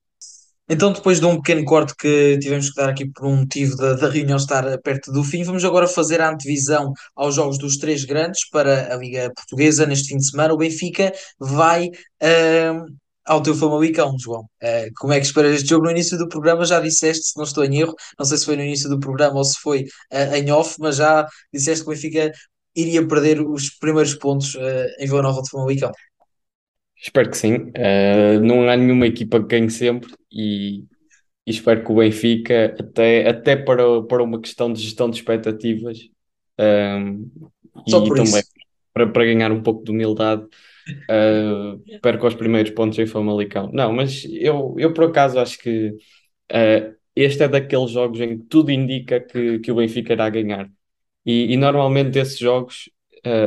Então, 0.68 0.92
depois 0.92 1.20
de 1.20 1.26
um 1.26 1.36
pequeno 1.36 1.64
corte 1.64 1.94
que 1.94 2.38
tivemos 2.38 2.70
que 2.70 2.76
dar 2.76 2.88
aqui 2.88 3.06
por 3.10 3.26
um 3.26 3.36
motivo 3.36 3.76
da, 3.76 3.94
da 3.94 4.08
reunião 4.08 4.38
estar 4.38 4.78
perto 4.78 5.12
do 5.12 5.22
fim, 5.22 5.42
vamos 5.44 5.62
agora 5.62 5.86
fazer 5.86 6.22
a 6.22 6.30
antevisão 6.30 6.92
aos 7.14 7.34
jogos 7.34 7.58
dos 7.58 7.76
três 7.76 8.04
grandes 8.04 8.48
para 8.48 8.94
a 8.94 8.96
Liga 8.96 9.30
Portuguesa 9.36 9.84
neste 9.84 10.08
fim 10.08 10.16
de 10.16 10.30
semana. 10.30 10.54
O 10.54 10.56
Benfica 10.56 11.12
vai 11.38 11.88
uh, 11.88 12.86
ao 13.26 13.42
teu 13.42 13.54
Famalicão, 13.54 14.16
João. 14.18 14.42
Uh, 14.62 14.90
como 14.96 15.12
é 15.12 15.20
que 15.20 15.26
esperas 15.26 15.54
este 15.56 15.68
jogo? 15.68 15.84
No 15.84 15.90
início 15.90 16.16
do 16.16 16.28
programa 16.28 16.64
já 16.64 16.80
disseste, 16.80 17.24
se 17.26 17.36
não 17.36 17.44
estou 17.44 17.62
em 17.64 17.80
erro, 17.80 17.94
não 18.18 18.24
sei 18.24 18.38
se 18.38 18.46
foi 18.46 18.56
no 18.56 18.62
início 18.62 18.88
do 18.88 18.98
programa 18.98 19.36
ou 19.36 19.44
se 19.44 19.58
foi 19.60 19.82
uh, 19.82 20.34
em 20.34 20.50
off, 20.50 20.76
mas 20.78 20.96
já 20.96 21.26
disseste 21.52 21.84
que 21.84 21.90
o 21.90 21.94
Benfica 21.94 22.32
iria 22.74 23.06
perder 23.06 23.40
os 23.40 23.70
primeiros 23.70 24.14
pontos 24.14 24.54
uh, 24.54 24.86
em 24.98 25.06
Vila 25.06 25.22
Nova 25.22 25.42
de 25.42 25.50
Famalicão. 25.50 25.92
Espero 27.04 27.28
que 27.28 27.36
sim. 27.36 27.54
Uh, 27.54 28.40
não 28.42 28.66
há 28.66 28.76
nenhuma 28.76 29.06
equipa 29.06 29.38
que 29.38 29.46
ganhe 29.46 29.68
sempre 29.68 30.10
e, 30.32 30.84
e, 31.46 31.50
espero 31.50 31.84
que 31.84 31.92
o 31.92 31.96
Benfica, 31.96 32.74
até, 32.80 33.28
até 33.28 33.56
para, 33.56 34.02
para 34.04 34.22
uma 34.22 34.40
questão 34.40 34.72
de 34.72 34.80
gestão 34.80 35.10
de 35.10 35.18
expectativas 35.18 35.98
um, 36.58 37.30
e 37.86 37.90
também 37.90 38.42
para, 38.94 39.06
para 39.06 39.24
ganhar 39.26 39.52
um 39.52 39.62
pouco 39.62 39.84
de 39.84 39.90
humildade, 39.90 40.44
uh, 40.44 42.00
perca 42.00 42.26
os 42.26 42.34
primeiros 42.34 42.70
pontos 42.70 42.98
em 42.98 43.06
Famalicão. 43.06 43.70
Não, 43.70 43.92
mas 43.92 44.24
eu, 44.30 44.74
eu 44.78 44.94
por 44.94 45.04
acaso 45.04 45.38
acho 45.38 45.58
que 45.58 45.88
uh, 45.90 46.94
este 47.14 47.42
é 47.42 47.48
daqueles 47.48 47.90
jogos 47.90 48.18
em 48.18 48.38
que 48.38 48.44
tudo 48.44 48.70
indica 48.70 49.20
que, 49.20 49.58
que 49.58 49.70
o 49.70 49.74
Benfica 49.74 50.14
irá 50.14 50.30
ganhar. 50.30 50.70
E, 51.26 51.52
e 51.52 51.56
normalmente 51.58 52.18
esses 52.18 52.38
jogos, 52.38 52.88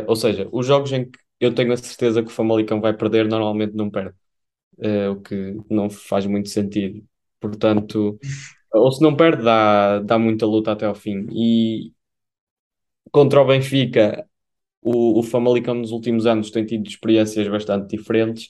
ou 0.08 0.16
seja, 0.16 0.48
os 0.52 0.66
jogos 0.66 0.92
em 0.92 1.06
que 1.06 1.20
eu 1.40 1.54
tenho 1.54 1.74
a 1.74 1.78
certeza 1.78 2.22
que 2.24 2.30
o 2.30 2.32
Famalicão 2.32 2.82
vai 2.82 2.94
perder, 2.96 3.28
normalmente 3.28 3.76
não 3.76 3.90
perde. 3.90 4.16
Uh, 4.80 5.12
o 5.12 5.22
que 5.22 5.58
não 5.70 5.90
faz 5.90 6.26
muito 6.28 6.50
sentido. 6.50 7.04
Portanto, 7.40 8.20
ou 8.74 8.92
se 8.92 9.02
não 9.02 9.16
perde, 9.16 9.44
dá, 9.44 10.00
dá 10.00 10.20
muita 10.20 10.46
luta 10.46 10.72
até 10.74 10.86
ao 10.86 10.96
fim. 10.96 11.28
E 11.32 11.94
contra 13.12 13.42
o 13.42 13.46
Benfica, 13.46 14.26
o, 14.82 15.20
o 15.20 15.24
Famalicão 15.24 15.76
nos 15.76 15.92
últimos 15.92 16.26
anos 16.26 16.52
tem 16.52 16.66
tido 16.66 16.88
experiências 16.88 17.48
bastante 17.48 17.96
diferentes. 17.98 18.50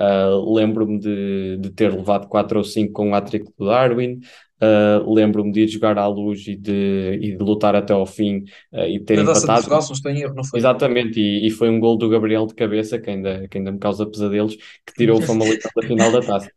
Uh, 0.00 0.54
Lembro-me 0.54 0.98
de, 0.98 1.58
de 1.58 1.70
ter 1.72 1.92
levado 1.94 2.28
4 2.28 2.58
ou 2.58 2.64
5 2.64 2.92
com 2.92 3.10
o 3.12 3.14
Atrico 3.14 3.52
do 3.58 3.66
Darwin. 3.66 4.20
Uh, 4.62 5.12
Lembro-me 5.12 5.50
de 5.50 5.62
ir 5.62 5.68
jogar 5.68 5.96
à 5.96 6.06
luz 6.06 6.46
e 6.46 6.54
de, 6.54 7.18
e 7.22 7.36
de 7.36 7.42
lutar 7.42 7.74
até 7.74 7.94
ao 7.94 8.04
fim 8.04 8.44
uh, 8.72 8.84
e 8.84 9.00
ter 9.00 9.16
Na 9.16 9.22
empatado. 9.22 9.46
Portugal, 9.46 9.82
se 9.82 10.04
não 10.04 10.10
erro, 10.10 10.34
não 10.34 10.44
foi? 10.44 10.60
Exatamente, 10.60 11.18
e, 11.18 11.46
e, 11.46 11.50
foi 11.50 11.70
um 11.70 11.80
gol 11.80 11.96
do 11.96 12.10
Gabriel 12.10 12.46
de 12.46 12.54
cabeça, 12.54 12.98
que 12.98 13.08
ainda, 13.08 13.48
que 13.48 13.56
ainda 13.56 13.72
me 13.72 13.78
causa 13.78 14.04
pesadelos, 14.04 14.56
que 14.56 14.92
tirou 14.94 15.18
o 15.18 15.22
Famalicão 15.22 15.70
da 15.74 15.86
final 15.86 16.12
da 16.12 16.20
taça. 16.20 16.50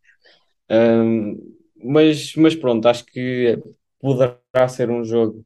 Um, 0.70 1.38
mas, 1.82 2.36
mas 2.36 2.56
pronto, 2.56 2.86
acho 2.88 3.06
que 3.06 3.58
poderá 4.00 4.68
ser 4.68 4.90
um 4.90 5.04
jogo 5.04 5.44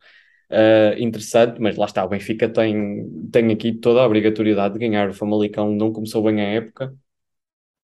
uh, 0.52 1.00
interessante, 1.00 1.62
mas 1.62 1.76
lá 1.78 1.86
está, 1.86 2.04
o 2.06 2.10
Benfica 2.10 2.50
tem, 2.50 3.30
tem 3.32 3.52
aqui 3.52 3.74
toda 3.74 4.02
a 4.02 4.06
obrigatoriedade 4.06 4.74
de 4.74 4.80
ganhar. 4.80 5.10
O 5.10 5.13
Famalicão 5.13 5.72
não 5.72 5.91
começou 5.91 6.24
bem 6.24 6.41
a 6.41 6.46
época, 6.46 6.96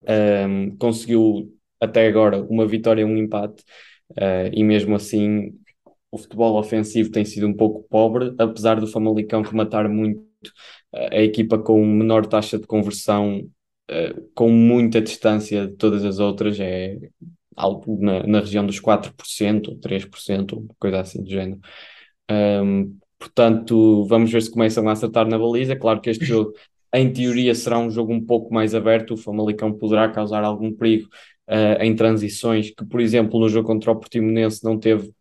um, 0.06 0.76
conseguiu 0.76 1.54
até 1.80 2.06
agora 2.06 2.42
uma 2.42 2.66
vitória 2.66 3.02
e 3.02 3.04
um 3.04 3.16
empate. 3.16 3.64
Uh, 4.12 4.50
e 4.52 4.64
mesmo 4.64 4.94
assim 4.94 5.52
o 6.10 6.18
futebol 6.18 6.58
ofensivo 6.58 7.10
tem 7.10 7.24
sido 7.24 7.46
um 7.46 7.54
pouco 7.54 7.84
pobre, 7.88 8.34
apesar 8.38 8.80
do 8.80 8.86
Famalicão 8.86 9.42
rematar 9.42 9.88
muito 9.88 10.20
uh, 10.92 11.08
a 11.12 11.22
equipa 11.22 11.58
com 11.58 11.84
menor 11.84 12.26
taxa 12.26 12.58
de 12.58 12.66
conversão, 12.66 13.48
uh, 13.90 14.30
com 14.34 14.50
muita 14.50 15.00
distância 15.00 15.66
de 15.68 15.74
todas 15.76 16.04
as 16.04 16.18
outras, 16.18 16.58
é 16.58 16.98
algo 17.56 17.98
na, 18.00 18.26
na 18.26 18.40
região 18.40 18.66
dos 18.66 18.80
4% 18.80 19.68
ou 19.68 19.76
3%, 19.78 20.66
coisa 20.78 21.00
assim 21.00 21.22
do 21.22 21.30
género. 21.30 21.60
Um, 22.30 22.96
portanto, 23.18 24.04
vamos 24.06 24.30
ver 24.32 24.42
se 24.42 24.50
começam 24.50 24.88
a 24.88 24.92
acertar 24.92 25.28
na 25.28 25.38
baliza. 25.38 25.76
Claro 25.76 26.00
que 26.00 26.10
este 26.10 26.24
jogo, 26.24 26.52
em 26.94 27.12
teoria, 27.12 27.54
será 27.54 27.78
um 27.78 27.90
jogo 27.90 28.12
um 28.12 28.24
pouco 28.24 28.52
mais 28.52 28.74
aberto. 28.74 29.14
O 29.14 29.16
Famalicão 29.16 29.72
poderá 29.72 30.08
causar 30.08 30.42
algum 30.44 30.72
perigo 30.72 31.08
uh, 31.50 31.82
em 31.82 31.94
transições, 31.94 32.70
que, 32.70 32.84
por 32.84 33.00
exemplo, 33.00 33.38
no 33.40 33.48
jogo 33.48 33.66
contra 33.66 33.90
o 33.90 33.96
Portimonense 33.96 34.64
não 34.64 34.78
teve 34.78 35.12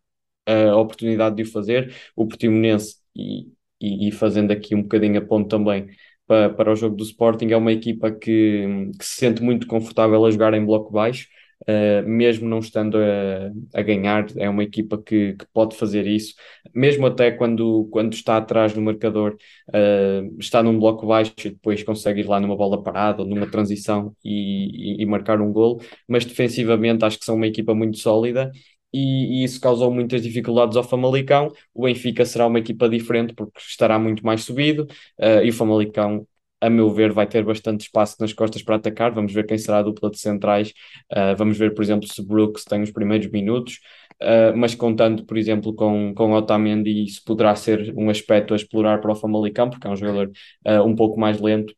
a 0.46 0.76
oportunidade 0.76 1.36
de 1.36 1.42
o 1.42 1.46
fazer. 1.46 1.94
O 2.16 2.26
Portimonense, 2.26 2.96
e, 3.14 3.46
e, 3.80 4.08
e 4.08 4.12
fazendo 4.12 4.50
aqui 4.52 4.74
um 4.74 4.82
bocadinho 4.82 5.18
a 5.18 5.24
ponto 5.24 5.48
também 5.48 5.88
para, 6.26 6.50
para 6.50 6.72
o 6.72 6.76
jogo 6.76 6.96
do 6.96 7.04
Sporting, 7.04 7.50
é 7.50 7.56
uma 7.56 7.72
equipa 7.72 8.10
que, 8.12 8.90
que 8.98 9.04
se 9.04 9.16
sente 9.16 9.42
muito 9.42 9.66
confortável 9.66 10.24
a 10.24 10.30
jogar 10.30 10.54
em 10.54 10.64
bloco 10.64 10.92
baixo. 10.92 11.28
Uh, 11.68 12.08
mesmo 12.08 12.48
não 12.48 12.60
estando 12.60 12.96
a, 12.96 13.78
a, 13.78 13.82
ganhar, 13.82 14.26
é 14.38 14.48
uma 14.48 14.64
equipa 14.64 14.96
que, 14.96 15.34
que, 15.34 15.46
pode 15.52 15.76
fazer 15.76 16.06
isso, 16.06 16.34
mesmo 16.74 17.06
até 17.06 17.30
quando, 17.30 17.88
quando 17.90 18.12
está 18.14 18.36
atrás 18.36 18.72
do 18.72 18.80
marcador, 18.80 19.36
uh, 19.68 20.36
está 20.38 20.62
num 20.62 20.78
bloco 20.78 21.06
baixo 21.06 21.32
e 21.44 21.50
depois 21.50 21.82
consegue 21.82 22.20
ir 22.20 22.28
lá 22.28 22.40
numa 22.40 22.56
bola 22.56 22.82
parada 22.82 23.22
ou 23.22 23.28
numa 23.28 23.46
transição 23.46 24.14
e, 24.24 24.98
e, 25.00 25.02
e 25.02 25.06
marcar 25.06 25.40
um 25.40 25.52
gol, 25.52 25.80
mas 26.08 26.24
defensivamente 26.24 27.04
acho 27.04 27.18
que 27.18 27.24
são 27.24 27.36
uma 27.36 27.46
equipa 27.46 27.74
muito 27.74 27.98
sólida 27.98 28.50
e, 28.92 29.40
e, 29.42 29.44
isso 29.44 29.60
causou 29.60 29.90
muitas 29.92 30.22
dificuldades 30.22 30.76
ao 30.76 30.82
Famalicão. 30.84 31.52
O 31.74 31.84
Benfica 31.84 32.24
será 32.24 32.46
uma 32.46 32.58
equipa 32.58 32.88
diferente 32.88 33.34
porque 33.34 33.58
estará 33.58 33.98
muito 33.98 34.24
mais 34.24 34.44
subido 34.44 34.84
uh, 35.18 35.44
e 35.44 35.50
o 35.50 35.52
Famalicão 35.52 36.26
a 36.60 36.68
meu 36.68 36.92
ver, 36.92 37.12
vai 37.12 37.26
ter 37.26 37.42
bastante 37.42 37.82
espaço 37.82 38.16
nas 38.20 38.32
costas 38.32 38.62
para 38.62 38.76
atacar. 38.76 39.12
Vamos 39.12 39.32
ver 39.32 39.46
quem 39.46 39.56
será 39.56 39.78
a 39.78 39.82
dupla 39.82 40.10
de 40.10 40.18
centrais. 40.18 40.70
Uh, 41.10 41.34
vamos 41.36 41.56
ver, 41.56 41.74
por 41.74 41.82
exemplo, 41.82 42.06
se 42.06 42.22
Brooks 42.22 42.64
tem 42.64 42.82
os 42.82 42.90
primeiros 42.90 43.28
minutos. 43.30 43.80
Uh, 44.22 44.56
mas 44.56 44.74
contando, 44.74 45.24
por 45.24 45.36
exemplo, 45.38 45.74
com, 45.74 46.14
com 46.14 46.32
Otamendi, 46.32 47.04
isso 47.04 47.22
poderá 47.24 47.54
ser 47.54 47.92
um 47.96 48.10
aspecto 48.10 48.52
a 48.54 48.56
explorar 48.56 49.00
para 49.00 49.12
o 49.12 49.14
Famalicão, 49.14 49.70
porque 49.70 49.86
é 49.86 49.90
um 49.90 49.96
jogador 49.96 50.30
uh, 50.66 50.82
um 50.82 50.94
pouco 50.94 51.18
mais 51.18 51.40
lento. 51.40 51.74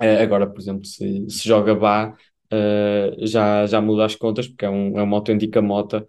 Uh, 0.00 0.22
agora, 0.22 0.46
por 0.46 0.60
exemplo, 0.60 0.84
se, 0.84 1.28
se 1.30 1.48
joga 1.48 1.74
Bá, 1.74 2.14
já, 3.18 3.66
já 3.66 3.80
muda 3.80 4.04
as 4.04 4.14
contas, 4.14 4.46
porque 4.46 4.64
é, 4.64 4.70
um, 4.70 4.98
é 4.98 5.02
uma 5.02 5.16
autêntica 5.16 5.60
mota 5.60 6.06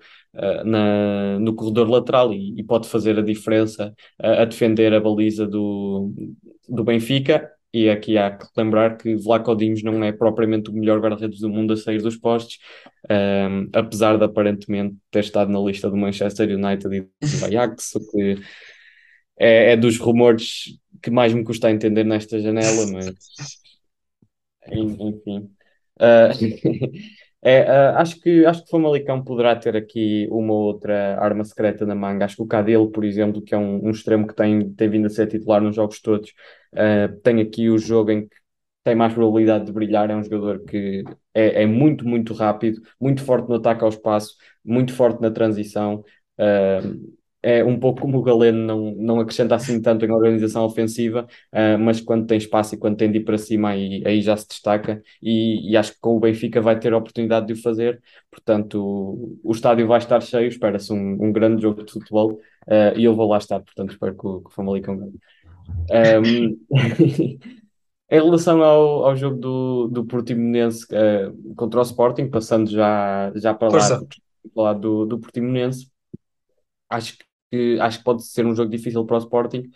na, 0.66 1.40
no 1.40 1.56
corredor 1.56 1.90
lateral 1.90 2.32
e, 2.32 2.60
e 2.60 2.64
pode 2.64 2.88
fazer 2.88 3.18
a 3.18 3.24
diferença 3.24 3.92
a 4.20 4.46
defender 4.46 4.94
a 4.94 5.00
baliza 5.00 5.48
do, 5.48 6.14
do 6.70 6.84
Benfica 6.84 7.52
e 7.74 7.90
aqui 7.90 8.18
há 8.18 8.32
que 8.32 8.46
lembrar 8.56 8.98
que 8.98 9.16
Vlaco 9.16 9.56
Dimos 9.56 9.84
não 9.84 10.04
é 10.04 10.12
propriamente 10.12 10.70
o 10.70 10.74
melhor 10.74 11.00
guarda-redes 11.00 11.40
do 11.40 11.50
mundo 11.50 11.74
a 11.74 11.78
sair 11.78 12.02
dos 12.02 12.18
postes, 12.18 12.60
um, 13.10 13.70
apesar 13.74 14.18
de 14.18 14.24
aparentemente 14.24 14.96
ter 15.12 15.20
estado 15.20 15.52
na 15.52 15.60
lista 15.60 15.90
do 15.90 15.98
Manchester 15.98 16.50
United 16.50 16.96
e 16.96 17.02
do 17.02 17.10
Ajax, 17.46 17.96
o 17.96 18.12
que 18.12 18.38
é, 19.40 19.74
é, 19.74 19.78
dos 19.78 19.98
rumores 19.98 20.78
que 21.02 21.12
mais 21.12 21.34
me 21.34 21.44
custa 21.44 21.70
entender 21.70 22.04
nesta 22.04 22.40
janela, 22.40 22.88
mas 22.92 23.14
enfim. 24.72 25.50
Uh, 26.00 26.32
é, 27.50 27.94
uh, 27.94 27.98
acho 27.98 28.20
que 28.20 28.46
acho 28.46 28.62
que 28.62 28.68
o 28.68 28.72
Famalicão 28.72 29.24
poderá 29.24 29.56
ter 29.56 29.76
aqui 29.76 30.28
uma 30.30 30.54
outra 30.54 31.18
arma 31.18 31.46
secreta 31.46 31.86
na 31.86 31.96
manga. 31.96 32.26
Acho 32.26 32.36
que 32.38 32.42
o 32.42 32.48
Cadelo, 32.48 32.92
por 32.92 33.06
exemplo, 33.06 33.42
que 33.42 33.56
é 33.56 33.58
um, 33.58 33.86
um 33.88 33.90
extremo 33.92 34.28
que 34.28 34.36
tem, 34.36 34.74
tem 34.74 34.90
vindo 34.90 35.06
a 35.08 35.10
ser 35.10 35.28
titular 35.28 35.62
nos 35.62 35.76
jogos 35.76 36.02
todos, 36.02 36.32
uh, 36.74 37.16
tem 37.22 37.42
aqui 37.42 37.70
o 37.70 37.78
jogo 37.78 38.12
em 38.12 38.28
que 38.28 38.36
tem 38.84 38.96
mais 38.96 39.14
probabilidade 39.14 39.66
de 39.66 39.72
brilhar. 39.72 40.10
É 40.10 40.16
um 40.16 40.24
jogador 40.24 40.64
que 40.66 41.04
é, 41.34 41.64
é 41.64 41.66
muito, 41.66 42.06
muito 42.06 42.34
rápido, 42.34 42.82
muito 43.00 43.24
forte 43.24 43.48
no 43.48 43.56
ataque 43.56 43.84
ao 43.84 43.90
espaço, 43.90 44.36
muito 44.64 44.94
forte 44.94 45.22
na 45.22 45.32
transição. 45.32 46.04
Uh, 46.38 47.17
é 47.48 47.64
um 47.64 47.80
pouco 47.80 48.02
como 48.02 48.18
o 48.18 48.22
Galeno 48.22 48.60
não, 48.60 48.92
não 48.98 49.20
acrescenta 49.22 49.56
assim 49.56 49.82
tanto 49.82 50.04
em 50.04 50.12
organização 50.12 50.66
ofensiva, 50.66 51.26
uh, 51.54 51.80
mas 51.80 52.02
quando 52.02 52.28
tem 52.28 52.38
espaço 52.38 52.76
e 52.76 52.78
quando 52.78 52.98
tem 52.98 53.10
de 53.10 53.20
ir 53.20 53.24
para 53.24 53.38
cima 53.38 53.70
aí, 53.70 54.04
aí 54.06 54.22
já 54.22 54.36
se 54.36 54.50
destaca. 54.50 55.02
E, 55.24 55.72
e, 55.72 55.78
acho 55.78 55.94
que 55.94 56.00
com 56.02 56.18
o 56.18 56.20
Benfica 56.20 56.60
vai 56.60 56.78
ter 56.78 56.92
a 56.92 56.98
oportunidade 56.98 57.48
de 57.48 57.54
o 57.54 57.62
fazer, 57.62 58.02
portanto 58.30 58.84
o, 58.84 59.40
o 59.42 59.52
estádio 59.54 59.88
vai 59.88 60.00
estar 60.00 60.20
cheio, 60.20 60.50
espera-se 60.50 60.92
um, 60.92 61.18
um, 61.24 61.32
grande 61.32 61.62
jogo 61.62 61.86
de 61.86 61.94
futebol 61.94 62.34
uh, 62.34 62.98
e 62.98 63.06
eu 63.06 63.16
vou 63.16 63.30
lá 63.30 63.38
estar, 63.38 63.62
portanto 63.62 63.92
espero 63.92 64.14
que 64.14 64.28
o, 64.28 64.42
que 64.42 64.48
o 64.48 64.52
Famalicão 64.52 64.98
ganhe. 64.98 65.14
Um, 65.90 66.58
Em 68.10 68.22
relação 68.22 68.64
ao, 68.64 69.06
ao 69.06 69.18
jogo 69.18 69.38
do, 69.38 69.88
do 69.90 70.06
Portimonense 70.06 70.86
uh, 70.86 71.56
contra 71.56 71.82
o 71.82 71.84
Sporting, 71.84 72.30
passando 72.30 72.70
já, 72.70 73.34
já 73.36 73.54
para 73.54 73.68
lá, 73.68 74.02
para 74.54 74.64
lá 74.64 74.74
do, 74.74 75.06
do 75.06 75.20
Portimonense, 75.20 75.92
acho 76.90 77.18
que, 77.18 77.27
acho 77.82 78.00
que 78.00 78.04
pode 78.04 78.26
ser 78.26 78.46
um 78.46 78.56
jogo 78.56 78.70
difícil 78.70 79.06
para 79.06 79.16
o 79.16 79.20
Sporting, 79.20 79.70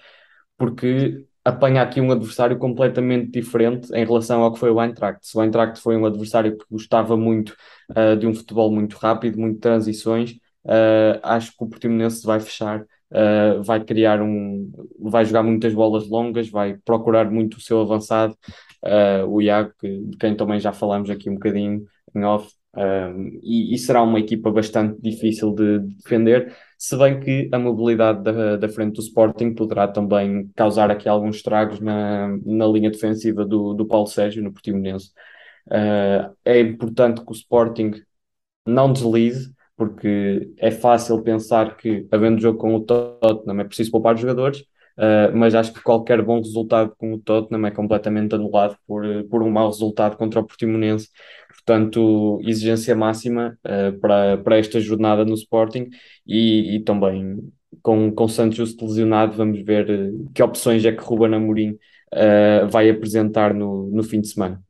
porque 0.58 1.26
apanha 1.44 1.82
aqui 1.82 2.00
um 2.00 2.12
adversário 2.12 2.58
completamente 2.58 3.32
diferente 3.32 3.90
em 3.94 4.06
relação 4.06 4.44
ao 4.44 4.54
que 4.54 4.60
foi 4.60 4.70
o 4.70 4.82
Eintracht. 4.82 5.28
Se 5.28 5.38
o 5.38 5.42
Eintracht 5.42 5.82
foi 5.82 5.98
um 5.98 6.06
adversário 6.06 6.58
que 6.58 6.66
gostava 6.70 7.18
muito 7.18 7.56
uh, 7.92 8.16
de 8.16 8.28
um 8.28 8.34
futebol 8.34 8.72
muito 8.72 8.96
rápido, 8.98 9.40
muito 9.40 9.60
transições, 9.60 10.32
uh, 10.66 11.20
acho 11.24 11.52
que 11.58 11.64
o 11.64 11.68
Portimonense 11.68 12.26
vai 12.26 12.40
fechar, 12.40 12.82
uh, 12.82 13.64
vai 13.64 13.84
criar 13.84 14.22
um, 14.22 14.72
vai 15.00 15.26
jogar 15.26 15.44
muitas 15.44 15.74
bolas 15.74 16.08
longas, 16.08 16.50
vai 16.50 16.78
procurar 16.86 17.30
muito 17.32 17.58
o 17.58 17.62
seu 17.62 17.82
avançado, 17.82 18.38
o 19.28 19.40
Iago, 19.42 19.74
de 19.84 20.18
quem 20.20 20.36
também 20.36 20.60
já 20.60 20.74
falámos 20.74 21.10
aqui 21.12 21.30
um 21.30 21.36
bocadinho 21.36 21.86
em 22.16 22.24
off, 22.24 22.52
e, 23.44 23.76
e, 23.76 23.78
será 23.78 24.02
uma 24.02 24.20
equipa 24.20 24.50
bastante 24.50 25.00
difícil 25.00 25.54
de, 25.54 25.80
de, 25.82 25.96
defender, 25.98 26.52
se 26.82 26.98
bem 26.98 27.20
que 27.20 27.48
a 27.52 27.60
mobilidade 27.60 28.24
da, 28.24 28.58
da 28.58 28.68
frente 28.68 28.96
do 28.96 29.02
Sporting 29.02 29.54
poderá 29.54 29.88
também 29.88 30.50
causar 30.56 30.90
aqui 30.90 31.08
alguns 31.08 31.36
estragos 31.36 31.80
na, 31.80 32.28
na 32.44 32.66
linha 32.66 32.90
defensiva 32.90 33.46
do, 33.46 33.76
do 33.76 33.86
Paulo 33.86 34.08
Sérgio, 34.08 34.42
no 34.42 34.52
Portimonense. 34.52 35.12
Uh, 35.68 36.36
é 36.44 36.60
importante 36.60 37.24
que 37.24 37.32
o 37.32 37.36
Sporting 37.36 37.92
não 38.66 38.92
deslize, 38.92 39.54
porque 39.78 40.52
é 40.58 40.72
fácil 40.72 41.22
pensar 41.22 41.78
que, 41.78 42.08
havendo 42.12 42.42
jogo 42.42 42.58
com 42.58 42.74
o 42.74 42.84
Tottenham, 42.84 43.60
é 43.60 43.64
preciso 43.64 43.92
poupar 43.92 44.16
os 44.16 44.22
jogadores, 44.22 44.66
Uh, 44.98 45.36
mas 45.36 45.56
acho 45.56 45.74
que 45.74 45.82
qualquer 45.82 46.22
bom 46.22 46.40
resultado 46.40 46.94
com 46.98 47.14
o 47.14 47.20
Tottenham 47.20 47.66
é 47.66 47.72
completamente 47.72 48.36
anulado 48.36 48.78
por, 48.86 49.04
por 49.30 49.42
um 49.42 49.50
mau 49.50 49.68
resultado 49.68 50.18
contra 50.18 50.40
o 50.40 50.46
Portimonense. 50.46 51.10
Portanto, 51.50 52.40
exigência 52.44 52.96
máxima 52.96 53.58
uh, 53.66 53.98
para, 54.00 54.38
para 54.38 54.58
esta 54.58 54.80
jornada 54.80 55.24
no 55.26 55.34
Sporting 55.34 55.90
e, 56.28 56.76
e 56.76 56.84
também 56.84 57.38
com, 57.82 58.12
com 58.12 58.28
Santos 58.28 58.58
Justo 58.58 58.86
lesionado, 58.86 59.36
vamos 59.38 59.62
ver 59.62 59.90
uh, 59.90 60.30
que 60.34 60.44
opções 60.44 60.84
é 60.86 60.92
que 60.92 61.04
Ruben 61.04 61.34
Amorim 61.34 61.78
vai 62.70 62.90
apresentar 62.90 63.54
no, 63.54 63.90
no 63.90 64.04
fim 64.04 64.20
de 64.20 64.28
semana. 64.28 64.62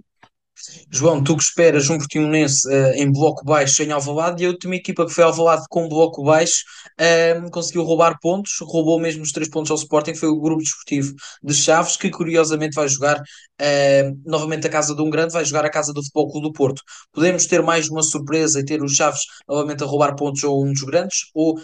João, 0.90 1.24
tu 1.24 1.36
que 1.36 1.44
esperas 1.44 1.90
um 1.90 1.98
Portimonense 1.98 2.68
uh, 2.68 2.94
em 2.96 3.12
bloco 3.12 3.44
baixo 3.46 3.82
em 3.84 3.92
Alvalade 3.92 4.44
e 4.44 4.46
a 4.46 4.50
última 4.50 4.76
equipa 4.76 5.06
que 5.06 5.12
foi 5.12 5.24
Alvalade 5.24 5.64
com 5.70 5.88
bloco 5.88 6.24
baixo 6.24 6.64
uh, 7.00 7.50
conseguiu 7.52 7.84
roubar 7.84 8.18
pontos, 8.22 8.54
roubou 8.62 9.00
mesmo 9.00 9.24
os 9.24 9.32
três 9.32 9.50
pontos 9.50 9.72
ao 9.72 9.78
Sporting, 9.78 10.16
foi 10.16 10.30
o 10.30 10.40
Grupo 10.40 10.62
Desportivo 10.62 11.14
de 11.44 11.54
Chaves, 11.54 11.98
que 11.98 12.10
curiosamente 12.10 12.76
vai 12.76 12.88
jogar 12.88 13.18
uh, 13.20 14.22
novamente 14.26 14.68
a 14.68 14.70
casa 14.70 14.96
de 14.96 15.02
um 15.02 15.10
grande, 15.10 15.34
vai 15.34 15.46
jogar 15.46 15.66
a 15.66 15.70
casa 15.70 15.94
do 15.94 16.02
Futebol 16.04 16.32
Clube 16.32 16.48
do 16.48 16.54
Porto. 16.54 16.82
Podemos 17.12 17.46
ter 17.46 17.62
mais 17.62 17.90
uma 17.90 18.04
surpresa 18.04 18.60
e 18.60 18.66
ter 18.66 18.84
os 18.84 18.96
Chaves 18.96 19.22
novamente 19.48 19.84
a 19.84 19.88
roubar 19.88 20.16
pontos 20.16 20.44
a 20.44 20.50
um 20.50 20.72
dos 20.72 20.84
grandes 20.84 21.20
ou 21.34 21.60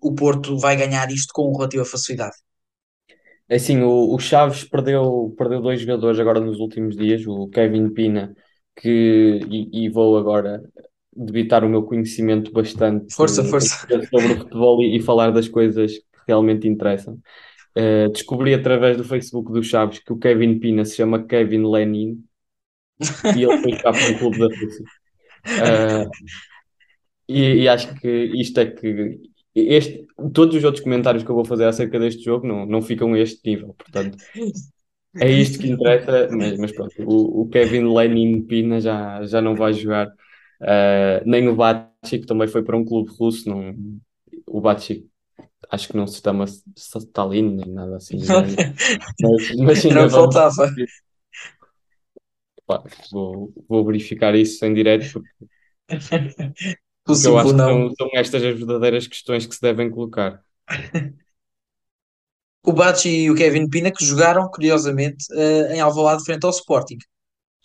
o 0.00 0.14
Porto 0.14 0.58
vai 0.58 0.76
ganhar 0.76 1.10
isto 1.10 1.32
com 1.32 1.52
relativa 1.52 1.84
facilidade? 1.84 2.34
É 3.52 3.56
assim, 3.56 3.82
o, 3.82 4.14
o 4.14 4.18
Chaves 4.18 4.64
perdeu, 4.64 5.34
perdeu 5.36 5.60
dois 5.60 5.78
jogadores 5.78 6.18
agora 6.18 6.40
nos 6.40 6.58
últimos 6.58 6.96
dias, 6.96 7.26
o 7.26 7.48
Kevin 7.48 7.90
Pina, 7.90 8.34
que, 8.74 9.40
e, 9.46 9.84
e 9.84 9.90
vou 9.90 10.16
agora 10.16 10.62
debitar 11.14 11.62
o 11.62 11.68
meu 11.68 11.82
conhecimento 11.82 12.50
bastante 12.50 13.14
força, 13.14 13.44
força. 13.44 13.86
sobre 14.08 14.32
o 14.32 14.38
futebol 14.38 14.82
e, 14.82 14.96
e, 14.96 15.02
falar 15.02 15.32
das 15.32 15.48
coisas 15.48 15.98
que 15.98 16.04
realmente 16.26 16.66
interessam. 16.66 17.20
Uh, 17.76 18.10
descobri 18.10 18.54
através 18.54 18.96
do 18.96 19.04
Facebook 19.04 19.52
do 19.52 19.62
Chaves 19.62 19.98
que 19.98 20.14
o 20.14 20.18
Kevin 20.18 20.58
Pina 20.58 20.86
se 20.86 20.96
chama 20.96 21.22
Kevin 21.22 21.70
Lenin 21.70 22.24
e 23.36 23.44
ele 23.44 23.58
foi 23.58 23.72
cá 23.72 23.92
para 23.92 24.12
o 24.12 24.18
clube 24.18 24.38
da 24.38 24.46
Rússia. 24.46 24.84
Uh, 25.44 26.10
e, 27.28 27.64
e, 27.64 27.68
acho 27.68 27.94
que 28.00 28.32
isto 28.34 28.58
é 28.60 28.64
que 28.64 29.20
este, 29.54 30.06
todos 30.32 30.56
os 30.56 30.64
outros 30.64 30.82
comentários 30.82 31.22
que 31.22 31.30
eu 31.30 31.34
vou 31.34 31.44
fazer 31.44 31.66
acerca 31.66 31.98
deste 31.98 32.24
jogo 32.24 32.46
não, 32.46 32.64
não 32.64 32.80
ficam 32.80 33.12
a 33.14 33.18
este 33.18 33.40
nível, 33.48 33.74
portanto 33.74 34.16
é 35.20 35.30
isto 35.30 35.58
que 35.58 35.68
interessa, 35.68 36.28
mas, 36.30 36.58
mas 36.58 36.72
pronto, 36.72 36.94
o, 37.00 37.42
o, 37.42 37.48
Kevin 37.48 37.92
Lenin 37.92 38.42
Pina 38.42 38.80
já, 38.80 39.22
já 39.24 39.42
não 39.42 39.54
vai 39.54 39.74
jogar, 39.74 40.06
uh, 40.08 41.22
nem 41.26 41.48
o 41.48 41.56
que 42.02 42.20
também 42.20 42.48
foi 42.48 42.62
para 42.62 42.76
um 42.76 42.84
clube 42.84 43.12
russo, 43.18 43.48
não, 43.48 43.74
o 44.46 44.60
Batchi 44.60 45.06
acho 45.70 45.88
que 45.88 45.96
não 45.96 46.06
se 46.06 46.20
chama 46.22 46.44
Stalin 46.76 47.56
nem 47.56 47.72
nada 47.72 47.96
assim, 47.96 48.18
mas, 49.20 49.56
mas 49.56 49.84
não 49.84 50.10
faltava. 50.10 50.70
Vou, 53.10 53.52
vou 53.68 53.84
verificar 53.84 54.34
isso 54.34 54.64
em 54.64 54.72
direto 54.72 55.12
porque 55.12 55.28
Eu 57.08 57.38
acho 57.38 57.50
que 57.50 57.56
são, 57.56 57.94
são 57.98 58.10
estas 58.14 58.42
as 58.42 58.56
verdadeiras 58.56 59.06
questões 59.06 59.46
que 59.46 59.54
se 59.54 59.60
devem 59.60 59.90
colocar. 59.90 60.42
o 62.64 62.72
Bachi 62.72 63.08
e 63.08 63.30
o 63.30 63.34
Kevin 63.34 63.68
Pina 63.68 63.90
que 63.90 64.04
jogaram, 64.04 64.48
curiosamente, 64.48 65.24
uh, 65.32 65.72
em 65.72 65.80
Alvalade 65.80 66.24
frente 66.24 66.44
ao 66.44 66.50
Sporting. 66.50 66.98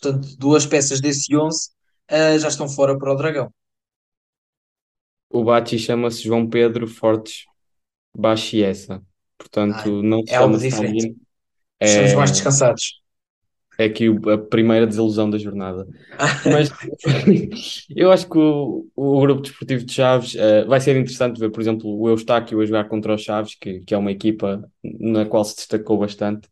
Portanto, 0.02 0.36
duas 0.38 0.66
peças 0.66 1.00
desse 1.00 1.36
11 1.36 1.58
uh, 1.58 1.72
eh, 2.10 2.40
já 2.40 2.48
estão 2.48 2.68
fora 2.68 2.98
para 2.98 3.14
o 3.14 3.16
Dragão. 3.16 3.52
O 5.30 5.44
Bachi 5.44 5.78
chama-se 5.78 6.24
João 6.24 6.50
Pedro 6.50 6.88
Fortes 6.88 7.46
Bachiessa. 8.16 9.04
Portanto, 9.38 10.00
ah, 10.00 10.04
não 10.04 10.24
é 10.28 10.36
algo 10.36 10.58
diferente. 10.58 11.16
É... 11.80 11.86
Estamos 11.86 12.14
mais 12.14 12.32
descansados 12.32 13.02
é 13.78 13.86
aqui 13.86 14.08
a 14.08 14.38
primeira 14.38 14.88
desilusão 14.88 15.30
da 15.30 15.38
jornada. 15.38 15.88
Mas 16.46 16.72
eu 17.96 18.12
acho 18.12 18.28
que 18.28 18.38
o, 18.38 18.88
o 18.96 19.22
grupo 19.22 19.42
desportivo 19.42 19.86
de 19.86 19.94
Chaves 19.94 20.34
uh, 20.34 20.68
vai 20.68 20.80
ser 20.80 20.98
interessante 20.98 21.40
ver, 21.40 21.52
por 21.52 21.62
exemplo, 21.62 21.96
o 21.96 22.10
Eustáquio 22.10 22.60
a 22.60 22.66
jogar 22.66 22.86
contra 22.90 23.14
o 23.14 23.18
Chaves, 23.18 23.56
que, 23.56 23.82
que 23.82 23.94
é 23.94 23.98
uma 23.98 24.12
equipa 24.12 24.68
na 24.84 25.26
qual 25.26 25.44
se 25.46 25.56
destacou 25.56 25.98
bastante. 26.00 26.48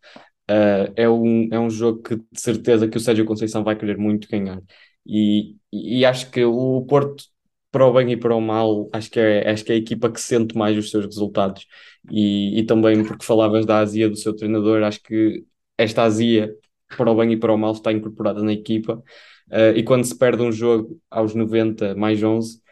Uh, 0.49 0.93
é, 0.95 1.09
um, 1.09 1.49
é 1.51 1.59
um 1.59 1.69
jogo 1.69 2.03
que 2.03 2.15
de 2.15 2.39
certeza 2.39 2.88
que 2.88 2.97
o 2.97 2.99
Sérgio 2.99 3.26
Conceição 3.26 3.63
vai 3.63 3.76
querer 3.76 3.97
muito 3.97 4.28
ganhar. 4.30 4.61
E, 5.05 5.55
e 5.73 6.05
acho 6.05 6.30
que 6.30 6.43
o 6.43 6.86
Porto, 6.86 7.23
para 7.71 7.86
o 7.86 7.93
bem 7.93 8.11
e 8.11 8.17
para 8.17 8.36
o 8.36 8.41
mal, 8.41 8.88
acho 8.93 9.09
que 9.09 9.19
é, 9.19 9.49
acho 9.49 9.65
que 9.65 9.71
é 9.71 9.76
a 9.76 9.78
equipa 9.78 10.11
que 10.11 10.21
sente 10.21 10.55
mais 10.55 10.78
os 10.78 10.91
seus 10.91 11.05
resultados. 11.05 11.65
E, 12.11 12.59
e 12.59 12.63
também 12.65 13.03
porque 13.03 13.26
falavas 13.26 13.65
da 13.65 13.80
azia 13.80 14.07
do 14.07 14.15
seu 14.15 14.36
treinador, 14.36 14.84
acho 14.84 15.01
que 15.01 15.43
esta 15.78 16.03
azia 16.03 16.55
para 16.97 17.11
o 17.11 17.15
bem 17.15 17.33
e 17.33 17.38
para 17.38 17.53
o 17.53 17.57
mal 17.57 17.73
está 17.73 17.91
incorporada 17.91 18.41
na 18.43 18.53
equipa. 18.53 19.03
Uh, 19.51 19.75
e 19.75 19.83
quando 19.83 20.05
se 20.05 20.17
perde 20.17 20.41
um 20.41 20.51
jogo 20.51 20.99
aos 21.09 21.36
90 21.36 21.95
mais 21.95 22.23
11, 22.23 22.63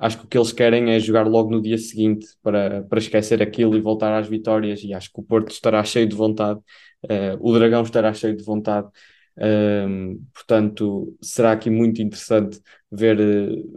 Acho 0.00 0.18
que 0.18 0.24
o 0.24 0.28
que 0.28 0.38
eles 0.38 0.50
querem 0.50 0.90
é 0.92 0.98
jogar 0.98 1.28
logo 1.28 1.50
no 1.50 1.60
dia 1.60 1.76
seguinte 1.76 2.26
para, 2.42 2.82
para 2.84 2.98
esquecer 2.98 3.42
aquilo 3.42 3.76
e 3.76 3.82
voltar 3.82 4.18
às 4.18 4.26
vitórias. 4.26 4.82
E 4.82 4.94
acho 4.94 5.12
que 5.12 5.20
o 5.20 5.22
Porto 5.22 5.50
estará 5.50 5.84
cheio 5.84 6.08
de 6.08 6.16
vontade, 6.16 6.58
uh, 7.04 7.36
o 7.38 7.52
Dragão 7.52 7.82
estará 7.82 8.12
cheio 8.14 8.34
de 8.34 8.42
vontade. 8.42 8.88
Um, 9.36 10.24
portanto, 10.32 11.14
será 11.20 11.52
aqui 11.52 11.68
muito 11.70 12.00
interessante 12.00 12.60
ver, 12.90 13.18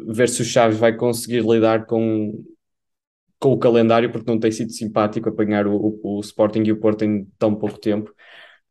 ver 0.08 0.30
se 0.30 0.42
o 0.42 0.46
Chaves 0.46 0.78
vai 0.78 0.96
conseguir 0.96 1.42
lidar 1.42 1.86
com, 1.86 2.42
com 3.40 3.52
o 3.54 3.60
calendário, 3.60 4.10
porque 4.12 4.32
não 4.32 4.40
tem 4.40 4.52
sido 4.52 4.72
simpático 4.72 5.28
apanhar 5.30 5.68
o, 5.68 5.76
o, 5.76 6.18
o 6.18 6.20
Sporting 6.22 6.64
e 6.66 6.72
o 6.72 6.80
Porto 6.80 7.04
em 7.04 7.26
tão 7.38 7.54
pouco 7.56 7.78
tempo. 7.80 8.14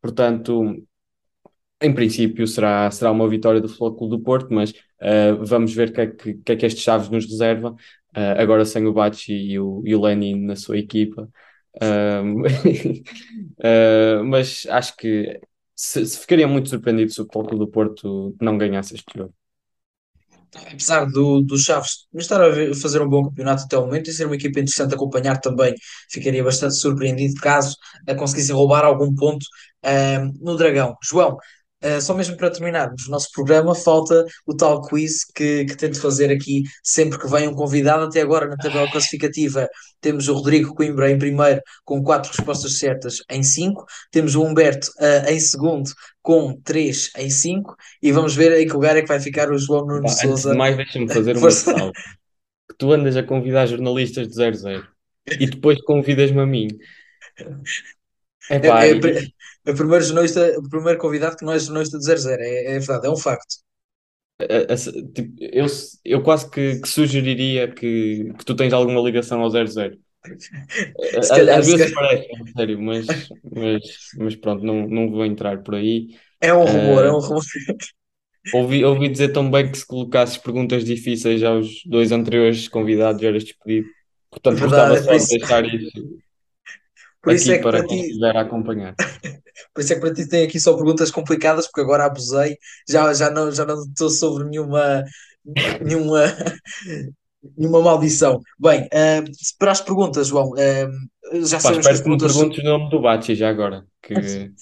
Portanto, 0.01 0.75
em 1.83 1.93
princípio 1.95 2.47
será, 2.47 2.91
será 2.91 3.11
uma 3.11 3.29
vitória 3.29 3.61
do 3.61 3.69
Futebol 3.69 4.09
do 4.09 4.21
Porto, 4.21 4.53
mas 4.53 4.71
uh, 4.71 5.45
vamos 5.45 5.75
ver 5.75 5.91
o 5.91 5.93
que, 5.93 6.01
é 6.01 6.07
que, 6.07 6.35
que, 6.35 6.53
é 6.53 6.57
que 6.57 6.67
este 6.67 6.81
Chaves 6.81 7.09
nos 7.09 7.27
reserva, 7.27 7.71
uh, 7.73 8.41
agora 8.41 8.65
sem 8.65 8.87
o 8.87 8.93
Bachi 8.93 9.33
e 9.33 9.59
o, 9.59 9.83
e 9.85 9.95
o 9.95 10.01
Lenin 10.01 10.45
na 10.47 10.57
sua 10.57 10.79
equipa. 10.79 11.29
Uh, 11.77 12.43
mas 14.27 14.67
acho 14.69 14.97
que 14.97 15.41
se, 15.75 16.05
se 16.07 16.19
ficaria 16.21 16.47
muito 16.47 16.69
surpreendido 16.69 17.13
se 17.13 17.21
o 17.21 17.25
Futebol 17.25 17.59
do 17.59 17.69
Porto 17.69 18.37
não 18.41 18.57
ganhasse 18.59 18.95
este 18.95 19.13
jogo 19.17 19.35
apesar 20.71 21.07
do, 21.07 21.41
do 21.41 21.59
Chaves 21.59 22.07
estar 22.15 22.41
a 22.41 22.49
ver, 22.49 22.75
fazer 22.75 23.01
um 23.01 23.09
bom 23.09 23.25
campeonato 23.25 23.65
até 23.65 23.77
o 23.77 23.87
momento 23.87 24.11
e 24.11 24.13
ser 24.13 24.27
uma 24.27 24.35
equipa 24.37 24.61
interessante 24.61 24.95
acompanhar 24.95 25.41
também, 25.41 25.75
ficaria 26.11 26.45
bastante 26.45 26.75
surpreendido 26.75 27.41
caso 27.41 27.77
a 28.07 28.15
conseguisse 28.15 28.53
roubar 28.53 28.85
algum 28.85 29.15
ponto 29.15 29.47
no 30.41 30.57
Dragão. 30.57 30.97
João, 31.03 31.37
Uh, 31.85 32.01
só 32.01 32.15
mesmo 32.15 32.37
para 32.37 32.51
terminarmos 32.51 33.07
o 33.07 33.11
nosso 33.11 33.29
programa, 33.33 33.75
falta 33.75 34.25
o 34.47 34.55
tal 34.55 34.83
quiz 34.83 35.25
que, 35.25 35.65
que 35.65 35.77
tento 35.77 36.01
fazer 36.01 36.31
aqui 36.31 36.63
sempre 36.83 37.19
que 37.19 37.29
vem 37.29 37.49
um 37.49 37.55
convidado. 37.55 38.05
Até 38.05 38.21
agora, 38.21 38.47
na 38.47 38.57
tabela 38.57 38.91
classificativa, 38.91 39.69
temos 40.01 40.29
o 40.29 40.35
Rodrigo 40.35 40.75
Coimbra 40.75 41.11
em 41.11 41.19
primeiro, 41.19 41.61
com 41.85 42.03
quatro 42.03 42.31
respostas 42.31 42.79
certas 42.79 43.23
em 43.29 43.43
cinco. 43.43 43.85
Temos 44.11 44.35
o 44.35 44.43
Humberto 44.43 44.89
uh, 44.99 45.31
em 45.31 45.41
segundo, 45.41 45.91
com 46.23 46.57
três 46.63 47.11
em 47.17 47.31
cinco. 47.31 47.75
E 48.01 48.13
vamos 48.13 48.35
ver 48.35 48.61
em 48.61 48.67
que 48.67 48.73
lugar 48.73 48.97
é 48.97 49.03
que 49.03 49.09
vai 49.09 49.21
ficar 49.21 49.51
o 49.51 49.59
João 49.59 49.87
Nuno 49.87 50.09
Souza. 50.09 50.51
Antes 50.51 50.53
de 50.53 50.57
mais, 50.57 50.77
deixa-me 50.77 51.13
fazer 51.13 51.37
uma 51.37 51.49
ressalva. 51.49 51.93
que 52.69 52.77
tu 52.79 52.93
andas 52.93 53.17
a 53.17 53.23
convidar 53.23 53.67
jornalistas 53.67 54.29
de 54.29 54.35
00 54.35 54.87
e 55.39 55.47
depois 55.47 55.81
convidas-me 55.83 56.41
a 56.41 56.47
mim. 56.47 56.69
Epá, 58.51 58.85
é, 58.85 58.91
é, 58.91 59.27
o 59.67 59.75
primeiro 59.75 60.05
jornalista, 60.05 60.59
o 60.59 60.69
primeiro 60.69 60.99
convidado 60.99 61.37
que 61.37 61.45
não 61.45 61.53
é 61.53 61.59
jornalista 61.59 61.99
de 61.99 62.05
00, 62.05 62.43
é, 62.43 62.75
é 62.75 62.79
verdade, 62.79 63.07
é 63.07 63.11
um 63.11 63.17
facto. 63.17 63.63
Tipo, 65.15 65.35
eu, 65.39 65.67
eu 66.05 66.23
quase 66.23 66.51
que, 66.51 66.81
que 66.81 66.89
sugeriria 66.89 67.69
que, 67.69 68.33
que 68.37 68.45
tu 68.45 68.57
tens 68.57 68.73
alguma 68.73 69.01
ligação 69.01 69.41
ao 69.41 69.51
00. 69.51 69.69
Calhar, 71.29 71.59
Às 71.59 71.67
vezes 71.67 71.93
parece, 71.93 72.29
sério, 72.57 72.81
mas, 72.81 73.07
mas, 73.53 73.83
mas 74.19 74.37
pronto, 74.37 74.65
não, 74.65 74.89
não 74.89 75.11
vou 75.11 75.25
entrar 75.25 75.63
por 75.63 75.75
aí. 75.75 76.17
É 76.41 76.53
um 76.53 76.65
rumor, 76.65 77.05
uh, 77.05 77.07
é 77.07 77.13
um 77.13 77.19
rumor. 77.19 77.43
Ouvi, 78.53 78.85
ouvi 78.85 79.09
dizer 79.09 79.29
também 79.29 79.71
que 79.71 79.79
se 79.79 79.87
colocasses 79.87 80.37
perguntas 80.37 80.85
difíceis 80.85 81.45
aos 81.45 81.81
dois 81.87 82.11
anteriores 82.11 82.67
convidados 82.67 83.23
eras 83.23 83.45
despedido. 83.45 83.87
Portanto, 84.29 84.59
Verdade, 84.59 84.97
gostava 84.97 85.21
só 85.21 85.25
de 85.25 85.39
deixar 85.39 85.65
isso 85.65 86.19
por 87.23 87.33
isso 87.35 87.53
é 87.53 87.57
que 87.57 87.63
para, 87.63 87.79
para 87.79 87.89
ti... 87.89 88.25
a 88.25 88.41
acompanhar. 88.41 88.95
por 89.73 89.81
isso 89.81 89.93
é 89.93 89.95
que 89.97 90.01
para 90.01 90.15
ti 90.15 90.29
tem 90.29 90.45
aqui 90.45 90.59
só 90.59 90.75
perguntas 90.75 91.11
complicadas, 91.11 91.67
porque 91.67 91.81
agora 91.81 92.05
abusei, 92.05 92.57
já, 92.89 93.13
já, 93.15 93.31
não, 93.31 93.51
já 93.53 93.65
não 93.65 93.83
estou 93.83 94.11
sobre 94.11 94.45
nenhuma, 94.49 95.05
nenhuma, 95.81 96.25
nenhuma 97.57 97.81
maldição. 97.81 98.41
Bem, 98.59 98.83
uh, 98.87 99.31
para 99.59 99.73
as 99.73 99.81
perguntas, 99.81 100.27
João, 100.27 100.51
uh, 100.51 101.47
já 101.47 101.61
sabemos 101.61 101.87
que 101.87 101.93
as 101.93 102.01
perguntas... 102.01 102.35
me 102.35 102.41
perguntes 102.41 102.65
o 102.65 102.67
nome 102.67 102.91
do 102.91 103.01
Bachi 103.01 103.35
já 103.35 103.49
agora. 103.49 103.85
Que... 104.03 104.53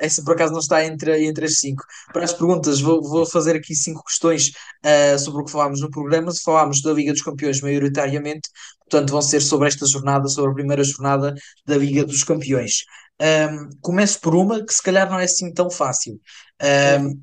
Essa 0.00 0.24
por 0.24 0.34
acaso 0.34 0.52
não 0.52 0.58
está 0.58 0.84
entre, 0.84 1.24
entre 1.24 1.44
as 1.44 1.60
cinco. 1.60 1.84
Para 2.12 2.24
as 2.24 2.32
perguntas, 2.32 2.80
vou, 2.80 3.00
vou 3.00 3.24
fazer 3.24 3.54
aqui 3.54 3.74
cinco 3.74 4.02
questões 4.04 4.48
uh, 4.84 5.18
sobre 5.18 5.42
o 5.42 5.44
que 5.44 5.52
falámos 5.52 5.80
no 5.80 5.90
programa. 5.90 6.32
Falámos 6.44 6.82
da 6.82 6.92
Liga 6.92 7.12
dos 7.12 7.22
Campeões 7.22 7.60
maioritariamente, 7.60 8.48
portanto, 8.80 9.10
vão 9.10 9.22
ser 9.22 9.40
sobre 9.40 9.68
esta 9.68 9.86
jornada, 9.86 10.28
sobre 10.28 10.50
a 10.50 10.54
primeira 10.54 10.82
jornada 10.82 11.32
da 11.64 11.76
Liga 11.76 12.04
dos 12.04 12.24
Campeões. 12.24 12.84
Um, 13.20 13.70
começo 13.80 14.20
por 14.20 14.34
uma 14.34 14.64
que 14.64 14.74
se 14.74 14.82
calhar 14.82 15.08
não 15.08 15.18
é 15.18 15.24
assim 15.24 15.52
tão 15.52 15.70
fácil. 15.70 16.20
Um, 17.00 17.20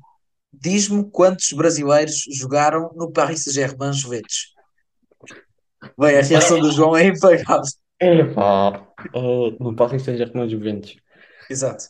Diz-me 0.58 1.04
quantos 1.10 1.52
brasileiros 1.52 2.24
jogaram 2.32 2.90
no 2.96 3.10
Paris 3.12 3.44
Saint-Germain 3.44 3.92
Juventus? 3.92 4.54
Bem, 5.98 6.16
a 6.16 6.22
reação 6.22 6.58
do 6.58 6.72
João 6.72 6.96
é 6.96 7.08
impagável. 7.08 7.62
Epá, 8.00 8.86
uh, 9.14 9.62
no 9.62 9.76
Paris 9.76 10.02
Saint-Germain 10.02 10.48
Juventus. 10.48 10.96
Exato. 11.50 11.84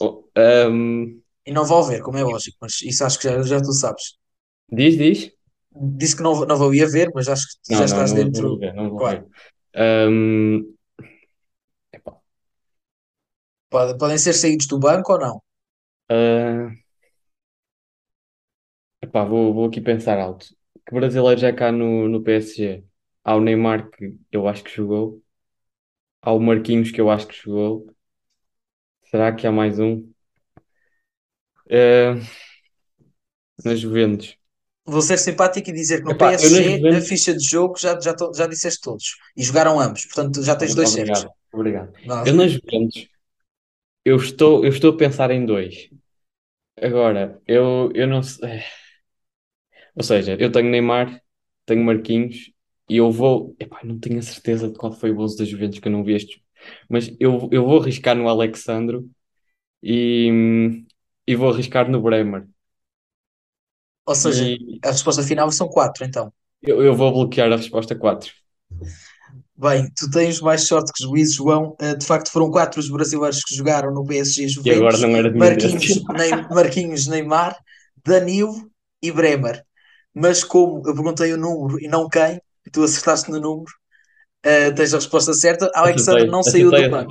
Oh, 0.00 0.24
um... 0.36 1.20
E 1.44 1.52
não 1.52 1.64
vou 1.64 1.82
ver, 1.82 2.00
como 2.02 2.18
é 2.18 2.22
lógico, 2.22 2.56
mas 2.60 2.80
isso 2.82 3.04
acho 3.04 3.18
que 3.18 3.28
já, 3.28 3.42
já 3.42 3.60
tu 3.60 3.72
sabes. 3.72 4.16
Diz, 4.70 4.96
diz. 4.96 5.32
Disse 5.74 6.16
que 6.16 6.22
não, 6.22 6.44
não 6.44 6.56
vou 6.56 6.74
ir 6.74 6.88
ver, 6.88 7.10
mas 7.14 7.28
acho 7.28 7.46
que 7.46 7.72
não, 7.72 7.78
já 7.78 7.78
não, 7.78 7.84
estás 8.04 8.12
não, 8.12 8.24
dentro. 8.24 8.58
Ver, 8.58 8.74
não 8.74 8.90
vou 8.90 8.98
claro. 8.98 9.28
ver. 9.74 10.12
Um... 10.14 10.74
Pode, 13.68 13.96
podem 13.96 14.18
ser 14.18 14.34
saídos 14.34 14.66
do 14.66 14.78
banco 14.78 15.14
ou 15.14 15.18
não? 15.18 15.36
Uh... 16.10 16.70
Epá, 19.00 19.24
vou, 19.24 19.52
vou 19.52 19.66
aqui 19.66 19.80
pensar 19.80 20.18
alto. 20.18 20.46
Que 20.86 20.94
brasileiro 20.94 21.40
já 21.40 21.52
cá 21.52 21.72
no, 21.72 22.08
no 22.08 22.22
PSG? 22.22 22.84
Há 23.24 23.34
o 23.34 23.40
Neymar, 23.40 23.90
que 23.90 24.14
eu 24.30 24.46
acho 24.46 24.62
que 24.62 24.70
jogou. 24.70 25.22
Há 26.20 26.32
o 26.32 26.40
Marquinhos, 26.40 26.90
que 26.90 27.00
eu 27.00 27.10
acho 27.10 27.26
que 27.26 27.34
jogou. 27.34 27.86
Será 29.12 29.30
que 29.30 29.46
há 29.46 29.52
mais 29.52 29.78
um? 29.78 30.10
Uh, 31.66 32.16
na 33.62 33.74
Juventus. 33.74 34.38
Vou 34.86 35.02
ser 35.02 35.18
simpático 35.18 35.68
e 35.68 35.72
dizer 35.72 35.98
que 35.98 36.04
no 36.04 36.12
Epá, 36.12 36.30
PSG, 36.30 36.80
na 36.80 37.00
ficha 37.02 37.36
de 37.36 37.44
jogo, 37.44 37.78
já, 37.78 38.00
já, 38.00 38.16
já 38.34 38.46
disseste 38.46 38.80
todos. 38.80 39.16
E 39.36 39.42
jogaram 39.42 39.78
ambos, 39.78 40.06
portanto 40.06 40.42
já 40.42 40.56
tens 40.56 40.74
dois 40.74 40.88
obrigado, 40.92 41.16
certos. 41.18 41.34
Obrigado. 41.52 41.92
Eu 42.26 42.32
na 42.32 42.48
Juventus, 42.48 43.06
eu 44.02 44.16
estou, 44.16 44.64
eu 44.64 44.70
estou 44.70 44.94
a 44.94 44.96
pensar 44.96 45.30
em 45.30 45.44
dois. 45.44 45.90
Agora, 46.80 47.38
eu, 47.46 47.92
eu 47.94 48.08
não 48.08 48.22
sei. 48.22 48.62
Ou 49.94 50.02
seja, 50.02 50.38
eu 50.40 50.50
tenho 50.50 50.70
Neymar, 50.70 51.22
tenho 51.66 51.84
Marquinhos 51.84 52.50
e 52.88 52.96
eu 52.96 53.10
vou. 53.12 53.54
Epá, 53.60 53.80
não 53.84 54.00
tenho 54.00 54.18
a 54.18 54.22
certeza 54.22 54.70
de 54.70 54.74
qual 54.78 54.90
foi 54.90 55.12
o 55.12 55.20
11 55.20 55.36
da 55.36 55.44
Juventus 55.44 55.80
que 55.80 55.86
eu 55.86 55.92
não 55.92 56.02
vi 56.02 56.14
estes 56.14 56.41
mas 56.88 57.14
eu, 57.18 57.48
eu 57.50 57.64
vou 57.64 57.80
arriscar 57.80 58.16
no 58.16 58.28
Alexandro 58.28 59.08
e, 59.82 60.84
e 61.26 61.34
vou 61.34 61.50
arriscar 61.50 61.90
no 61.90 62.00
Bremer. 62.00 62.46
Ou 64.06 64.14
seja, 64.14 64.44
e... 64.44 64.78
a 64.84 64.90
resposta 64.90 65.22
final 65.22 65.50
são 65.50 65.68
4, 65.68 66.04
então. 66.04 66.32
Eu, 66.60 66.82
eu 66.82 66.94
vou 66.94 67.12
bloquear 67.12 67.52
a 67.52 67.56
resposta 67.56 67.94
4. 67.94 68.32
Bem, 69.56 69.88
tu 69.96 70.10
tens 70.10 70.40
mais 70.40 70.66
sorte 70.66 70.92
que 70.92 71.04
juízes, 71.04 71.34
João. 71.34 71.76
Uh, 71.80 71.96
de 71.96 72.04
facto, 72.04 72.30
foram 72.30 72.50
quatro 72.50 72.80
os 72.80 72.88
brasileiros 72.88 73.44
que 73.44 73.54
jogaram 73.54 73.92
no 73.92 74.04
PSG 74.04 74.48
Juventus. 74.48 74.76
E 74.76 74.80
agora 74.80 74.98
não 74.98 75.16
era 75.16 75.30
de 75.30 75.38
Marquinhos, 75.38 76.02
Ney, 76.10 76.30
Marquinhos, 76.50 77.06
Neymar, 77.06 77.56
Danilo 78.04 78.70
e 79.00 79.12
Bremer. 79.12 79.64
Mas 80.14 80.42
como 80.42 80.82
eu 80.86 80.94
perguntei 80.94 81.32
o 81.32 81.36
número 81.36 81.80
e 81.80 81.86
não 81.86 82.08
quem, 82.08 82.40
tu 82.72 82.82
acertaste 82.82 83.30
no 83.30 83.40
número, 83.40 83.72
uh, 84.46 84.74
tens 84.74 84.92
a 84.94 84.96
resposta 84.96 85.32
certa. 85.34 85.70
Alexandre 85.74 86.26
não 86.26 86.42
saiu 86.42 86.70
do 86.70 86.90
banco. 86.90 87.10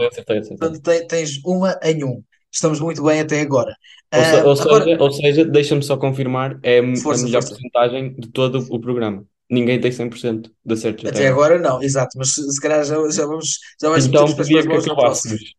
Portanto, 0.57 0.81
tens 1.07 1.41
uma 1.43 1.79
em 1.83 2.03
um. 2.03 2.23
Estamos 2.51 2.79
muito 2.79 3.01
bem 3.03 3.21
até 3.21 3.39
agora. 3.39 3.75
Uh, 4.13 4.45
ou 4.45 4.59
agora... 4.59 4.83
seja, 4.83 4.97
ou 5.01 5.11
seja 5.11 5.45
deixa-me 5.45 5.81
só 5.81 5.95
confirmar, 5.95 6.59
é 6.63 6.81
força, 6.97 7.23
a 7.23 7.25
melhor 7.25 7.43
porcentagem 7.47 8.13
de 8.13 8.27
todo 8.29 8.65
o 8.69 8.79
programa. 8.79 9.23
Ninguém 9.49 9.79
tem 9.79 9.91
100% 9.91 10.51
de 10.65 10.73
acertos. 10.73 11.05
Até, 11.05 11.19
até 11.19 11.27
agora 11.27 11.57
não, 11.57 11.81
exato, 11.81 12.17
mas 12.17 12.33
se, 12.33 12.61
calhar 12.61 12.83
já, 12.83 12.95
já 13.09 13.25
vamos 13.25 13.59
já 13.81 13.89
vais 13.89 14.05
então, 14.05 14.33
podia 14.35 14.63
que 14.63 14.73
acabássemos. 14.73 15.53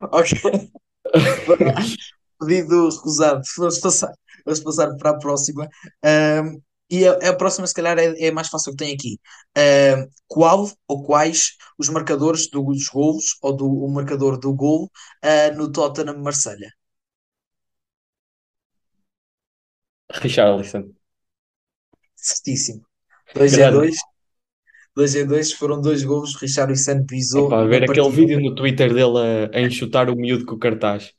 Ok. 0.00 0.38
Pedido 2.40 2.88
recusado. 2.88 3.42
Vamos 3.56 3.78
passar, 3.80 4.12
vamos 4.44 4.60
passar 4.60 4.96
para 4.96 5.10
a 5.10 5.18
próxima. 5.18 5.68
Um, 6.04 6.60
e 6.90 7.06
a, 7.06 7.12
a, 7.30 7.36
próxima, 7.36 7.66
se 7.66 7.74
calhar, 7.74 7.98
é, 7.98 8.26
é 8.26 8.30
mais 8.30 8.48
fácil 8.48 8.72
que 8.72 8.78
tem 8.78 8.94
aqui. 8.94 9.20
Uh, 9.56 10.08
qual 10.26 10.70
ou 10.86 11.04
quais 11.04 11.56
os 11.78 11.88
marcadores 11.90 12.48
dos 12.48 12.88
golos 12.88 13.36
ou 13.42 13.54
do 13.54 13.66
o 13.66 13.90
marcador 13.90 14.38
do 14.38 14.54
gol 14.54 14.90
uh, 15.24 15.56
no 15.56 15.70
Tottenham 15.70 16.18
Marselha? 16.18 16.72
Richarlison. 20.10 20.90
Certíssimo. 22.16 22.82
2 23.34 23.58
a 23.58 23.70
2. 23.70 23.96
2 24.96 25.16
a 25.16 25.24
2 25.24 25.52
foram 25.52 25.80
dois 25.82 26.02
golos. 26.02 26.34
Richarlison 26.36 27.04
pisou. 27.04 27.48
Epá, 27.48 27.64
ver 27.64 27.84
aquele 27.84 28.10
vídeo 28.10 28.40
no 28.40 28.54
Twitter 28.54 28.94
dele 28.94 29.50
a, 29.52 29.58
a 29.58 29.60
enxutar 29.60 30.08
o 30.08 30.16
miúdo 30.16 30.46
com 30.46 30.54
o 30.54 30.58
cartaz. 30.58 31.12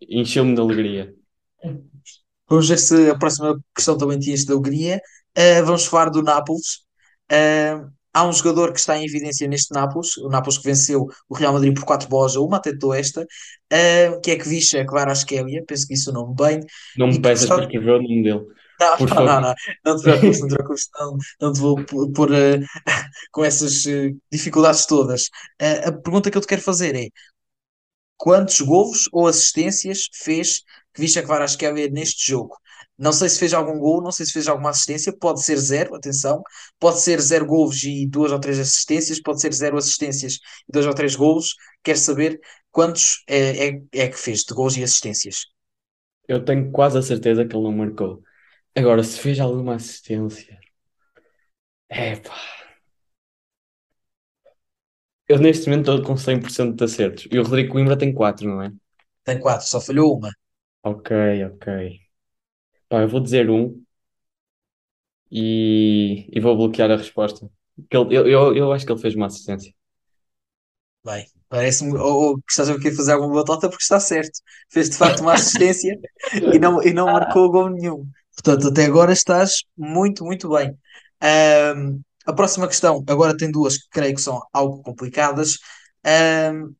encheu-me 0.00 0.54
de 0.54 0.60
alegria. 0.60 1.14
Vamos 2.48 2.68
ver 2.68 2.78
se 2.78 3.10
a 3.10 3.18
próxima 3.18 3.58
questão 3.74 3.96
também 3.96 4.18
tinha 4.18 4.34
esta 4.34 4.52
alegria. 4.52 5.00
Uh, 5.36 5.64
vamos 5.64 5.86
falar 5.86 6.10
do 6.10 6.22
Nápoles. 6.22 6.78
Uh, 7.30 7.88
há 8.12 8.26
um 8.26 8.32
jogador 8.32 8.72
que 8.72 8.80
está 8.80 8.96
em 8.96 9.04
evidência 9.04 9.46
neste 9.46 9.72
Nápoles, 9.72 10.16
o 10.16 10.28
Nápoles 10.28 10.58
que 10.58 10.64
venceu 10.64 11.06
o 11.28 11.34
Real 11.34 11.52
Madrid 11.52 11.74
por 11.74 11.84
4 11.84 12.08
bolas 12.08 12.36
a 12.36 12.40
uma, 12.40 12.56
até 12.56 12.70
esta, 12.96 13.22
uh, 13.22 14.20
que 14.22 14.30
é 14.30 14.36
Kvisha 14.36 14.84
Kvaratskhelia, 14.84 15.64
penso 15.66 15.86
que 15.86 15.94
isso 15.94 16.10
o 16.10 16.14
nome 16.14 16.34
bem. 16.34 16.60
Não 16.96 17.08
me 17.08 17.20
peças 17.20 17.48
para 17.48 17.62
escrever 17.62 17.92
o 17.92 18.02
nome 18.02 18.22
dele. 18.22 18.46
Não, 18.80 18.96
não, 18.96 19.24
não, 19.24 19.40
não, 19.40 19.54
não 19.84 19.96
te 19.96 20.02
preocupes, 20.02 20.40
não 20.40 20.48
te 20.48 20.54
preocupes, 20.54 20.88
não, 20.98 21.16
não 21.40 21.52
te 21.52 21.60
vou 21.60 21.84
pôr 22.12 22.30
uh, 22.30 22.60
com 23.32 23.44
essas 23.44 23.84
uh, 23.86 24.16
dificuldades 24.30 24.86
todas. 24.86 25.24
Uh, 25.60 25.88
a 25.88 25.92
pergunta 25.92 26.30
que 26.30 26.36
eu 26.36 26.40
te 26.40 26.46
quero 26.46 26.62
fazer 26.62 26.94
é: 26.94 27.08
quantos 28.18 28.60
golos 28.60 29.08
ou 29.12 29.26
assistências 29.26 30.08
fez 30.12 30.62
Kvisha 30.92 31.22
Kvaratskhelia 31.22 31.88
neste 31.88 32.30
jogo? 32.30 32.56
Não 32.98 33.12
sei 33.12 33.28
se 33.28 33.38
fez 33.38 33.54
algum 33.54 33.78
gol, 33.78 34.02
não 34.02 34.10
sei 34.10 34.26
se 34.26 34.32
fez 34.32 34.48
alguma 34.48 34.70
assistência, 34.70 35.16
pode 35.16 35.42
ser 35.44 35.56
zero, 35.56 35.94
atenção, 35.94 36.42
pode 36.80 37.00
ser 37.00 37.20
zero 37.20 37.46
golos 37.46 37.84
e 37.84 38.06
duas 38.08 38.32
ou 38.32 38.40
três 38.40 38.58
assistências, 38.58 39.22
pode 39.22 39.40
ser 39.40 39.54
zero 39.54 39.76
assistências 39.76 40.40
e 40.68 40.72
dois 40.72 40.84
ou 40.84 40.92
três 40.92 41.14
golos. 41.14 41.54
Quero 41.82 41.98
saber 41.98 42.40
quantos 42.72 43.22
é, 43.28 43.68
é, 43.68 43.82
é 43.92 44.08
que 44.08 44.18
fez 44.18 44.40
de 44.40 44.52
golos 44.52 44.76
e 44.76 44.82
assistências. 44.82 45.46
Eu 46.26 46.44
tenho 46.44 46.72
quase 46.72 46.98
a 46.98 47.02
certeza 47.02 47.46
que 47.46 47.54
ele 47.54 47.62
não 47.62 47.72
marcou. 47.72 48.20
Agora, 48.76 49.02
se 49.04 49.18
fez 49.20 49.38
alguma 49.38 49.76
assistência. 49.76 50.58
É 51.88 52.16
pá. 52.16 52.36
Eu 55.28 55.38
neste 55.38 55.68
momento 55.68 55.90
estou 55.92 56.02
com 56.06 56.16
100% 56.16 56.76
de 56.76 56.84
acertos. 56.84 57.28
E 57.30 57.38
o 57.38 57.42
Rodrigo 57.42 57.72
Coimbra 57.72 57.96
tem 57.96 58.12
4, 58.12 58.46
não 58.48 58.62
é? 58.62 58.72
Tem 59.24 59.38
4, 59.40 59.64
só 59.68 59.80
falhou 59.80 60.16
uma. 60.18 60.32
Ok, 60.82 61.10
ok. 61.46 61.66
Pá, 62.88 63.02
eu 63.02 63.08
vou 63.08 63.20
dizer 63.20 63.50
um 63.50 63.84
e, 65.30 66.28
e 66.32 66.40
vou 66.40 66.56
bloquear 66.56 66.90
a 66.90 66.96
resposta. 66.96 67.50
Que 67.90 67.96
ele- 67.96 68.16
eu, 68.16 68.26
eu, 68.28 68.56
eu 68.56 68.72
acho 68.72 68.84
que 68.86 68.92
ele 68.92 69.00
fez 69.00 69.14
uma 69.14 69.26
assistência. 69.26 69.72
Bem, 71.04 71.26
parece-me 71.48 71.96
ou, 71.98 72.28
ou 72.30 72.36
que 72.38 72.50
estás 72.50 72.68
a 72.68 72.78
querer 72.78 72.94
fazer 72.96 73.12
alguma 73.12 73.34
batota 73.36 73.68
porque 73.68 73.82
está 73.82 73.98
certo. 74.00 74.40
Fez 74.70 74.90
de 74.90 74.96
facto 74.96 75.20
uma 75.20 75.32
assistência 75.34 75.98
e 76.50 76.58
não, 76.58 76.82
e 76.82 76.92
não 76.92 77.10
marcou 77.10 77.50
gol 77.50 77.70
nenhum. 77.70 78.06
Portanto, 78.34 78.68
até 78.68 78.84
agora 78.86 79.12
estás 79.12 79.62
muito, 79.76 80.24
muito 80.24 80.48
bem. 80.50 80.76
Ahm, 81.20 82.00
a 82.28 82.32
próxima 82.34 82.66
questão, 82.68 83.02
agora 83.08 83.36
tem 83.36 83.50
duas 83.50 83.78
que 83.78 83.88
creio 83.90 84.14
que 84.14 84.20
são 84.22 84.40
algo 84.52 84.82
complicadas. 84.82 85.58
Ahm, 86.04 86.74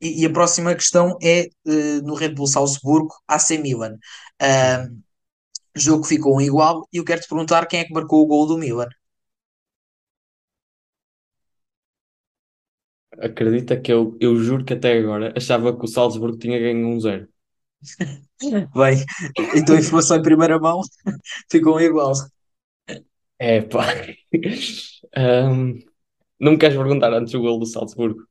e, 0.00 0.22
e 0.22 0.26
a 0.26 0.30
próxima 0.32 0.74
questão 0.74 1.16
é 1.22 1.46
eh, 1.66 2.00
no 2.04 2.14
Red 2.14 2.30
Bull 2.34 2.46
Salzburgo, 2.48 3.14
AC 3.28 3.58
Milan. 3.58 3.96
Ahm, 4.40 5.02
jogo 5.76 6.02
que 6.04 6.10
ficou 6.10 6.36
um 6.36 6.40
igual 6.40 6.88
e 6.92 6.98
eu 6.98 7.04
quero 7.04 7.20
te 7.22 7.28
perguntar 7.28 7.66
quem 7.66 7.80
é 7.80 7.84
que 7.84 7.94
marcou 7.94 8.22
o 8.22 8.26
gol 8.26 8.46
do 8.46 8.58
Milan. 8.58 8.88
Acredita 13.18 13.80
que 13.80 13.90
eu, 13.92 14.16
eu 14.20 14.36
juro 14.36 14.64
que 14.66 14.74
até 14.74 14.98
agora 14.98 15.32
achava 15.36 15.74
que 15.76 15.84
o 15.84 15.88
Salzburgo 15.88 16.36
tinha 16.38 16.58
ganho 16.58 16.86
um 16.88 17.00
zero. 17.00 17.26
Bem, 18.74 19.04
então 19.54 19.76
informação 19.76 20.16
em 20.16 20.22
primeira 20.22 20.58
mão 20.58 20.80
ficou 21.50 21.76
um 21.76 21.80
igual. 21.80 22.12
É 23.50 23.60
pá. 23.72 23.84
Ahm, 25.16 25.78
não 26.40 26.52
me 26.52 26.58
queres 26.58 26.76
perguntar 26.76 27.12
antes 27.14 27.34
o 27.34 27.40
gol 27.42 27.58
do 27.60 27.66
Salzburgo? 27.66 28.26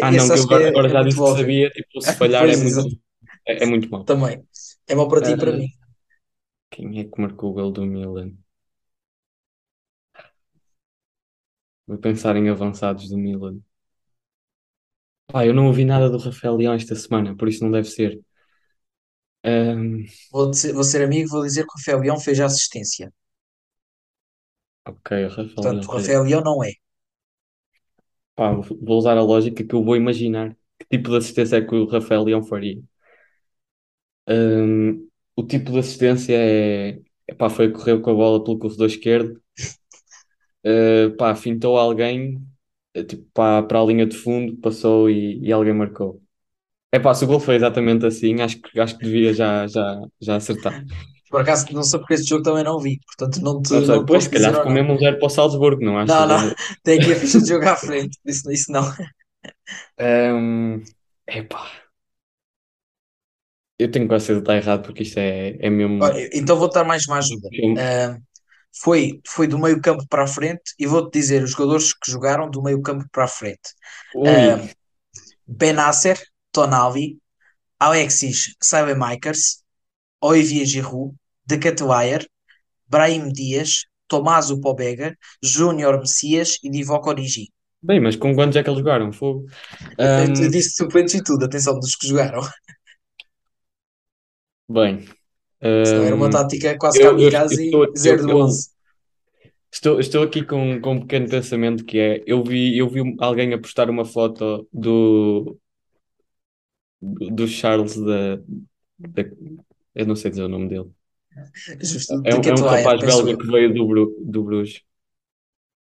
Ah, 0.00 0.12
não, 0.12 0.26
Esse 0.26 0.32
que 0.32 0.38
eu 0.38 0.42
agora, 0.42 0.68
é, 0.68 0.68
agora 0.68 0.88
é 0.88 0.90
já 0.90 1.02
disse 1.04 1.22
que 1.22 1.28
sabia, 1.30 1.70
tipo, 1.70 2.00
se 2.02 2.16
falhar 2.18 2.48
é 2.50 2.56
muito, 2.56 2.88
é, 3.46 3.64
é 3.64 3.66
muito 3.66 3.90
mau. 3.90 4.06
Também. 4.06 4.42
É 4.88 4.94
mau 4.94 5.08
para 5.08 5.22
ti 5.22 5.32
e 5.32 5.36
para 5.38 5.52
Ah, 5.52 5.58
mim. 5.58 5.68
quem 6.70 7.00
é 7.00 7.04
que 7.04 7.20
marcou 7.20 7.50
o 7.50 7.54
gol 7.54 7.72
do 7.72 7.84
Milan? 7.84 8.30
Vou 11.84 11.98
pensar 11.98 12.36
em 12.36 12.48
avançados 12.48 13.08
do 13.08 13.18
Milan. 13.18 13.60
Pá, 15.28 15.46
eu 15.46 15.54
não 15.54 15.66
ouvi 15.68 15.84
nada 15.84 16.10
do 16.10 16.18
Rafael 16.18 16.56
Leão 16.56 16.74
esta 16.74 16.94
semana, 16.96 17.36
por 17.36 17.48
isso 17.48 17.62
não 17.62 17.70
deve 17.70 17.88
ser. 17.88 18.20
Ahm, 19.44 20.06
Vou, 20.30 20.48
dizer- 20.50 20.72
vou 20.72 20.84
ser 20.84 21.02
amigo, 21.02 21.28
vou 21.30 21.42
dizer 21.42 21.64
que 21.64 21.70
o 21.72 21.78
Rafael 21.78 21.98
Leão 22.00 22.20
fez 22.20 22.38
a 22.40 22.44
assistência. 22.46 23.12
Ok, 24.86 25.28
Rafael 25.28 25.46
Portanto, 25.54 25.88
Leão. 25.88 25.92
Rafael 25.98 26.22
Leão 26.24 26.40
não 26.42 26.64
é. 26.64 26.72
Pá, 28.34 28.52
vou 28.52 28.98
usar 28.98 29.16
a 29.16 29.22
lógica 29.22 29.64
que 29.64 29.74
eu 29.74 29.82
vou 29.84 29.96
imaginar 29.96 30.56
que 30.78 30.86
tipo 30.90 31.10
de 31.10 31.16
assistência 31.18 31.56
é 31.56 31.62
que 31.62 31.74
o 31.74 31.86
Rafael 31.86 32.24
Leão 32.24 32.42
faria. 32.44 32.80
Ahm, 34.26 35.08
o 35.36 35.42
tipo 35.46 35.70
de 35.72 35.78
assistência 35.78 36.34
é, 36.36 37.00
pá, 37.38 37.48
foi 37.50 37.70
correr 37.72 38.00
com 38.00 38.10
a 38.10 38.14
bola 38.14 38.42
pelo 38.44 38.58
corredor 38.58 38.86
esquerdo, 38.86 39.40
uh, 40.64 41.14
pá, 41.16 41.34
fintou 41.34 41.76
alguém, 41.78 42.40
eh, 42.94 43.04
tipo, 43.04 43.24
para 43.32 43.80
a 43.80 43.84
linha 43.84 44.06
de 44.06 44.16
fundo, 44.16 44.56
passou 44.58 45.10
e, 45.10 45.40
e 45.40 45.52
alguém 45.52 45.72
marcou. 45.74 46.22
É 46.92 46.98
pá, 46.98 47.14
se 47.14 47.24
o 47.24 47.26
gol 47.28 47.40
foi 47.40 47.56
exatamente 47.56 48.06
assim, 48.06 48.40
acho 48.40 48.60
que, 48.60 48.80
acho 48.80 48.96
que 48.98 49.04
devia 49.04 49.32
já, 49.34 49.66
já, 49.66 50.00
já 50.20 50.36
acertar. 50.36 50.84
Por 51.30 51.40
acaso, 51.40 51.66
não 51.72 51.82
sei 51.82 51.98
porque 51.98 52.14
este 52.14 52.28
jogo 52.28 52.42
também 52.42 52.64
não 52.64 52.78
vi. 52.78 52.98
Portanto, 53.06 53.42
não 53.42 53.60
te, 53.60 53.72
Não 53.72 53.84
sei, 53.84 53.96
não 53.96 54.06
pois, 54.06 54.24
se 54.24 54.30
calhar 54.30 54.54
ficou 54.54 54.70
mesmo 54.70 54.92
um 54.94 54.98
zero 54.98 55.18
para 55.18 55.26
o 55.26 55.30
Salzburgo, 55.30 55.84
não 55.84 55.98
achas? 55.98 56.16
Não, 56.16 56.26
não. 56.26 56.54
Tem 56.84 57.00
aqui 57.00 57.12
a 57.12 57.16
ficha 57.16 57.40
de 57.40 57.48
jogo 57.48 57.68
à 57.68 57.76
frente. 57.76 58.18
Isso, 58.24 58.50
isso 58.50 58.70
não. 58.72 58.84
Um, 59.98 60.82
epá, 61.26 61.66
eu 63.78 63.90
tenho 63.90 64.08
quase 64.08 64.26
certeza 64.26 64.44
que 64.44 64.50
está 64.52 64.70
errado 64.70 64.82
porque 64.84 65.02
isto 65.02 65.18
é, 65.18 65.56
é 65.60 65.70
mesmo. 65.70 65.98
Então 66.32 66.56
vou 66.56 66.70
dar 66.70 66.84
mais 66.84 67.06
uma 67.06 67.18
ajuda. 67.18 67.48
Foi, 68.82 69.20
foi 69.26 69.46
do 69.46 69.58
meio 69.58 69.80
campo 69.80 70.04
para 70.08 70.24
a 70.24 70.26
frente 70.26 70.74
e 70.78 70.86
vou-te 70.86 71.18
dizer 71.18 71.42
os 71.42 71.52
jogadores 71.52 71.94
que 71.94 72.10
jogaram 72.10 72.50
do 72.50 72.62
meio 72.62 72.82
campo 72.82 73.06
para 73.10 73.24
a 73.24 73.28
frente. 73.28 73.74
Ui, 74.14 74.28
Ah, 74.28 74.60
Benasser, 75.46 76.20
Tonali, 76.52 77.18
Alexis 77.78 78.54
Olivier 80.20 80.64
Giroud, 80.64 81.14
De 81.44 81.58
Ketelaere, 81.58 82.26
Brahim 82.88 83.32
Dias, 83.32 83.86
Tomaso 84.08 84.60
Pobega, 84.60 85.16
Júnior 85.42 85.98
Messias 85.98 86.58
e 86.62 86.70
Divock 86.70 87.08
Origi. 87.08 87.48
bem, 87.82 88.00
mas 88.00 88.16
com 88.16 88.34
quantos 88.34 88.56
é 88.56 88.62
que 88.62 88.70
eles 88.70 88.78
jogaram? 88.78 89.12
Fogo. 89.12 89.46
Um, 89.98 90.50
disse 90.50 90.76
suplentes 90.76 91.14
e 91.14 91.22
tudo, 91.22 91.44
atenção 91.44 91.78
dos 91.78 91.94
que 91.96 92.08
jogaram. 92.08 92.40
bem, 94.68 95.06
Senão 95.84 96.04
era 96.04 96.14
uma 96.14 96.26
um, 96.26 96.30
tática 96.30 96.76
quase 96.78 97.00
kamikaze 97.00 97.64
estou, 97.64 97.84
e 97.94 97.98
0 97.98 98.26
de 98.26 98.30
eu, 98.30 98.38
eu 98.38 98.44
11. 98.44 98.70
estou, 99.72 100.00
estou 100.00 100.22
aqui 100.22 100.44
com, 100.44 100.80
com 100.80 100.94
um 100.94 101.00
pequeno 101.00 101.28
pensamento 101.28 101.84
que 101.84 101.98
é, 101.98 102.22
eu 102.26 102.44
vi, 102.44 102.76
eu 102.78 102.88
vi 102.88 103.00
alguém 103.18 103.52
a 103.52 103.58
postar 103.58 103.90
uma 103.90 104.04
foto 104.04 104.68
do, 104.72 105.58
do 107.00 107.48
Charles 107.48 107.96
da, 107.96 108.36
da, 108.98 109.24
eu 109.96 110.06
não 110.06 110.16
sei 110.16 110.30
dizer 110.30 110.44
o 110.44 110.48
nome 110.48 110.68
dele. 110.68 110.90
Justo, 111.80 112.14
É, 112.22 112.34
um- 112.34 112.46
é 112.48 112.54
um 112.54 112.62
rapaz 112.62 113.00
penso 113.00 113.04
belga 113.04 113.34
eu. 113.34 113.38
que 113.38 113.46
veio 113.46 113.72
do, 113.72 113.86
Bru, 113.86 114.16
do 114.20 114.42
Bruges. 114.44 114.82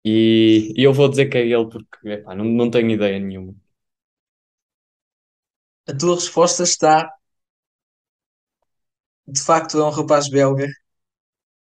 E, 0.05 0.73
e 0.77 0.83
eu 0.83 0.93
vou 0.93 1.09
dizer 1.09 1.27
que 1.29 1.37
é 1.37 1.41
ele 1.47 1.69
porque 1.69 2.09
epá, 2.09 2.35
não, 2.35 2.45
não 2.45 2.69
tenho 2.71 2.89
ideia 2.91 3.19
nenhuma. 3.19 3.53
A 5.87 5.93
tua 5.97 6.15
resposta 6.15 6.63
está, 6.63 7.09
de 9.27 9.41
facto, 9.41 9.79
é 9.79 9.83
um 9.85 9.89
rapaz 9.89 10.29
belga 10.29 10.67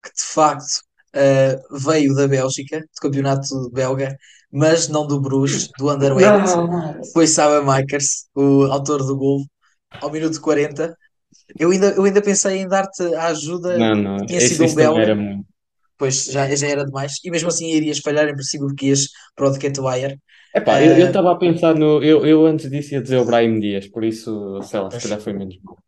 que 0.02 0.10
de 0.14 0.24
facto 0.24 0.82
eh, 1.14 1.56
veio 1.72 2.14
da 2.14 2.28
Bélgica, 2.28 2.80
do 2.80 3.00
campeonato 3.02 3.70
belga, 3.70 4.16
mas 4.52 4.88
não 4.88 5.06
do 5.06 5.20
Bruges, 5.20 5.72
do 5.76 5.88
Anderlecht. 5.90 6.58
Foi 7.12 7.26
Saelemaekers, 7.26 8.28
o 8.34 8.64
autor 8.64 9.04
do 9.06 9.16
gol, 9.16 9.44
ao 10.00 10.10
minuto 10.10 10.40
40. 10.40 10.96
Eu 11.58 11.70
ainda, 11.70 11.90
eu 11.94 12.04
ainda 12.04 12.22
pensei 12.22 12.58
em 12.58 12.68
dar-te 12.68 13.02
a 13.14 13.26
ajuda 13.28 13.80
Não, 13.80 13.94
não, 13.96 14.16
que 14.18 14.26
tinha 14.26 14.40
isso, 14.44 14.64
sido 14.64 14.66
um 14.66 14.74
belga, 14.74 15.02
era 15.02 15.14
muito. 15.16 15.46
pois 15.98 16.26
já, 16.26 16.54
já 16.56 16.68
era 16.68 16.84
demais, 16.86 17.14
e 17.24 17.30
mesmo 17.30 17.48
assim 17.48 17.68
irias 17.72 18.00
falhar 18.00 18.28
em 18.28 18.34
princípio 18.34 18.66
porque 18.68 18.86
ias 18.88 19.08
para 19.36 19.48
o 19.48 19.52
De 19.52 19.58
Ketelaere. 19.60 20.20
Epá, 20.54 20.82
eu 20.82 20.92
Eh, 20.94 21.08
estava 21.08 21.30
a 21.32 21.38
pensar 21.38 21.74
no. 21.74 22.02
Eu, 22.02 22.26
eu 22.26 22.44
antes 22.46 22.68
disso 22.70 22.94
ia 22.94 23.02
dizer 23.02 23.18
o 23.18 23.24
Brahim 23.24 23.58
Dias, 23.60 23.88
por 23.88 24.04
isso, 24.04 24.60
sei 24.62 24.80
lá, 24.80 24.90
se 24.90 25.00
calhar 25.00 25.20
foi 25.20 25.32
menos 25.32 25.58
mal. 25.62 25.78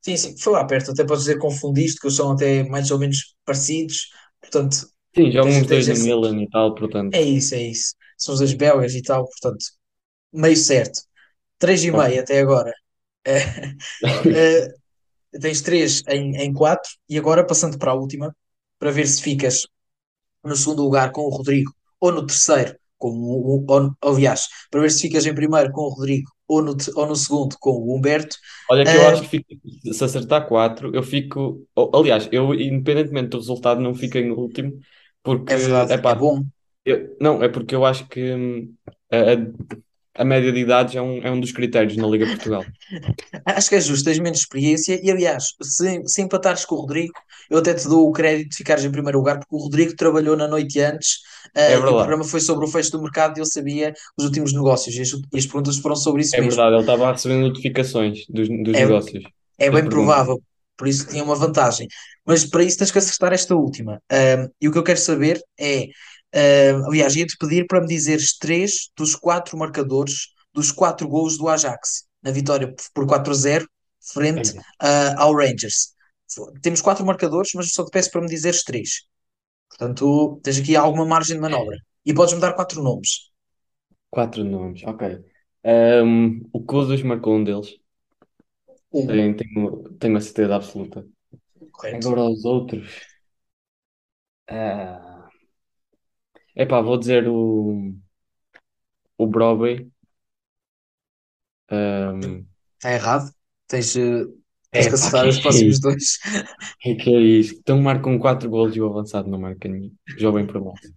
Sim, 0.00 0.16
sim, 0.16 0.36
foi 0.38 0.52
lá 0.54 0.66
perto. 0.66 0.90
Até 0.90 1.04
podes 1.04 1.24
dizer 1.24 1.38
confundiste, 1.38 2.00
que 2.00 2.10
são 2.10 2.32
até 2.32 2.62
mais 2.64 2.90
ou 2.90 2.98
menos 2.98 3.34
parecidos. 3.44 4.08
Portanto, 4.40 4.76
Sim, 5.16 5.30
jogam 5.32 5.56
tens, 5.56 5.62
os 5.62 5.68
dois 5.68 5.88
no 5.88 5.96
esse... 5.96 6.06
Milan 6.06 6.42
e 6.42 6.48
tal, 6.50 6.74
portanto. 6.74 7.18
É 7.18 7.22
isso, 7.22 7.54
é 7.54 7.62
isso. 7.62 7.94
São 8.18 8.34
os 8.34 8.40
dois 8.40 8.54
belgas 8.54 8.94
e 8.94 9.02
tal, 9.02 9.24
portanto, 9.26 9.64
meio 10.32 10.56
certo. 10.56 11.00
Três 11.58 11.84
e 11.84 11.92
meio 11.92 12.20
até 12.22 12.40
agora. 12.40 12.72
Eh, 13.26 13.76
eh, 14.64 14.68
tens 15.40 15.60
três 15.62 16.02
em, 16.08 16.36
em 16.36 16.52
quatro 16.52 16.90
e 17.08 17.18
agora 17.18 17.44
passando 17.46 17.78
para 17.78 17.92
a 17.92 17.94
última, 17.94 18.34
para 18.78 18.90
ver 18.90 19.06
se 19.06 19.22
ficas 19.22 19.66
no 20.44 20.56
segundo 20.56 20.82
lugar 20.82 21.12
com 21.12 21.22
o 21.22 21.30
Rodrigo 21.30 21.72
ou 22.00 22.12
no 22.12 22.26
terceiro, 22.26 22.76
com 22.98 23.10
o, 23.10 23.64
ou, 23.68 23.94
aliás, 24.02 24.48
para 24.70 24.80
ver 24.80 24.90
se 24.90 25.02
ficas 25.02 25.24
em 25.26 25.34
primeiro 25.34 25.72
com 25.72 25.82
o 25.82 25.88
Rodrigo 25.88 26.30
ou 26.48 26.62
no, 26.62 26.76
ou 26.94 27.06
no 27.06 27.16
segundo 27.16 27.56
com 27.58 27.70
o 27.70 27.96
Humberto. 27.96 28.36
Olha 28.70 28.84
que 28.84 28.90
eu 28.90 29.02
uh, 29.02 29.08
acho 29.08 29.22
que 29.22 29.28
fico, 29.28 29.46
se 29.92 30.04
acertar 30.04 30.46
quatro, 30.46 30.94
eu 30.94 31.02
fico. 31.02 31.66
Aliás, 31.94 32.28
eu, 32.30 32.54
independentemente 32.54 33.30
do 33.30 33.38
resultado, 33.38 33.80
não 33.80 33.94
fico 33.94 34.18
em 34.18 34.30
último, 34.30 34.78
porque 35.22 35.52
é, 35.52 35.56
verdade, 35.56 35.92
epá, 35.94 36.10
é 36.10 36.14
bom. 36.14 36.44
Eu, 36.84 37.16
não, 37.20 37.42
é 37.42 37.48
porque 37.48 37.74
eu 37.74 37.84
acho 37.84 38.06
que 38.08 38.34
hum, 38.34 38.74
a, 40.14 40.24
média 40.24 40.52
de 40.52 40.58
idades 40.58 40.94
é 40.94 41.02
um, 41.02 41.18
é 41.22 41.30
um 41.30 41.40
dos 41.40 41.52
critérios 41.52 41.96
na 41.96 42.06
Liga 42.06 42.26
Portugal. 42.26 42.64
Acho 43.46 43.68
que 43.68 43.74
é 43.76 43.80
justo, 43.80 44.04
tens 44.04 44.18
menos 44.18 44.40
experiência 44.40 45.00
e, 45.02 45.10
aliás, 45.10 45.44
se, 45.62 46.02
se 46.06 46.22
empatares 46.22 46.64
com 46.64 46.74
o 46.76 46.80
Rodrigo, 46.80 47.12
eu 47.50 47.58
até 47.58 47.74
te 47.74 47.88
dou 47.88 48.08
o 48.08 48.12
crédito 48.12 48.50
de 48.50 48.56
ficares 48.56 48.84
em 48.84 48.90
primeiro 48.90 49.18
lugar, 49.18 49.38
porque 49.38 49.54
o 49.54 49.58
Rodrigo 49.58 49.96
trabalhou 49.96 50.36
na 50.36 50.48
noite 50.48 50.80
antes 50.80 51.16
uh, 51.56 51.60
é 51.60 51.74
e 51.74 51.76
o 51.76 51.82
programa 51.82 52.24
foi 52.24 52.40
sobre 52.40 52.64
o 52.64 52.68
fecho 52.68 52.92
do 52.92 53.02
mercado 53.02 53.36
e 53.36 53.40
ele 53.40 53.48
sabia 53.48 53.92
os 54.18 54.24
últimos 54.24 54.52
negócios 54.52 54.94
e 54.96 55.00
as, 55.00 55.10
e 55.10 55.38
as 55.38 55.46
perguntas 55.46 55.78
foram 55.78 55.96
sobre 55.96 56.22
isso 56.22 56.36
é 56.36 56.40
mesmo. 56.40 56.52
É 56.52 56.56
verdade, 56.56 56.74
ele 56.74 56.82
estava 56.82 57.08
a 57.08 57.12
receber 57.12 57.36
notificações 57.36 58.26
dos, 58.28 58.48
dos 58.48 58.74
é, 58.74 58.86
negócios. 58.86 59.24
É 59.58 59.70
bem 59.70 59.88
provável, 59.88 60.40
por 60.76 60.88
isso 60.88 61.06
tinha 61.06 61.22
uma 61.22 61.36
vantagem. 61.36 61.86
Mas 62.24 62.44
para 62.44 62.62
isso 62.62 62.78
tens 62.78 62.90
que 62.90 62.98
acertar 62.98 63.32
esta 63.32 63.54
última. 63.54 64.00
Um, 64.10 64.48
e 64.60 64.68
o 64.68 64.72
que 64.72 64.78
eu 64.78 64.82
quero 64.82 64.98
saber 64.98 65.40
é 65.58 65.88
Uh, 66.34 66.86
aliás, 66.86 67.14
ia-te 67.14 67.36
pedir 67.36 67.66
para 67.66 67.80
me 67.80 67.86
dizeres 67.86 68.36
três 68.38 68.90
dos 68.96 69.14
quatro 69.14 69.56
marcadores 69.58 70.28
dos 70.52 70.70
quatro 70.70 71.08
gols 71.08 71.36
do 71.36 71.48
Ajax 71.48 72.06
na 72.22 72.30
vitória 72.30 72.74
por 72.94 73.06
4-0 73.06 73.66
frente 74.00 74.56
uh, 74.56 75.18
ao 75.18 75.34
Rangers. 75.34 75.94
Temos 76.62 76.80
quatro 76.80 77.04
marcadores, 77.04 77.50
mas 77.54 77.72
só 77.72 77.84
te 77.84 77.90
peço 77.90 78.10
para 78.10 78.22
me 78.22 78.28
dizeres 78.28 78.62
três. 78.62 79.02
Portanto, 79.68 80.40
tens 80.42 80.58
aqui 80.58 80.76
alguma 80.76 81.04
margem 81.04 81.36
de 81.36 81.42
manobra. 81.42 81.76
E 82.04 82.12
podes-me 82.14 82.40
dar 82.40 82.54
quatro 82.54 82.82
nomes. 82.82 83.30
Quatro 84.10 84.44
nomes, 84.44 84.82
ok. 84.84 85.18
Um, 85.64 86.40
o 86.52 86.60
Kudus 86.60 87.02
marcou 87.02 87.36
um 87.36 87.44
deles. 87.44 87.76
Um. 88.92 89.06
Tenho, 89.06 89.36
tenho, 89.36 89.82
tenho 89.98 90.16
a 90.16 90.20
certeza 90.20 90.56
absoluta. 90.56 91.06
Correto. 91.70 92.08
Agora 92.08 92.30
os 92.30 92.44
outros. 92.44 92.88
Uh... 94.50 95.11
Epá, 96.54 96.80
vou 96.80 96.98
dizer 96.98 97.28
o, 97.28 97.94
o 99.16 99.26
Broadway. 99.26 99.90
Um, 101.70 102.44
Está 102.76 102.92
errado. 102.92 103.30
Tens, 103.66 103.96
eh, 103.96 104.24
tens 104.70 104.88
que 104.88 104.94
acertar 104.94 105.26
os 105.28 105.40
próximos 105.40 105.80
dois. 105.80 106.18
é 106.84 106.94
que 106.94 107.14
é 107.14 107.20
isto. 107.20 107.58
Então 107.60 107.80
marcam 107.80 108.18
4 108.18 108.50
golos 108.50 108.76
e 108.76 108.80
o 108.80 108.86
avançado 108.86 109.30
não 109.30 109.38
marca 109.38 109.68
nenhum. 109.68 109.94
Jovem 110.18 110.46
promessa. 110.46 110.92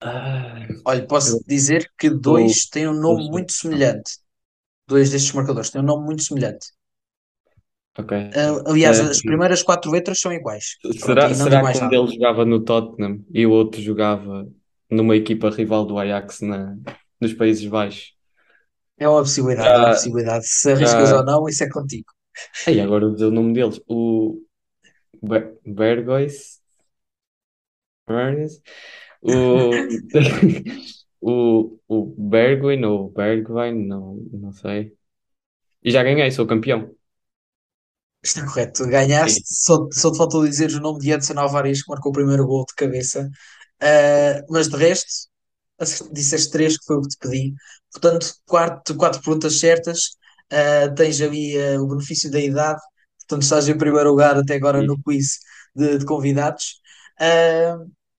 Ah, 0.00 0.66
Olha, 0.84 1.06
posso 1.06 1.42
dizer 1.46 1.90
que 1.98 2.10
dois 2.10 2.66
têm 2.66 2.86
um 2.86 2.92
nome 2.92 3.28
muito 3.30 3.52
semelhante. 3.52 4.18
Dois 4.86 5.10
destes 5.10 5.32
marcadores 5.32 5.70
têm 5.70 5.80
um 5.80 5.84
nome 5.84 6.04
muito 6.04 6.22
semelhante. 6.22 6.68
Ah, 7.98 8.70
aliás, 8.70 9.00
as 9.00 9.20
primeiras 9.22 9.62
quatro 9.62 9.90
letras 9.90 10.20
são 10.20 10.32
iguais. 10.32 10.76
Será, 10.98 11.30
e 11.30 11.34
será 11.34 11.72
que 11.72 11.78
um 11.78 11.88
deles 11.88 12.14
jogava 12.14 12.44
no 12.44 12.60
Tottenham 12.60 13.24
e 13.32 13.46
o 13.46 13.50
outro 13.50 13.80
jogava 13.80 14.46
numa 14.90 15.16
equipa 15.16 15.50
rival 15.50 15.84
do 15.86 15.98
Ajax 15.98 16.40
na, 16.40 16.76
nos 17.20 17.32
Países 17.32 17.66
Baixos? 17.66 18.14
É 18.98 19.08
uma 19.08 19.20
possibilidade, 19.20 19.68
é 19.68 19.78
uma 19.78 19.86
possibilidade. 19.88 20.46
Se 20.46 20.72
arriscas 20.72 21.08
já- 21.10 21.16
ou 21.18 21.24
não, 21.24 21.48
isso 21.48 21.64
é 21.64 21.68
contigo. 21.68 22.06
Ei, 22.66 22.80
agora 22.80 23.06
o 23.06 23.30
nome 23.30 23.52
deles. 23.52 23.80
O 23.86 24.40
Ber- 25.22 25.56
Bergois. 25.64 26.60
Bergois? 28.06 28.62
O, 29.22 29.70
o, 31.20 31.78
o 31.88 32.14
Bergwijn 32.16 32.84
ou 32.84 33.10
Bergwijn, 33.10 33.86
não, 33.86 34.16
não 34.32 34.52
sei. 34.52 34.94
E 35.82 35.90
já 35.90 36.02
ganhei, 36.02 36.30
sou 36.30 36.46
campeão. 36.46 36.95
Está 38.26 38.44
correto. 38.44 38.86
Ganhaste, 38.86 39.42
só, 39.46 39.88
só 39.92 40.10
te 40.10 40.18
faltou 40.18 40.44
dizer 40.46 40.70
o 40.72 40.80
nome 40.80 41.00
de 41.00 41.12
Edson 41.12 41.38
Alvarez, 41.38 41.82
que 41.82 41.90
marcou 41.90 42.10
o 42.10 42.14
primeiro 42.14 42.46
gol 42.46 42.64
de 42.66 42.74
cabeça. 42.74 43.28
Ah, 43.80 44.42
mas 44.50 44.68
de 44.68 44.76
resto, 44.76 45.28
disseste 46.12 46.50
três, 46.50 46.76
que 46.78 46.84
foi 46.86 46.96
o 46.96 47.02
que 47.02 47.08
te 47.08 47.18
pedi. 47.18 47.54
Portanto, 47.92 48.34
quatro, 48.46 48.96
quatro 48.96 49.20
perguntas 49.22 49.58
certas. 49.60 50.00
Ah, 50.50 50.88
tens 50.96 51.20
ali 51.20 51.56
ah, 51.60 51.80
o 51.80 51.86
benefício 51.88 52.30
da 52.30 52.40
idade. 52.40 52.80
Portanto, 53.20 53.42
estás 53.42 53.68
em 53.68 53.78
primeiro 53.78 54.10
lugar 54.10 54.36
até 54.36 54.54
agora 54.56 54.82
no 54.82 55.00
quiz 55.02 55.38
de, 55.74 55.98
de 55.98 56.04
convidados. 56.04 56.80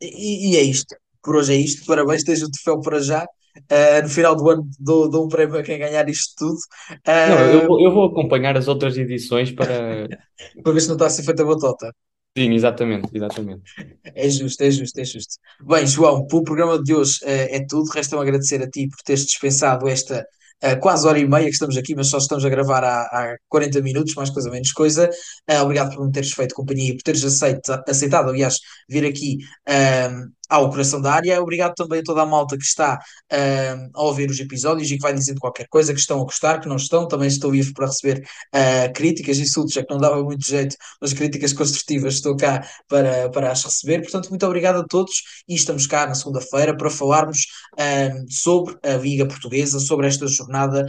E, 0.02 0.52
e 0.54 0.58
é 0.58 0.62
isto. 0.64 0.96
Por 1.24 1.36
hoje 1.38 1.54
é 1.54 1.58
isto. 1.58 1.86
Parabéns, 1.86 2.24
tens 2.24 2.42
o 2.42 2.50
troféu 2.52 2.82
para 2.82 3.00
já. 3.02 3.26
Ah, 3.70 4.02
no 4.02 4.10
final 4.10 4.36
do 4.36 4.50
ano 4.50 4.70
dou, 4.80 5.10
dou 5.10 5.26
um 5.26 5.30
prémio 5.30 5.58
a 5.60 5.64
quem 5.64 5.80
ganhar 5.80 6.08
isto 6.10 6.34
tudo. 6.38 6.58
Não, 7.06 7.40
eu, 7.54 7.68
vou- 7.68 7.82
eu 7.82 7.92
vou 7.92 8.06
acompanhar 8.06 8.58
as 8.58 8.68
outras 8.68 8.98
edições 8.98 9.52
para. 9.52 10.08
para 10.64 10.74
ver 10.74 10.82
se 10.82 10.88
não 10.88 10.96
está 10.96 11.08
a 11.08 11.10
ser 11.10 11.24
feita 11.24 11.44
batota. 11.46 11.94
Sim, 12.38 12.54
exatamente, 12.54 13.10
exatamente. 13.16 13.64
É 14.04 14.30
justo, 14.30 14.62
é 14.62 14.70
justo, 14.72 15.00
é 15.00 15.04
justo. 15.06 15.36
Bem, 15.66 15.88
João, 15.88 16.26
para 16.28 16.38
o 16.38 16.44
programa 16.44 16.82
de 16.82 16.94
hoje 16.94 17.20
eh, 17.24 17.58
é 17.58 17.66
tudo. 17.68 17.90
Resta-me 17.90 18.22
agradecer 18.22 18.62
a 18.62 18.70
ti 18.70 18.88
por 18.88 18.98
teres 19.04 19.26
dispensado 19.26 19.88
esta 19.88 20.24
eh, 20.62 20.76
quase 20.76 21.08
hora 21.08 21.18
e 21.20 21.28
meia 21.28 21.46
que 21.46 21.52
estamos 21.52 21.76
aqui, 21.78 21.96
mas 21.96 22.08
só 22.10 22.18
estamos 22.20 22.46
a 22.46 22.50
gravar 22.50 22.84
há, 22.84 23.02
há 23.06 23.36
40 23.50 23.82
minutos, 23.82 24.14
mais 24.14 24.30
coisa 24.30 24.52
menos 24.52 24.72
coisa. 24.72 25.10
Eh, 25.48 25.60
obrigado 25.62 25.96
por 25.96 26.06
me 26.06 26.12
teres 26.12 26.32
feito 26.32 26.54
companhia 26.54 26.92
e 26.92 26.96
por 26.96 27.04
teres 27.04 27.24
aceita- 27.24 27.84
aceitado, 27.88 28.30
aliás, 28.30 28.58
vir 28.88 29.06
aqui 29.06 29.38
ehm, 29.68 30.28
ao 30.50 30.70
coração 30.70 31.02
da 31.02 31.14
área. 31.14 31.42
Obrigado 31.42 31.74
também 31.76 32.00
a 32.00 32.04
toda 32.04 32.22
a 32.22 32.26
malta 32.26 32.58
que 32.58 32.64
está 32.64 33.00
ehm, 33.32 33.90
a 33.94 34.04
ouvir 34.04 34.30
os 34.30 34.40
episódios 34.40 34.90
e 34.90 34.96
que 34.96 35.02
vai 35.02 35.14
dizendo 35.14 35.40
qualquer 35.40 35.68
coisa, 35.68 35.94
que 35.94 36.00
estão 36.00 36.22
a 36.22 36.24
gostar, 36.24 36.60
que 36.60 36.68
não 36.68 36.76
estão. 36.76 37.08
Também 37.08 37.28
estou 37.28 37.52
vivo 37.52 37.74
para 37.74 37.88
receber 37.88 38.24
eh, 38.54 38.90
críticas, 38.90 39.38
insultos, 39.40 39.74
já 39.74 39.84
que 39.84 39.94
não 39.94 40.00
dava 40.00 40.22
muito 40.24 40.46
jeito, 40.46 40.76
mas 41.02 41.14
críticas 41.14 41.54
construtivas 41.54 42.16
estou 42.16 42.36
cá 42.36 42.68
para, 42.88 43.30
para 43.30 43.52
as 43.52 43.64
receber. 43.64 44.02
Portanto, 44.02 44.30
muito 44.30 44.46
obrigado 44.46 44.78
a 44.78 44.86
todos 44.86 45.14
e 45.48 45.56
estamos 45.56 45.88
cá 45.88 46.08
na 46.08 46.16
segunda-feira 46.16 46.76
para 46.76 46.90
falarmos 46.90 47.40
ahm, 47.78 48.26
sobre 48.30 48.78
a 48.84 48.94
Liga 48.94 49.26
Portuguesa, 49.28 49.80
sobre 49.80 50.08
esta 50.08 50.28
jornada 50.28 50.86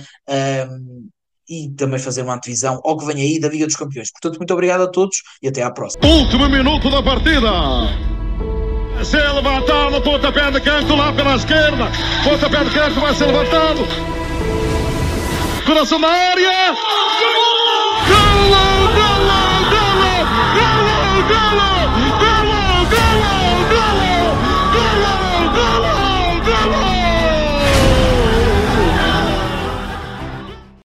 e 1.49 1.71
também 1.71 1.99
fazer 1.99 2.23
uma 2.23 2.35
antevisão 2.35 2.81
ao 2.85 2.97
que 2.97 3.07
vem 3.07 3.23
aí 3.23 3.41
da 3.41 3.49
Liga 3.49 3.67
dos 3.67 3.77
Campeões. 3.77 4.11
Portanto, 4.13 4.37
muito 4.39 4.53
obrigado 4.53 4.83
a 4.83 4.89
todos 4.89 5.17
e 5.43 5.49
até 5.49 5.63
à 5.63 5.71
próxima. 5.71 6.07
Último 6.07 6.49
minuto 6.49 6.91
da 6.91 7.03
partida. 7.03 8.18
Se 9.03 9.17
levantado, 9.17 10.01
pontapé 10.03 10.51
de 10.51 10.61
canto 10.61 10.97
lá 10.97 11.13
pela 11.13 11.37
esquerda. 11.37 11.91
Pontapé 12.25 12.65
de 12.65 12.71
canto 12.71 13.01
vai 13.01 13.15
ser 13.15 13.27
levantado. 13.27 13.87
Coração 15.65 16.01
da 16.01 16.09
área. 16.09 16.75
Golo! 17.21 17.79
Golo! 18.09 18.89
Golo! 18.95 19.39
Golo! 20.55 21.23
Golo! 21.29 21.78